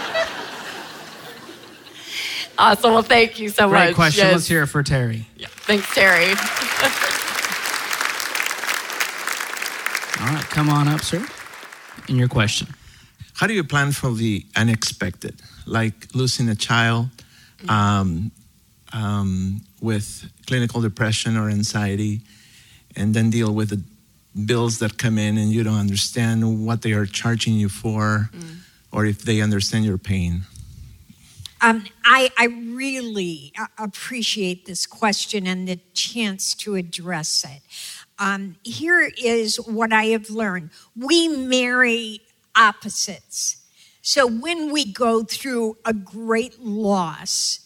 Awesome. 2.61 2.93
Well, 2.93 3.03
thank 3.03 3.39
you 3.39 3.49
so 3.49 3.69
Great 3.69 3.79
much. 3.79 3.87
Great 3.87 3.95
question. 3.95 4.25
Yes. 4.27 4.33
Let's 4.35 4.47
hear 4.47 4.65
it 4.65 4.67
for 4.67 4.83
Terry. 4.83 5.25
Yeah. 5.39 5.47
Thanks, 5.51 5.95
Terry. 5.95 6.27
All 10.21 10.27
right, 10.35 10.45
come 10.51 10.69
on 10.69 10.87
up, 10.87 11.01
sir. 11.01 11.27
And 12.07 12.19
your 12.19 12.29
question. 12.29 12.69
How 13.33 13.47
do 13.47 13.55
you 13.55 13.65
plan 13.65 13.93
for 13.93 14.13
the 14.13 14.45
unexpected, 14.55 15.41
like 15.71 16.15
losing 16.15 16.49
a 16.49 16.55
child 16.55 17.09
um, 17.69 18.31
um, 18.93 19.63
with 19.81 20.31
clinical 20.47 20.81
depression 20.81 21.37
or 21.37 21.49
anxiety, 21.49 22.21
and 22.97 23.15
then 23.15 23.31
deal 23.31 23.55
with 23.55 23.71
the 23.71 23.83
bills 24.47 24.79
that 24.79 24.99
come 24.99 25.19
in 25.19 25.39
and 25.39 25.51
you 25.51 25.63
don't 25.63 25.79
understand 25.79 26.67
what 26.67 26.83
they 26.83 26.93
are 26.93 27.07
charging 27.07 27.55
you 27.55 27.69
for, 27.69 28.31
or 28.93 29.07
if 29.07 29.23
they 29.23 29.41
understand 29.41 29.85
your 29.85 29.99
pain? 29.99 30.43
Um, 31.63 31.85
I, 32.05 32.31
I 32.39 32.47
really 32.47 33.53
uh, 33.59 33.67
appreciate 33.79 34.67
this 34.67 34.87
question 34.87 35.47
and 35.47 35.69
the 35.69 35.79
chance 35.93 36.55
to 36.55 36.75
address 36.75 37.45
it. 37.45 37.61
Um, 38.19 38.57
here 38.65 39.11
is 39.23 39.57
what 39.57 39.93
I 39.93 40.07
have 40.07 40.31
learned 40.31 40.71
we 40.97 41.29
marry 41.29 42.23
opposites. 42.57 43.60
So 44.03 44.27
when 44.27 44.73
we 44.73 44.91
go 44.91 45.23
through 45.23 45.77
a 45.85 45.93
great 45.93 46.61
loss, 46.61 47.61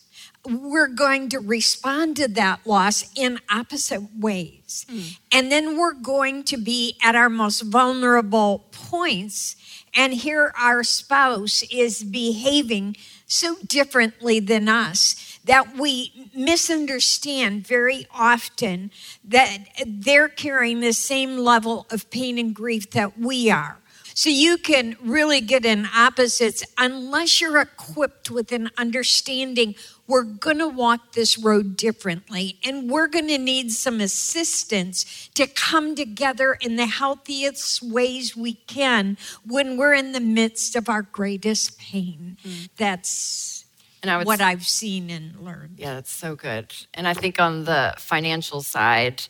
we're 0.47 0.89
going 0.89 1.29
to 1.31 1.39
respond 1.39 2.17
to 2.17 2.29
that 2.29 2.67
loss 2.67 3.11
in 3.17 3.41
opposite 3.51 4.03
ways. 4.19 4.85
Hmm. 4.89 5.01
And 5.33 5.53
then 5.53 5.79
we're 5.79 5.95
going 5.95 6.45
to 6.45 6.57
be 6.57 6.97
at 7.03 7.15
our 7.15 7.31
most 7.31 7.63
vulnerable 7.63 8.67
points. 8.71 9.57
And 9.95 10.13
here 10.13 10.53
our 10.59 10.83
spouse 10.83 11.63
is 11.71 12.05
behaving 12.05 12.97
so 13.27 13.57
differently 13.67 14.39
than 14.39 14.69
us 14.69 15.39
that 15.45 15.77
we 15.77 16.31
misunderstand 16.35 17.67
very 17.67 18.07
often 18.13 18.91
that 19.25 19.59
they're 19.87 20.29
carrying 20.29 20.81
the 20.81 20.93
same 20.93 21.39
level 21.39 21.87
of 21.91 22.11
pain 22.11 22.39
and 22.39 22.55
grief 22.55 22.91
that 22.91 23.19
we 23.19 23.51
are. 23.51 23.79
So 24.15 24.31
you 24.31 24.59
can 24.59 24.97
really 25.03 25.41
get 25.41 25.65
in 25.65 25.89
opposites 25.95 26.65
unless 26.79 27.41
you're 27.41 27.61
equipped 27.61 28.31
with 28.31 28.53
an 28.53 28.71
understanding 28.79 29.75
we're 30.07 30.23
going 30.23 30.59
to 30.59 30.69
walk 30.69 31.13
this 31.13 31.39
road 31.39 31.77
differently 31.77 32.59
and 32.63 32.91
we're 32.91 33.09
going 33.09 33.29
to 33.29 33.39
need 33.39 33.73
some 33.73 34.01
assistance 34.01 35.29
to 35.35 35.47
come 35.47 35.95
together 35.95 36.57
in 36.61 36.77
the 36.77 36.87
healthiest 36.87 37.83
ways 37.83 38.37
we 38.37 38.55
can 38.55 39.17
when 39.47 39.77
we're 39.77 39.95
in 39.95 40.13
the 40.13 40.21
midst 40.21 40.77
of 40.77 40.89
our 40.89 41.03
greatest 41.03 41.79
pain. 41.79 42.37
Mm. 42.45 42.69
That's 42.77 43.65
and 44.03 44.11
I 44.11 44.19
would, 44.19 44.27
what 44.27 44.43
I've 44.43 44.67
seen 44.67 45.09
and 45.09 45.41
learned. 45.41 45.79
Yeah, 45.79 45.95
that's 45.95 46.13
so 46.13 46.37
good. 46.37 46.75
And 46.93 47.09
I 47.09 47.15
think 47.15 47.41
on 47.41 47.65
the 47.65 47.95
financial 47.97 48.61
side, 48.61 49.23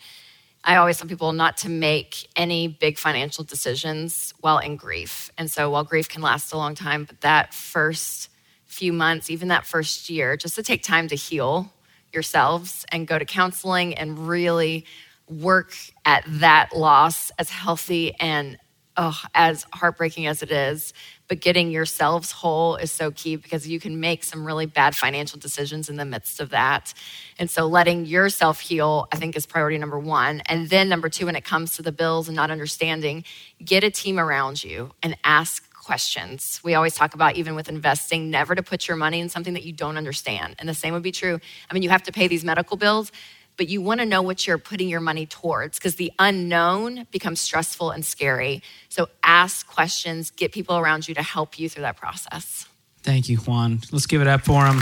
I 0.66 0.76
always 0.76 0.96
tell 0.96 1.06
people 1.06 1.32
not 1.34 1.58
to 1.58 1.68
make 1.68 2.26
any 2.36 2.68
big 2.68 2.96
financial 2.96 3.44
decisions 3.44 4.32
while 4.40 4.58
in 4.58 4.76
grief. 4.76 5.30
And 5.36 5.50
so 5.50 5.68
while 5.68 5.84
grief 5.84 6.08
can 6.08 6.22
last 6.22 6.52
a 6.54 6.56
long 6.56 6.74
time, 6.74 7.04
but 7.04 7.20
that 7.20 7.52
first 7.52 8.30
few 8.64 8.92
months, 8.92 9.28
even 9.28 9.48
that 9.48 9.66
first 9.66 10.08
year, 10.08 10.38
just 10.38 10.54
to 10.54 10.62
take 10.62 10.82
time 10.82 11.06
to 11.08 11.16
heal 11.16 11.70
yourselves 12.14 12.86
and 12.90 13.06
go 13.06 13.18
to 13.18 13.26
counseling 13.26 13.94
and 13.94 14.26
really 14.26 14.86
work 15.28 15.74
at 16.06 16.24
that 16.26 16.74
loss 16.74 17.30
as 17.38 17.50
healthy 17.50 18.14
and 18.18 18.56
oh, 18.96 19.20
as 19.34 19.66
heartbreaking 19.72 20.26
as 20.26 20.42
it 20.42 20.50
is, 20.50 20.92
but 21.26 21.40
getting 21.40 21.70
yourselves 21.70 22.30
whole 22.30 22.76
is 22.76 22.92
so 22.92 23.10
key 23.10 23.36
because 23.36 23.66
you 23.66 23.80
can 23.80 23.98
make 23.98 24.22
some 24.22 24.46
really 24.46 24.66
bad 24.66 24.94
financial 24.94 25.38
decisions 25.38 25.88
in 25.88 25.96
the 25.96 26.04
midst 26.04 26.40
of 26.40 26.50
that. 26.50 26.92
And 27.38 27.50
so 27.50 27.66
letting 27.66 28.04
yourself 28.04 28.60
heal, 28.60 29.08
I 29.12 29.16
think, 29.16 29.36
is 29.36 29.46
priority 29.46 29.78
number 29.78 29.98
one. 29.98 30.42
And 30.46 30.68
then 30.68 30.88
number 30.88 31.08
two, 31.08 31.26
when 31.26 31.36
it 31.36 31.44
comes 31.44 31.76
to 31.76 31.82
the 31.82 31.92
bills 31.92 32.28
and 32.28 32.36
not 32.36 32.50
understanding, 32.50 33.24
get 33.64 33.84
a 33.84 33.90
team 33.90 34.18
around 34.18 34.62
you 34.62 34.92
and 35.02 35.16
ask 35.24 35.72
questions. 35.72 36.60
We 36.64 36.74
always 36.74 36.94
talk 36.94 37.14
about, 37.14 37.36
even 37.36 37.54
with 37.54 37.68
investing, 37.68 38.30
never 38.30 38.54
to 38.54 38.62
put 38.62 38.88
your 38.88 38.96
money 38.96 39.20
in 39.20 39.28
something 39.28 39.52
that 39.54 39.64
you 39.64 39.72
don't 39.72 39.98
understand. 39.98 40.56
And 40.58 40.68
the 40.68 40.74
same 40.74 40.94
would 40.94 41.02
be 41.02 41.12
true. 41.12 41.38
I 41.70 41.74
mean, 41.74 41.82
you 41.82 41.90
have 41.90 42.02
to 42.04 42.12
pay 42.12 42.26
these 42.26 42.44
medical 42.44 42.76
bills 42.76 43.12
but 43.56 43.68
you 43.68 43.80
want 43.80 44.00
to 44.00 44.06
know 44.06 44.22
what 44.22 44.46
you're 44.46 44.58
putting 44.58 44.88
your 44.88 45.00
money 45.00 45.26
towards 45.26 45.78
because 45.78 45.96
the 45.96 46.12
unknown 46.18 47.06
becomes 47.10 47.40
stressful 47.40 47.90
and 47.90 48.04
scary. 48.04 48.62
So 48.88 49.08
ask 49.22 49.66
questions, 49.66 50.30
get 50.30 50.52
people 50.52 50.76
around 50.76 51.08
you 51.08 51.14
to 51.14 51.22
help 51.22 51.58
you 51.58 51.68
through 51.68 51.82
that 51.82 51.96
process. 51.96 52.66
Thank 53.02 53.28
you, 53.28 53.36
Juan. 53.36 53.80
Let's 53.92 54.06
give 54.06 54.22
it 54.22 54.26
up 54.26 54.42
for 54.42 54.64
him. 54.66 54.80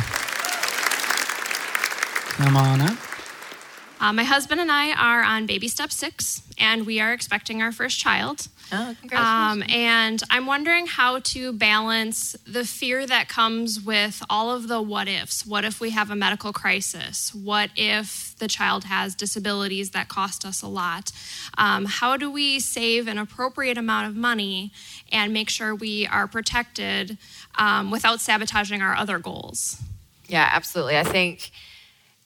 Come 2.36 2.56
on 2.56 2.80
up. 2.80 3.11
Uh, 4.02 4.12
my 4.12 4.24
husband 4.24 4.60
and 4.60 4.72
I 4.72 4.90
are 4.94 5.22
on 5.22 5.46
baby 5.46 5.68
step 5.68 5.92
six, 5.92 6.42
and 6.58 6.84
we 6.84 6.98
are 6.98 7.12
expecting 7.12 7.62
our 7.62 7.70
first 7.70 8.00
child. 8.00 8.48
Oh, 8.72 8.96
congratulations. 8.98 9.70
Um, 9.70 9.76
and 9.76 10.22
I'm 10.28 10.46
wondering 10.46 10.88
how 10.88 11.20
to 11.20 11.52
balance 11.52 12.32
the 12.44 12.64
fear 12.64 13.06
that 13.06 13.28
comes 13.28 13.80
with 13.80 14.20
all 14.28 14.50
of 14.50 14.66
the 14.66 14.82
what 14.82 15.06
ifs. 15.06 15.46
What 15.46 15.64
if 15.64 15.80
we 15.80 15.90
have 15.90 16.10
a 16.10 16.16
medical 16.16 16.52
crisis? 16.52 17.32
What 17.32 17.70
if 17.76 18.34
the 18.38 18.48
child 18.48 18.84
has 18.84 19.14
disabilities 19.14 19.90
that 19.90 20.08
cost 20.08 20.44
us 20.44 20.62
a 20.62 20.68
lot? 20.68 21.12
Um, 21.56 21.84
how 21.84 22.16
do 22.16 22.28
we 22.28 22.58
save 22.58 23.06
an 23.06 23.18
appropriate 23.18 23.78
amount 23.78 24.08
of 24.08 24.16
money 24.16 24.72
and 25.12 25.32
make 25.32 25.48
sure 25.48 25.76
we 25.76 26.08
are 26.08 26.26
protected 26.26 27.18
um, 27.56 27.92
without 27.92 28.20
sabotaging 28.20 28.82
our 28.82 28.96
other 28.96 29.20
goals? 29.20 29.80
Yeah, 30.26 30.48
absolutely. 30.50 30.98
I 30.98 31.04
think 31.04 31.52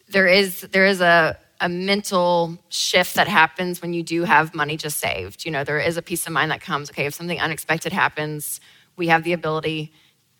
there 0.08 0.26
is 0.26 0.62
there 0.62 0.86
is 0.86 1.02
a 1.02 1.36
a 1.60 1.68
mental 1.68 2.58
shift 2.68 3.14
that 3.14 3.28
happens 3.28 3.82
when 3.82 3.92
you 3.92 4.02
do 4.02 4.24
have 4.24 4.54
money 4.54 4.76
just 4.76 4.98
saved. 4.98 5.44
You 5.44 5.50
know, 5.50 5.64
there 5.64 5.80
is 5.80 5.96
a 5.96 6.02
peace 6.02 6.26
of 6.26 6.32
mind 6.32 6.50
that 6.50 6.60
comes, 6.60 6.90
okay, 6.90 7.06
if 7.06 7.14
something 7.14 7.40
unexpected 7.40 7.92
happens, 7.92 8.60
we 8.96 9.08
have 9.08 9.24
the 9.24 9.32
ability 9.32 9.92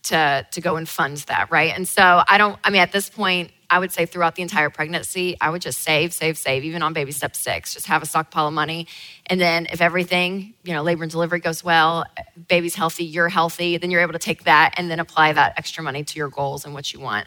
to 0.04 0.46
to 0.52 0.60
go 0.60 0.76
and 0.76 0.88
fund 0.88 1.16
that, 1.28 1.50
right? 1.50 1.72
And 1.74 1.86
so 1.86 2.22
I 2.28 2.38
don't 2.38 2.58
I 2.64 2.70
mean 2.70 2.80
at 2.80 2.92
this 2.92 3.10
point 3.10 3.50
I 3.68 3.78
would 3.78 3.92
say 3.92 4.06
throughout 4.06 4.36
the 4.36 4.42
entire 4.42 4.70
pregnancy, 4.70 5.36
I 5.40 5.50
would 5.50 5.62
just 5.62 5.80
save, 5.80 6.12
save, 6.12 6.38
save, 6.38 6.64
even 6.64 6.82
on 6.82 6.92
baby 6.92 7.12
step 7.12 7.34
six, 7.34 7.74
just 7.74 7.86
have 7.86 8.02
a 8.02 8.06
stockpile 8.06 8.46
of 8.46 8.54
money. 8.54 8.86
And 9.26 9.40
then 9.40 9.66
if 9.72 9.80
everything, 9.80 10.54
you 10.62 10.72
know, 10.72 10.82
labor 10.82 11.02
and 11.02 11.10
delivery 11.10 11.40
goes 11.40 11.64
well, 11.64 12.04
baby's 12.48 12.76
healthy, 12.76 13.04
you're 13.04 13.28
healthy, 13.28 13.76
then 13.76 13.90
you're 13.90 14.02
able 14.02 14.12
to 14.12 14.20
take 14.20 14.44
that 14.44 14.74
and 14.76 14.88
then 14.90 15.00
apply 15.00 15.32
that 15.32 15.54
extra 15.56 15.82
money 15.82 16.04
to 16.04 16.16
your 16.16 16.28
goals 16.28 16.64
and 16.64 16.74
what 16.74 16.92
you 16.92 17.00
want. 17.00 17.26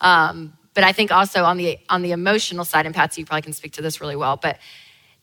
Um, 0.00 0.54
but 0.76 0.84
I 0.84 0.92
think 0.92 1.10
also 1.10 1.42
on 1.42 1.56
the 1.56 1.78
on 1.88 2.02
the 2.02 2.12
emotional 2.12 2.66
side, 2.66 2.84
and 2.84 2.94
Patsy, 2.94 3.22
you 3.22 3.26
probably 3.26 3.42
can 3.42 3.54
speak 3.54 3.72
to 3.72 3.82
this 3.82 3.98
really 3.98 4.14
well. 4.14 4.36
But 4.36 4.58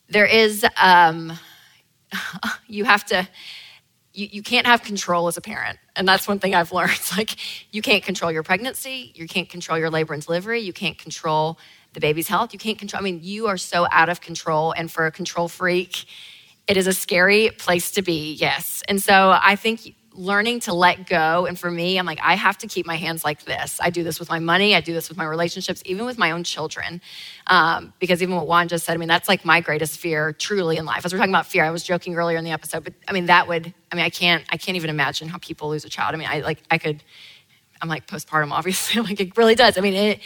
there 0.09 0.25
is 0.25 0.65
um, 0.81 1.31
you 2.67 2.83
have 2.85 3.05
to 3.05 3.29
you, 4.13 4.27
you 4.31 4.41
can't 4.41 4.65
have 4.65 4.81
control 4.81 5.27
as 5.27 5.37
a 5.37 5.41
parent. 5.41 5.77
And 5.95 6.07
that's 6.07 6.27
one 6.27 6.39
thing 6.39 6.55
i've 6.55 6.73
learned. 6.73 6.99
Like 7.17 7.37
you 7.71 7.83
can't 7.83 8.03
control 8.03 8.31
your 8.31 8.41
pregnancy. 8.41 9.11
You 9.13 9.27
can't 9.27 9.47
control 9.47 9.77
your 9.77 9.91
labor 9.91 10.15
and 10.15 10.25
delivery. 10.25 10.59
You 10.61 10.73
can't 10.73 10.97
control 10.97 11.59
the 11.93 11.99
baby's 11.99 12.27
health. 12.27 12.51
You 12.51 12.59
can't 12.59 12.79
control 12.79 12.99
i 12.99 13.03
mean 13.03 13.19
you 13.21 13.45
are 13.45 13.57
so 13.57 13.87
out 13.91 14.09
of 14.09 14.21
control. 14.21 14.73
And 14.75 14.91
for 14.91 15.05
a 15.05 15.11
control 15.11 15.47
freak 15.47 16.05
it 16.65 16.77
is 16.77 16.87
a 16.87 16.93
scary 16.93 17.51
place 17.59 17.91
to 17.91 18.01
be 18.01 18.33
yes. 18.33 18.81
And 18.87 19.01
so 19.03 19.37
i 19.39 19.55
think 19.55 19.93
learning 20.15 20.59
to 20.61 20.73
let 20.73 21.07
go. 21.07 21.45
And 21.45 21.57
for 21.57 21.69
me, 21.69 21.97
I'm 21.97 22.05
like, 22.05 22.19
I 22.21 22.35
have 22.35 22.57
to 22.59 22.67
keep 22.67 22.85
my 22.85 22.95
hands 22.95 23.23
like 23.23 23.43
this. 23.45 23.79
I 23.81 23.89
do 23.89 24.03
this 24.03 24.19
with 24.19 24.29
my 24.29 24.39
money, 24.39 24.75
I 24.75 24.81
do 24.81 24.93
this 24.93 25.09
with 25.09 25.17
my 25.17 25.25
relationships, 25.25 25.81
even 25.85 26.05
with 26.05 26.17
my 26.17 26.31
own 26.31 26.43
children. 26.43 27.01
Um, 27.47 27.93
because 27.99 28.21
even 28.21 28.35
what 28.35 28.47
Juan 28.47 28.67
just 28.67 28.85
said, 28.85 28.93
I 28.93 28.97
mean, 28.97 29.07
that's 29.07 29.27
like 29.27 29.43
my 29.43 29.61
greatest 29.61 29.99
fear 29.99 30.31
truly 30.33 30.77
in 30.77 30.85
life. 30.85 31.05
As 31.05 31.13
we're 31.13 31.19
talking 31.19 31.33
about 31.33 31.47
fear, 31.47 31.63
I 31.63 31.71
was 31.71 31.83
joking 31.83 32.15
earlier 32.15 32.37
in 32.37 32.43
the 32.43 32.51
episode, 32.51 32.83
but 32.83 32.93
I 33.07 33.13
mean, 33.13 33.25
that 33.25 33.47
would, 33.47 33.73
I 33.91 33.95
mean, 33.95 34.05
I 34.05 34.09
can't, 34.09 34.43
I 34.49 34.57
can't 34.57 34.75
even 34.75 34.89
imagine 34.89 35.27
how 35.27 35.37
people 35.39 35.69
lose 35.69 35.85
a 35.85 35.89
child. 35.89 36.13
I 36.13 36.17
mean, 36.17 36.27
I 36.29 36.41
like, 36.41 36.61
I 36.69 36.77
could, 36.77 37.03
I'm 37.81 37.89
like 37.89 38.07
postpartum, 38.07 38.51
obviously. 38.53 39.01
like, 39.01 39.19
it 39.19 39.35
really 39.37 39.55
does. 39.55 39.77
I 39.77 39.81
mean, 39.81 39.93
it, 39.93 40.19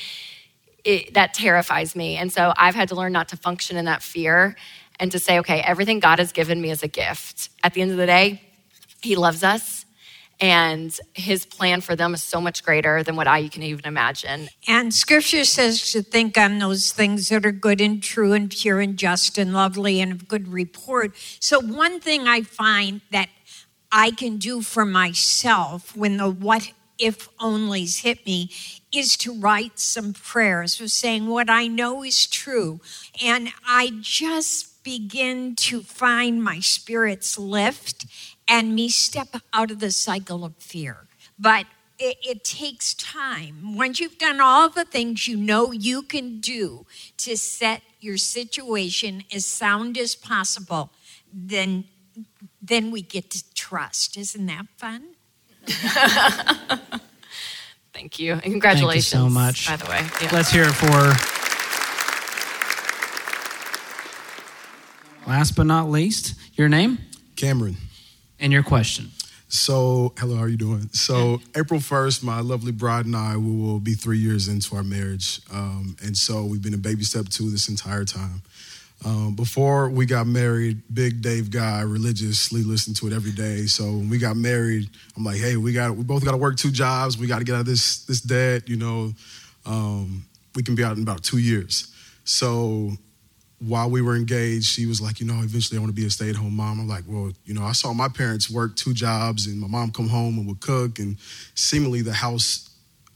it, 0.84 1.13
that 1.15 1.34
terrifies 1.34 1.95
me. 1.95 2.15
And 2.15 2.32
so 2.32 2.54
I've 2.56 2.76
had 2.76 2.89
to 2.89 2.95
learn 2.95 3.12
not 3.12 3.30
to 3.30 3.38
function 3.38 3.78
in 3.78 3.86
that 3.86 4.02
fear 4.02 4.56
and 5.00 5.12
to 5.12 5.19
say, 5.19 5.39
okay, 5.39 5.60
everything 5.62 6.00
God 6.00 6.19
has 6.19 6.32
given 6.32 6.62
me 6.62 6.71
is 6.71 6.82
a 6.82 6.88
gift. 6.88 7.50
At 7.63 7.73
the 7.73 7.82
end 7.82 7.91
of 7.91 7.97
the 7.97 8.06
day, 8.06 8.41
He 9.02 9.15
loves 9.15 9.43
us 9.43 9.76
and 10.39 10.97
his 11.13 11.45
plan 11.45 11.82
for 11.82 11.95
them 11.95 12.13
is 12.13 12.23
so 12.23 12.39
much 12.39 12.63
greater 12.63 13.02
than 13.04 13.15
what 13.15 13.28
I 13.28 13.47
can 13.47 13.63
even 13.63 13.86
imagine. 13.86 14.50
And 14.67 14.93
scripture 14.93 15.45
says 15.45 15.91
to 15.91 16.02
think 16.02 16.38
on 16.38 16.60
those 16.60 16.91
things 16.91 17.30
that 17.30 17.45
are 17.45 17.52
good 17.52 17.82
and 17.82 18.02
true 18.04 18.34
and 18.34 18.50
pure 18.50 18.80
and 18.80 18.97
just 18.97 19.38
and 19.38 19.54
lovely 19.54 20.00
and 20.00 20.12
of 20.12 20.28
good 20.28 20.47
report. 20.47 21.15
So, 21.39 21.60
one 21.60 22.00
thing 22.00 22.28
I 22.28 22.41
find 22.41 23.02
that 23.12 23.30
I 23.91 24.12
can 24.12 24.38
do 24.38 24.62
for 24.62 24.86
myself 24.86 25.95
when 25.95 26.17
the 26.17 26.30
what 26.30 26.71
if 27.00 27.30
onlys 27.38 28.02
hit 28.02 28.26
me 28.26 28.50
is 28.91 29.17
to 29.17 29.39
write 29.39 29.80
some 29.80 30.13
prayers 30.13 30.80
of 30.82 30.91
saying 30.91 31.28
what 31.28 31.50
I 31.50 31.67
know 31.67 32.04
is 32.04 32.26
true. 32.26 32.80
And 33.23 33.50
I 33.65 33.91
just 34.02 34.84
begin 34.84 35.56
to 35.56 35.82
find 35.82 36.43
my 36.43 36.60
spirits 36.60 37.38
lift 37.38 38.06
and 38.47 38.75
me 38.75 38.89
step 38.89 39.36
out 39.53 39.71
of 39.71 39.79
the 39.79 39.91
cycle 39.91 40.45
of 40.45 40.55
fear. 40.57 41.07
But 41.38 41.65
it, 41.99 42.17
it, 42.23 42.43
takes 42.43 42.93
time. 42.93 43.75
Once 43.75 43.99
you've 43.99 44.17
done 44.17 44.39
all 44.39 44.69
the 44.69 44.86
things 44.86 45.27
you 45.27 45.36
know 45.36 45.71
you 45.71 46.03
can 46.03 46.39
do 46.39 46.86
to 47.17 47.36
set 47.36 47.81
your 47.99 48.17
situation 48.17 49.23
as 49.33 49.45
sound 49.45 49.97
as 49.97 50.15
possible, 50.15 50.91
then 51.33 51.86
then 52.62 52.91
we 52.91 53.01
get 53.01 53.31
to 53.31 53.53
trust. 53.53 54.17
Isn't 54.17 54.45
that 54.47 54.65
fun? 54.77 55.15
Thank 57.93 58.19
you. 58.19 58.33
And 58.33 58.43
congratulations. 58.43 59.10
Thank 59.12 59.23
you 59.23 59.29
so 59.29 59.33
much. 59.33 59.67
By 59.67 59.77
the 59.77 59.89
way. 59.89 60.05
Yeah. 60.21 60.29
Let's 60.31 60.51
hear 60.51 60.63
it 60.63 60.73
for 60.73 61.15
last 65.27 65.55
but 65.55 65.65
not 65.65 65.89
least, 65.89 66.36
your 66.53 66.69
name? 66.69 66.99
Cameron. 67.36 67.77
And 68.39 68.54
your 68.54 68.63
question. 68.63 69.12
So, 69.50 70.13
hello, 70.17 70.36
how 70.36 70.43
are 70.43 70.50
you 70.50 70.58
doing? 70.58 70.89
So, 70.91 71.39
April 71.56 71.80
1st, 71.80 72.21
my 72.21 72.41
lovely 72.41 72.73
bride 72.73 73.06
and 73.06 73.15
I 73.15 73.38
we 73.38 73.56
will 73.56 73.80
be 73.80 73.93
three 73.93 74.17
years 74.17 74.50
into 74.50 74.76
our 74.76 74.84
marriage. 74.84 75.39
Um, 75.52 75.95
and 76.04 76.17
so, 76.17 76.43
we've 76.43 76.62
been 76.62 76.73
a 76.73 76.78
baby 76.78 77.04
step 77.04 77.30
two 77.30 77.50
this 77.50 77.69
entire 77.69 78.04
time. 78.04 78.41
Um, 79.06 79.36
before 79.36 79.89
we 79.89 80.06
got 80.06 80.28
married, 80.28 80.82
big 80.93 81.21
Dave 81.21 81.50
guy, 81.50 81.82
religiously 81.82 82.62
listened 82.62 82.97
to 82.97 83.08
it 83.08 83.13
every 83.13 83.32
day. 83.32 83.67
So, 83.67 83.86
when 83.86 84.10
we 84.10 84.17
got 84.17 84.36
married, 84.36 84.89
I'm 85.15 85.23
like, 85.23 85.38
hey, 85.38 85.56
we 85.56 85.71
got 85.71 85.96
we 85.96 86.04
both 86.04 86.25
got 86.25 86.31
to 86.31 86.38
work 86.38 86.58
two 86.58 86.71
jobs. 86.71 87.17
We 87.17 87.25
got 87.25 87.40
to 87.40 87.46
get 87.46 87.56
out 87.56 87.62
of 87.62 87.67
this, 87.67 88.04
this 88.06 88.19
debt, 88.19 88.67
you 88.67 88.75
know. 88.75 89.13
Um, 89.65 90.25
we 90.56 90.63
can 90.63 90.75
be 90.75 90.83
out 90.83 90.98
in 90.98 91.04
about 91.04 91.23
two 91.23 91.38
years. 91.38 91.94
So, 92.25 92.92
while 93.60 93.89
we 93.89 94.01
were 94.01 94.15
engaged, 94.15 94.65
she 94.65 94.85
was 94.85 95.01
like, 95.01 95.19
you 95.19 95.25
know, 95.25 95.41
eventually 95.41 95.77
I 95.77 95.81
want 95.81 95.89
to 95.89 95.99
be 95.99 96.05
a 96.05 96.10
stay 96.10 96.29
at 96.29 96.35
home 96.35 96.55
mom. 96.55 96.79
I'm 96.79 96.87
like, 96.87 97.05
well, 97.08 97.31
you 97.45 97.53
know, 97.53 97.63
I 97.63 97.71
saw 97.71 97.91
my 97.91 98.08
parents 98.08 98.49
work 98.51 98.75
two 98.75 98.93
jobs 98.93 99.47
and 99.47 99.60
my 99.60 99.67
mom 99.67 99.91
come 99.91 100.08
home 100.08 100.37
and 100.37 100.47
would 100.47 100.62
cook 100.62 100.99
and 100.99 101.17
seemingly 101.55 102.01
the 102.01 102.13
house 102.13 102.67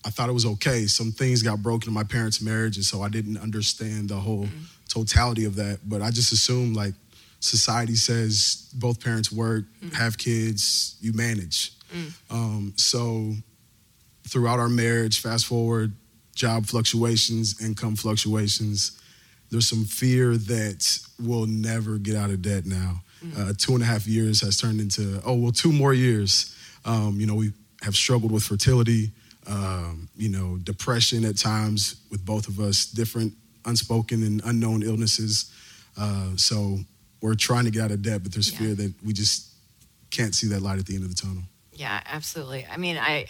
I 0.05 0.09
thought 0.09 0.29
it 0.29 0.33
was 0.33 0.45
okay. 0.45 0.87
Some 0.87 1.11
things 1.11 1.43
got 1.43 1.61
broken 1.61 1.89
in 1.89 1.93
my 1.93 2.03
parents' 2.03 2.41
marriage, 2.41 2.75
and 2.75 2.85
so 2.85 3.01
I 3.01 3.09
didn't 3.09 3.37
understand 3.37 4.09
the 4.09 4.15
whole 4.15 4.45
mm-hmm. 4.45 4.63
totality 4.87 5.45
of 5.45 5.55
that. 5.55 5.79
But 5.87 6.01
I 6.01 6.09
just 6.09 6.31
assumed 6.31 6.75
like 6.75 6.93
society 7.39 7.95
says 7.95 8.69
both 8.73 9.03
parents 9.03 9.31
work, 9.31 9.65
mm-hmm. 9.83 9.95
have 9.95 10.17
kids, 10.17 10.95
you 11.01 11.13
manage. 11.13 11.73
Mm. 11.93 12.13
Um, 12.29 12.73
so 12.77 13.33
throughout 14.27 14.59
our 14.59 14.69
marriage, 14.69 15.19
fast 15.19 15.45
forward, 15.45 15.93
job 16.35 16.65
fluctuations, 16.65 17.61
income 17.61 17.95
fluctuations, 17.95 19.00
there's 19.51 19.67
some 19.67 19.83
fear 19.83 20.37
that 20.37 20.99
we'll 21.19 21.45
never 21.45 21.97
get 21.97 22.15
out 22.15 22.29
of 22.29 22.41
debt 22.41 22.65
now. 22.65 23.01
Mm. 23.23 23.37
Uh, 23.37 23.53
two 23.57 23.73
and 23.73 23.83
a 23.83 23.85
half 23.85 24.07
years 24.07 24.41
has 24.41 24.57
turned 24.57 24.79
into, 24.79 25.21
oh, 25.25 25.35
well, 25.35 25.51
two 25.51 25.71
more 25.71 25.93
years. 25.93 26.55
Um, 26.85 27.19
you 27.19 27.27
know, 27.27 27.35
we 27.35 27.51
have 27.81 27.95
struggled 27.95 28.31
with 28.31 28.43
fertility, 28.43 29.11
um, 29.47 30.09
you 30.15 30.29
know, 30.29 30.57
depression 30.57 31.25
at 31.25 31.37
times 31.37 32.01
with 32.09 32.25
both 32.25 32.47
of 32.47 32.59
us, 32.59 32.85
different 32.85 33.33
unspoken 33.65 34.23
and 34.23 34.41
unknown 34.45 34.83
illnesses. 34.83 35.51
Uh, 35.97 36.29
so 36.35 36.79
we're 37.21 37.35
trying 37.35 37.65
to 37.65 37.71
get 37.71 37.83
out 37.83 37.91
of 37.91 38.01
debt, 38.01 38.23
but 38.23 38.31
there's 38.31 38.51
yeah. 38.51 38.57
fear 38.57 38.75
that 38.75 38.93
we 39.03 39.13
just 39.13 39.49
can't 40.09 40.33
see 40.33 40.47
that 40.47 40.61
light 40.61 40.79
at 40.79 40.85
the 40.85 40.95
end 40.95 41.03
of 41.03 41.15
the 41.15 41.21
tunnel. 41.21 41.43
Yeah, 41.73 42.01
absolutely. 42.05 42.65
I 42.71 42.77
mean, 42.77 42.97
I 42.97 43.27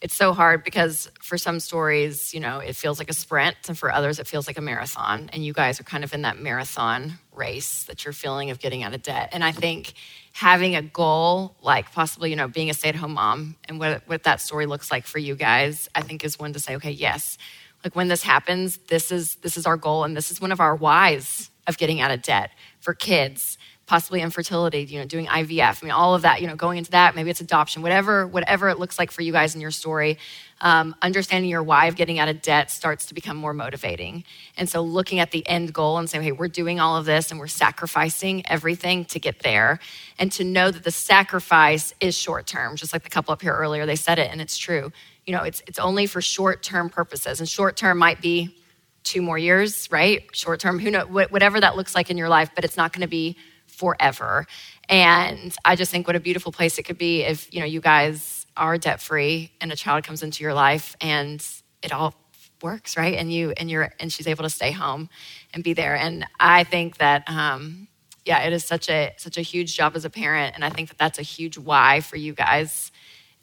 it's 0.00 0.14
so 0.14 0.32
hard 0.32 0.64
because 0.64 1.10
for 1.20 1.36
some 1.36 1.60
stories, 1.60 2.32
you 2.32 2.40
know, 2.40 2.58
it 2.58 2.74
feels 2.74 2.98
like 2.98 3.10
a 3.10 3.14
sprint, 3.14 3.56
and 3.68 3.76
for 3.76 3.92
others, 3.92 4.18
it 4.18 4.26
feels 4.26 4.46
like 4.46 4.56
a 4.56 4.62
marathon. 4.62 5.28
And 5.32 5.44
you 5.44 5.52
guys 5.52 5.78
are 5.78 5.84
kind 5.84 6.04
of 6.04 6.14
in 6.14 6.22
that 6.22 6.38
marathon 6.38 7.18
race 7.32 7.84
that 7.84 8.04
you're 8.04 8.14
feeling 8.14 8.50
of 8.50 8.58
getting 8.58 8.82
out 8.82 8.94
of 8.94 9.02
debt. 9.02 9.28
And 9.32 9.44
I 9.44 9.52
think 9.52 9.92
having 10.32 10.74
a 10.74 10.82
goal, 10.82 11.54
like 11.60 11.92
possibly, 11.92 12.30
you 12.30 12.36
know, 12.36 12.48
being 12.48 12.70
a 12.70 12.74
stay 12.74 12.88
at 12.88 12.94
home 12.94 13.12
mom 13.12 13.56
and 13.68 13.78
what, 13.78 14.02
what 14.06 14.22
that 14.22 14.40
story 14.40 14.64
looks 14.64 14.90
like 14.90 15.06
for 15.06 15.18
you 15.18 15.34
guys, 15.34 15.88
I 15.94 16.00
think 16.00 16.24
is 16.24 16.38
one 16.38 16.54
to 16.54 16.60
say, 16.60 16.76
okay, 16.76 16.90
yes, 16.90 17.36
like 17.84 17.94
when 17.94 18.08
this 18.08 18.22
happens, 18.22 18.78
this 18.88 19.12
is 19.12 19.36
this 19.36 19.56
is 19.56 19.66
our 19.66 19.76
goal 19.76 20.04
and 20.04 20.16
this 20.16 20.30
is 20.30 20.40
one 20.40 20.52
of 20.52 20.60
our 20.60 20.74
whys 20.74 21.50
of 21.66 21.76
getting 21.76 22.00
out 22.00 22.10
of 22.10 22.22
debt 22.22 22.50
for 22.80 22.94
kids 22.94 23.58
possibly 23.90 24.20
infertility, 24.20 24.84
you 24.84 25.00
know, 25.00 25.04
doing 25.04 25.26
IVF. 25.26 25.82
I 25.82 25.84
mean, 25.84 25.90
all 25.90 26.14
of 26.14 26.22
that, 26.22 26.40
you 26.40 26.46
know, 26.46 26.54
going 26.54 26.78
into 26.78 26.92
that, 26.92 27.16
maybe 27.16 27.28
it's 27.28 27.40
adoption, 27.40 27.82
whatever, 27.82 28.24
whatever 28.24 28.68
it 28.68 28.78
looks 28.78 29.00
like 29.00 29.10
for 29.10 29.22
you 29.22 29.32
guys 29.32 29.56
in 29.56 29.60
your 29.60 29.72
story. 29.72 30.16
Um, 30.60 30.94
understanding 31.02 31.50
your 31.50 31.64
why 31.64 31.86
of 31.86 31.96
getting 31.96 32.20
out 32.20 32.28
of 32.28 32.40
debt 32.40 32.70
starts 32.70 33.06
to 33.06 33.14
become 33.14 33.36
more 33.36 33.52
motivating. 33.52 34.22
And 34.56 34.68
so 34.68 34.80
looking 34.80 35.18
at 35.18 35.32
the 35.32 35.44
end 35.44 35.72
goal 35.72 35.98
and 35.98 36.08
saying, 36.08 36.22
hey, 36.22 36.30
we're 36.30 36.46
doing 36.46 36.78
all 36.78 36.98
of 36.98 37.04
this 37.04 37.32
and 37.32 37.40
we're 37.40 37.48
sacrificing 37.48 38.44
everything 38.46 39.06
to 39.06 39.18
get 39.18 39.40
there. 39.40 39.80
And 40.20 40.30
to 40.32 40.44
know 40.44 40.70
that 40.70 40.84
the 40.84 40.92
sacrifice 40.92 41.92
is 41.98 42.16
short 42.16 42.46
term, 42.46 42.76
just 42.76 42.92
like 42.92 43.02
the 43.02 43.10
couple 43.10 43.32
up 43.32 43.42
here 43.42 43.54
earlier, 43.54 43.86
they 43.86 43.96
said 43.96 44.20
it 44.20 44.30
and 44.30 44.40
it's 44.40 44.56
true. 44.56 44.92
You 45.26 45.34
know, 45.34 45.42
it's, 45.42 45.64
it's 45.66 45.80
only 45.80 46.06
for 46.06 46.22
short 46.22 46.62
term 46.62 46.90
purposes. 46.90 47.40
And 47.40 47.48
short 47.48 47.76
term 47.76 47.98
might 47.98 48.20
be 48.20 48.56
two 49.02 49.20
more 49.20 49.36
years, 49.36 49.88
right? 49.90 50.24
Short 50.32 50.60
term, 50.60 50.78
who 50.78 50.92
knows, 50.92 51.08
whatever 51.08 51.58
that 51.58 51.74
looks 51.74 51.96
like 51.96 52.08
in 52.08 52.16
your 52.16 52.28
life, 52.28 52.50
but 52.54 52.64
it's 52.64 52.76
not 52.76 52.92
going 52.92 53.02
to 53.02 53.08
be 53.08 53.36
forever. 53.80 54.46
And 54.88 55.54
I 55.64 55.74
just 55.74 55.90
think 55.90 56.06
what 56.06 56.16
a 56.16 56.20
beautiful 56.20 56.52
place 56.52 56.78
it 56.78 56.82
could 56.82 56.98
be 56.98 57.22
if, 57.22 57.52
you 57.52 57.60
know, 57.60 57.66
you 57.66 57.80
guys 57.80 58.46
are 58.56 58.76
debt 58.76 59.00
free 59.00 59.52
and 59.60 59.72
a 59.72 59.76
child 59.76 60.04
comes 60.04 60.22
into 60.22 60.44
your 60.44 60.52
life 60.52 60.96
and 61.00 61.44
it 61.82 61.92
all 61.92 62.14
works, 62.62 62.96
right? 62.96 63.14
And 63.14 63.32
you 63.32 63.52
and 63.56 63.70
you're 63.70 63.90
and 63.98 64.12
she's 64.12 64.26
able 64.26 64.44
to 64.44 64.50
stay 64.50 64.70
home 64.70 65.08
and 65.54 65.64
be 65.64 65.72
there. 65.72 65.96
And 65.96 66.26
I 66.38 66.64
think 66.64 66.98
that 66.98 67.24
um, 67.26 67.88
yeah, 68.26 68.40
it 68.40 68.52
is 68.52 68.64
such 68.64 68.90
a 68.90 69.14
such 69.16 69.38
a 69.38 69.42
huge 69.42 69.76
job 69.76 69.96
as 69.96 70.04
a 70.04 70.10
parent, 70.10 70.54
and 70.54 70.64
I 70.64 70.70
think 70.70 70.88
that 70.90 70.98
that's 70.98 71.18
a 71.18 71.22
huge 71.22 71.56
why 71.56 72.00
for 72.00 72.16
you 72.16 72.34
guys 72.34 72.92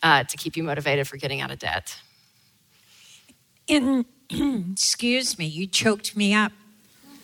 uh, 0.04 0.24
to 0.24 0.38
keep 0.38 0.56
you 0.56 0.64
motivated 0.64 1.08
for 1.08 1.18
getting 1.18 1.42
out 1.42 1.52
of 1.52 1.60
debt. 1.60 1.98
Excuse 4.30 5.40
me, 5.40 5.46
you 5.46 5.66
choked 5.66 6.16
me 6.16 6.34
up. 6.34 6.52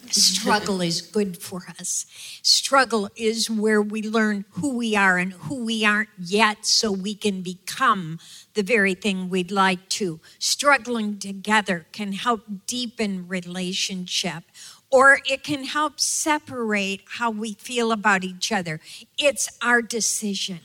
Struggle 0.10 0.82
is 0.82 1.02
good 1.02 1.38
for 1.38 1.66
us. 1.80 2.06
Struggle 2.42 3.10
is 3.16 3.50
where 3.50 3.82
we 3.82 4.02
learn 4.02 4.46
who 4.52 4.76
we 4.76 4.96
are 4.96 5.18
and 5.18 5.34
who 5.34 5.64
we 5.64 5.86
aren't 5.86 6.10
yet 6.20 6.66
so 6.66 6.92
we 6.92 7.16
can 7.16 7.42
become 7.42 8.20
the 8.54 8.64
very 8.64 8.94
thing 8.94 9.30
we'd 9.30 9.52
like 9.52 9.90
to. 9.90 10.20
Struggling 10.40 11.18
together 11.20 11.86
can 11.92 12.14
help 12.14 12.42
deepen 12.68 13.28
relationship 13.28 14.44
or 14.92 15.20
it 15.26 15.44
can 15.44 15.64
help 15.64 16.00
separate 16.00 17.02
how 17.18 17.32
we 17.32 17.54
feel 17.56 17.92
about 17.92 18.24
each 18.24 18.52
other. 18.52 18.80
It's 19.18 19.50
our 19.60 19.82
decision. 19.82 20.60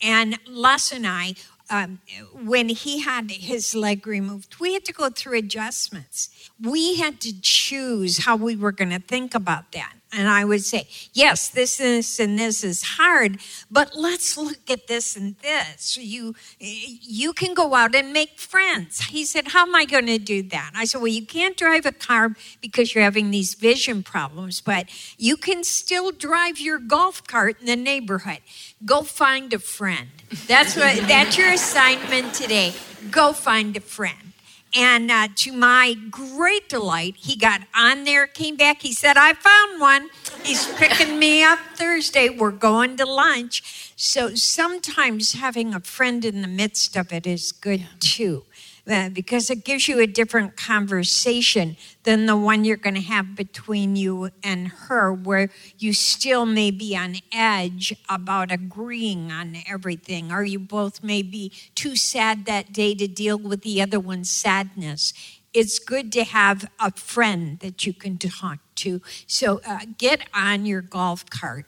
And 0.00 0.38
Les 0.46 0.92
and 0.92 1.04
I, 1.04 1.34
um, 1.72 2.00
when 2.44 2.68
he 2.68 3.00
had 3.00 3.30
his 3.30 3.74
leg 3.74 4.06
removed, 4.06 4.60
we 4.60 4.74
had 4.74 4.84
to 4.84 4.92
go 4.92 5.08
through 5.08 5.38
adjustments. 5.38 6.50
We 6.60 6.96
had 6.96 7.18
to 7.22 7.32
choose 7.40 8.18
how 8.18 8.36
we 8.36 8.54
were 8.56 8.72
going 8.72 8.90
to 8.90 8.98
think 9.00 9.34
about 9.34 9.72
that. 9.72 9.94
And 10.14 10.28
I 10.28 10.44
would 10.44 10.62
say, 10.62 10.86
yes, 11.14 11.48
this, 11.48 11.78
this, 11.78 12.20
and 12.20 12.38
this 12.38 12.62
is 12.62 12.82
hard, 12.82 13.38
but 13.70 13.96
let's 13.96 14.36
look 14.36 14.68
at 14.68 14.86
this 14.86 15.16
and 15.16 15.36
this. 15.38 15.96
You, 15.96 16.34
you 16.58 17.32
can 17.32 17.54
go 17.54 17.74
out 17.74 17.94
and 17.94 18.12
make 18.12 18.38
friends. 18.38 19.00
He 19.06 19.24
said, 19.24 19.48
How 19.48 19.62
am 19.62 19.74
I 19.74 19.86
going 19.86 20.04
to 20.06 20.18
do 20.18 20.42
that? 20.42 20.72
I 20.74 20.84
said, 20.84 20.98
Well, 20.98 21.08
you 21.08 21.24
can't 21.24 21.56
drive 21.56 21.86
a 21.86 21.92
car 21.92 22.36
because 22.60 22.94
you're 22.94 23.04
having 23.04 23.30
these 23.30 23.54
vision 23.54 24.02
problems, 24.02 24.60
but 24.60 24.90
you 25.16 25.38
can 25.38 25.64
still 25.64 26.10
drive 26.10 26.60
your 26.60 26.78
golf 26.78 27.26
cart 27.26 27.56
in 27.60 27.66
the 27.66 27.76
neighborhood. 27.76 28.40
Go 28.84 29.02
find 29.02 29.52
a 29.52 29.58
friend. 29.58 30.08
That's 30.48 30.76
what 30.76 30.96
that's 31.06 31.38
your 31.38 31.52
assignment 31.52 32.34
today. 32.34 32.74
Go 33.10 33.32
find 33.32 33.76
a 33.76 33.80
friend. 33.80 34.32
And 34.74 35.10
uh, 35.10 35.28
to 35.36 35.52
my 35.52 35.94
great 36.10 36.70
delight, 36.70 37.16
he 37.18 37.36
got 37.36 37.60
on 37.76 38.04
there, 38.04 38.26
came 38.26 38.56
back. 38.56 38.80
He 38.80 38.94
said, 38.94 39.18
I 39.18 39.34
found 39.34 39.80
one. 39.80 40.08
He's 40.42 40.66
picking 40.74 41.18
me 41.18 41.44
up 41.44 41.58
Thursday. 41.74 42.30
We're 42.30 42.52
going 42.52 42.96
to 42.96 43.04
lunch. 43.04 43.92
So 43.96 44.34
sometimes 44.34 45.34
having 45.34 45.74
a 45.74 45.80
friend 45.80 46.24
in 46.24 46.40
the 46.40 46.48
midst 46.48 46.96
of 46.96 47.12
it 47.12 47.26
is 47.26 47.52
good 47.52 47.86
too. 48.00 48.44
Because 48.84 49.48
it 49.48 49.64
gives 49.64 49.86
you 49.86 50.00
a 50.00 50.06
different 50.06 50.56
conversation 50.56 51.76
than 52.02 52.26
the 52.26 52.36
one 52.36 52.64
you're 52.64 52.76
going 52.76 52.96
to 52.96 53.00
have 53.00 53.36
between 53.36 53.94
you 53.94 54.30
and 54.42 54.68
her, 54.68 55.12
where 55.12 55.50
you 55.78 55.92
still 55.92 56.44
may 56.46 56.72
be 56.72 56.96
on 56.96 57.16
edge 57.32 57.94
about 58.08 58.50
agreeing 58.50 59.30
on 59.30 59.56
everything, 59.68 60.32
or 60.32 60.42
you 60.42 60.58
both 60.58 61.02
may 61.02 61.22
be 61.22 61.52
too 61.76 61.94
sad 61.94 62.44
that 62.46 62.72
day 62.72 62.94
to 62.96 63.06
deal 63.06 63.38
with 63.38 63.62
the 63.62 63.80
other 63.80 64.00
one's 64.00 64.30
sadness. 64.30 65.14
It's 65.54 65.78
good 65.78 66.10
to 66.12 66.24
have 66.24 66.68
a 66.80 66.90
friend 66.90 67.60
that 67.60 67.86
you 67.86 67.92
can 67.92 68.18
talk 68.18 68.58
to. 68.76 69.00
So 69.26 69.60
uh, 69.66 69.80
get 69.96 70.22
on 70.34 70.66
your 70.66 70.80
golf 70.80 71.28
cart 71.30 71.66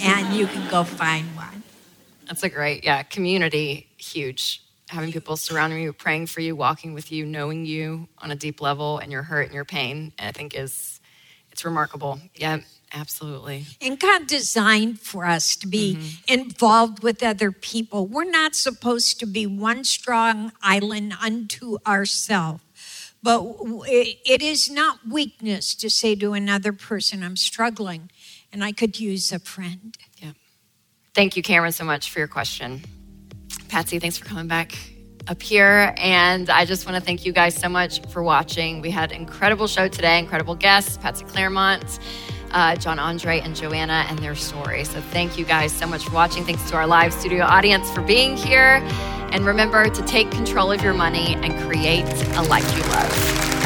and 0.00 0.36
you 0.36 0.46
can 0.46 0.70
go 0.70 0.84
find 0.84 1.34
one. 1.34 1.62
That's 2.26 2.42
a 2.44 2.48
great, 2.48 2.84
yeah, 2.84 3.02
community, 3.02 3.88
huge 3.96 4.62
having 4.92 5.10
people 5.10 5.36
surrounding 5.36 5.82
you, 5.82 5.92
praying 5.92 6.26
for 6.26 6.40
you, 6.40 6.54
walking 6.54 6.94
with 6.94 7.10
you, 7.10 7.24
knowing 7.24 7.64
you 7.64 8.08
on 8.18 8.30
a 8.30 8.36
deep 8.36 8.60
level 8.60 8.98
and 8.98 9.10
your 9.10 9.22
hurt 9.22 9.46
and 9.46 9.54
your 9.54 9.64
pain, 9.64 10.12
I 10.18 10.32
think 10.32 10.54
is 10.54 11.00
it's 11.50 11.64
remarkable. 11.64 12.20
Yeah, 12.34 12.60
absolutely. 12.94 13.66
And 13.80 13.98
God 13.98 14.26
designed 14.26 15.00
for 15.00 15.26
us 15.26 15.56
to 15.56 15.66
be 15.66 15.96
mm-hmm. 15.96 16.40
involved 16.40 17.02
with 17.02 17.22
other 17.22 17.52
people. 17.52 18.06
We're 18.06 18.24
not 18.30 18.54
supposed 18.54 19.18
to 19.20 19.26
be 19.26 19.46
one 19.46 19.84
strong 19.84 20.52
island 20.62 21.14
unto 21.22 21.78
ourselves. 21.86 22.62
But 23.22 23.44
it 23.86 24.42
is 24.42 24.68
not 24.68 25.06
weakness 25.08 25.76
to 25.76 25.88
say 25.88 26.16
to 26.16 26.32
another 26.32 26.72
person, 26.72 27.22
I'm 27.22 27.36
struggling 27.36 28.10
and 28.52 28.64
I 28.64 28.72
could 28.72 28.98
use 28.98 29.30
a 29.30 29.38
friend. 29.38 29.96
Yeah. 30.16 30.32
Thank 31.14 31.36
you, 31.36 31.42
Cameron, 31.42 31.72
so 31.72 31.84
much 31.84 32.10
for 32.10 32.18
your 32.18 32.26
question. 32.28 32.82
Patsy, 33.72 33.98
thanks 33.98 34.18
for 34.18 34.26
coming 34.26 34.48
back 34.48 34.76
up 35.28 35.40
here. 35.40 35.94
And 35.96 36.50
I 36.50 36.66
just 36.66 36.84
want 36.84 36.98
to 36.98 37.02
thank 37.02 37.24
you 37.24 37.32
guys 37.32 37.54
so 37.54 37.70
much 37.70 38.06
for 38.08 38.22
watching. 38.22 38.82
We 38.82 38.90
had 38.90 39.12
an 39.12 39.16
incredible 39.16 39.66
show 39.66 39.88
today, 39.88 40.18
incredible 40.18 40.54
guests, 40.54 40.98
Patsy 40.98 41.24
Clairmont, 41.24 41.98
uh, 42.50 42.76
John 42.76 42.98
Andre, 42.98 43.40
and 43.40 43.56
Joanna 43.56 44.04
and 44.10 44.18
their 44.18 44.34
story. 44.34 44.84
So 44.84 45.00
thank 45.00 45.38
you 45.38 45.46
guys 45.46 45.72
so 45.72 45.86
much 45.86 46.04
for 46.04 46.12
watching. 46.12 46.44
Thanks 46.44 46.68
to 46.68 46.76
our 46.76 46.86
live 46.86 47.14
studio 47.14 47.46
audience 47.46 47.90
for 47.90 48.02
being 48.02 48.36
here. 48.36 48.86
And 49.32 49.46
remember 49.46 49.88
to 49.88 50.02
take 50.02 50.30
control 50.30 50.70
of 50.70 50.82
your 50.82 50.92
money 50.92 51.34
and 51.36 51.58
create 51.66 52.04
a 52.36 52.42
life 52.42 52.76
you 52.76 52.82
love. 52.90 53.61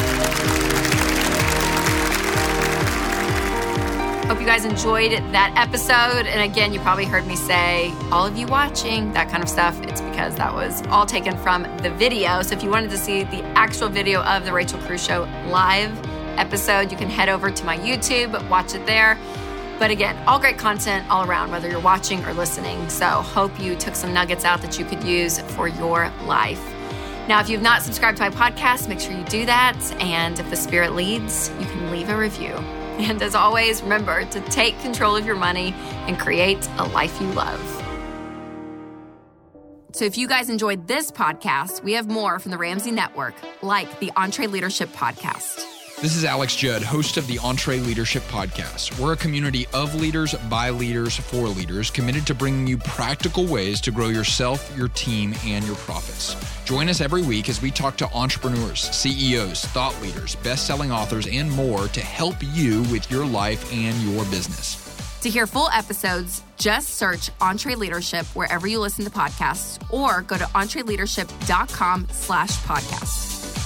Guys 4.57 4.65
enjoyed 4.65 5.11
that 5.33 5.53
episode. 5.55 6.25
And 6.25 6.41
again, 6.41 6.73
you 6.73 6.79
probably 6.79 7.05
heard 7.05 7.27
me 7.27 7.35
say, 7.35 7.93
all 8.11 8.25
of 8.25 8.35
you 8.35 8.47
watching, 8.47 9.13
that 9.13 9.29
kind 9.29 9.43
of 9.43 9.49
stuff. 9.49 9.79
It's 9.83 10.01
because 10.01 10.33
that 10.37 10.51
was 10.51 10.81
all 10.87 11.05
taken 11.05 11.37
from 11.37 11.61
the 11.83 11.91
video. 11.91 12.41
So 12.41 12.55
if 12.55 12.63
you 12.63 12.71
wanted 12.71 12.89
to 12.89 12.97
see 12.97 13.21
the 13.21 13.43
actual 13.55 13.87
video 13.87 14.23
of 14.23 14.45
the 14.45 14.51
Rachel 14.51 14.79
Cruze 14.79 15.05
Show 15.05 15.29
live 15.51 15.91
episode, 16.39 16.91
you 16.91 16.97
can 16.97 17.07
head 17.07 17.29
over 17.29 17.51
to 17.51 17.65
my 17.65 17.77
YouTube, 17.77 18.49
watch 18.49 18.73
it 18.73 18.83
there. 18.87 19.15
But 19.77 19.91
again, 19.91 20.17
all 20.27 20.39
great 20.39 20.57
content 20.57 21.07
all 21.07 21.29
around, 21.29 21.51
whether 21.51 21.69
you're 21.69 21.79
watching 21.79 22.25
or 22.25 22.33
listening. 22.33 22.89
So 22.89 23.05
hope 23.05 23.59
you 23.59 23.75
took 23.75 23.93
some 23.93 24.11
nuggets 24.11 24.43
out 24.43 24.63
that 24.63 24.79
you 24.79 24.85
could 24.85 25.03
use 25.03 25.39
for 25.39 25.67
your 25.67 26.11
life. 26.23 26.63
Now, 27.27 27.41
if 27.41 27.47
you've 27.47 27.61
not 27.61 27.83
subscribed 27.83 28.17
to 28.17 28.27
my 28.27 28.35
podcast, 28.35 28.87
make 28.87 29.01
sure 29.01 29.11
you 29.11 29.23
do 29.25 29.45
that. 29.45 29.77
And 29.99 30.39
if 30.39 30.49
the 30.49 30.55
Spirit 30.55 30.93
leads, 30.93 31.51
you 31.59 31.67
can 31.67 31.91
leave 31.91 32.09
a 32.09 32.17
review. 32.17 32.55
And 33.07 33.21
as 33.21 33.35
always, 33.35 33.83
remember 33.83 34.25
to 34.25 34.41
take 34.49 34.79
control 34.79 35.15
of 35.15 35.23
your 35.23 35.35
money 35.35 35.71
and 36.07 36.17
create 36.17 36.67
a 36.79 36.87
life 36.87 37.21
you 37.21 37.27
love. 37.33 37.61
So, 39.91 40.05
if 40.05 40.17
you 40.17 40.27
guys 40.27 40.49
enjoyed 40.49 40.87
this 40.87 41.11
podcast, 41.11 41.83
we 41.83 41.93
have 41.93 42.07
more 42.07 42.39
from 42.39 42.51
the 42.51 42.57
Ramsey 42.57 42.91
Network, 42.91 43.35
like 43.61 43.99
the 43.99 44.11
EntreLeadership 44.17 44.87
Podcast. 44.87 45.76
This 45.99 46.15
is 46.15 46.25
Alex 46.25 46.55
Judd, 46.55 46.83
host 46.83 47.17
of 47.17 47.25
the 47.25 47.37
EntreLeadership 47.37 48.19
Podcast. 48.29 48.99
We're 48.99 49.13
a 49.13 49.17
community 49.17 49.65
of 49.73 49.95
leaders, 49.95 50.35
by 50.47 50.69
leaders, 50.69 51.17
for 51.17 51.47
leaders, 51.47 51.89
committed 51.89 52.27
to 52.27 52.35
bringing 52.35 52.67
you 52.67 52.77
practical 52.77 53.47
ways 53.47 53.81
to 53.81 53.89
grow 53.89 54.09
yourself, 54.09 54.71
your 54.77 54.89
team, 54.89 55.33
and 55.43 55.65
your 55.65 55.75
profits. 55.77 56.35
Join 56.65 56.87
us 56.87 57.01
every 57.01 57.23
week 57.23 57.49
as 57.49 57.63
we 57.63 57.71
talk 57.71 57.97
to 57.97 58.07
entrepreneurs, 58.13 58.81
CEOs, 58.95 59.65
thought 59.65 59.99
leaders, 59.99 60.35
best 60.35 60.67
selling 60.67 60.91
authors, 60.91 61.25
and 61.25 61.49
more 61.49 61.87
to 61.87 62.01
help 62.01 62.35
you 62.53 62.83
with 62.91 63.09
your 63.09 63.25
life 63.25 63.73
and 63.73 63.97
your 64.03 64.23
business. 64.25 64.75
To 65.21 65.31
hear 65.31 65.47
full 65.47 65.69
episodes, 65.73 66.43
just 66.57 66.89
search 66.89 67.31
EntreLeadership 67.39 68.27
wherever 68.35 68.67
you 68.67 68.79
listen 68.79 69.03
to 69.05 69.09
podcasts 69.09 69.81
or 69.91 70.21
go 70.21 70.37
to 70.37 70.43
entreleadership.com 70.43 72.07
slash 72.11 72.51
podcast. 72.59 73.56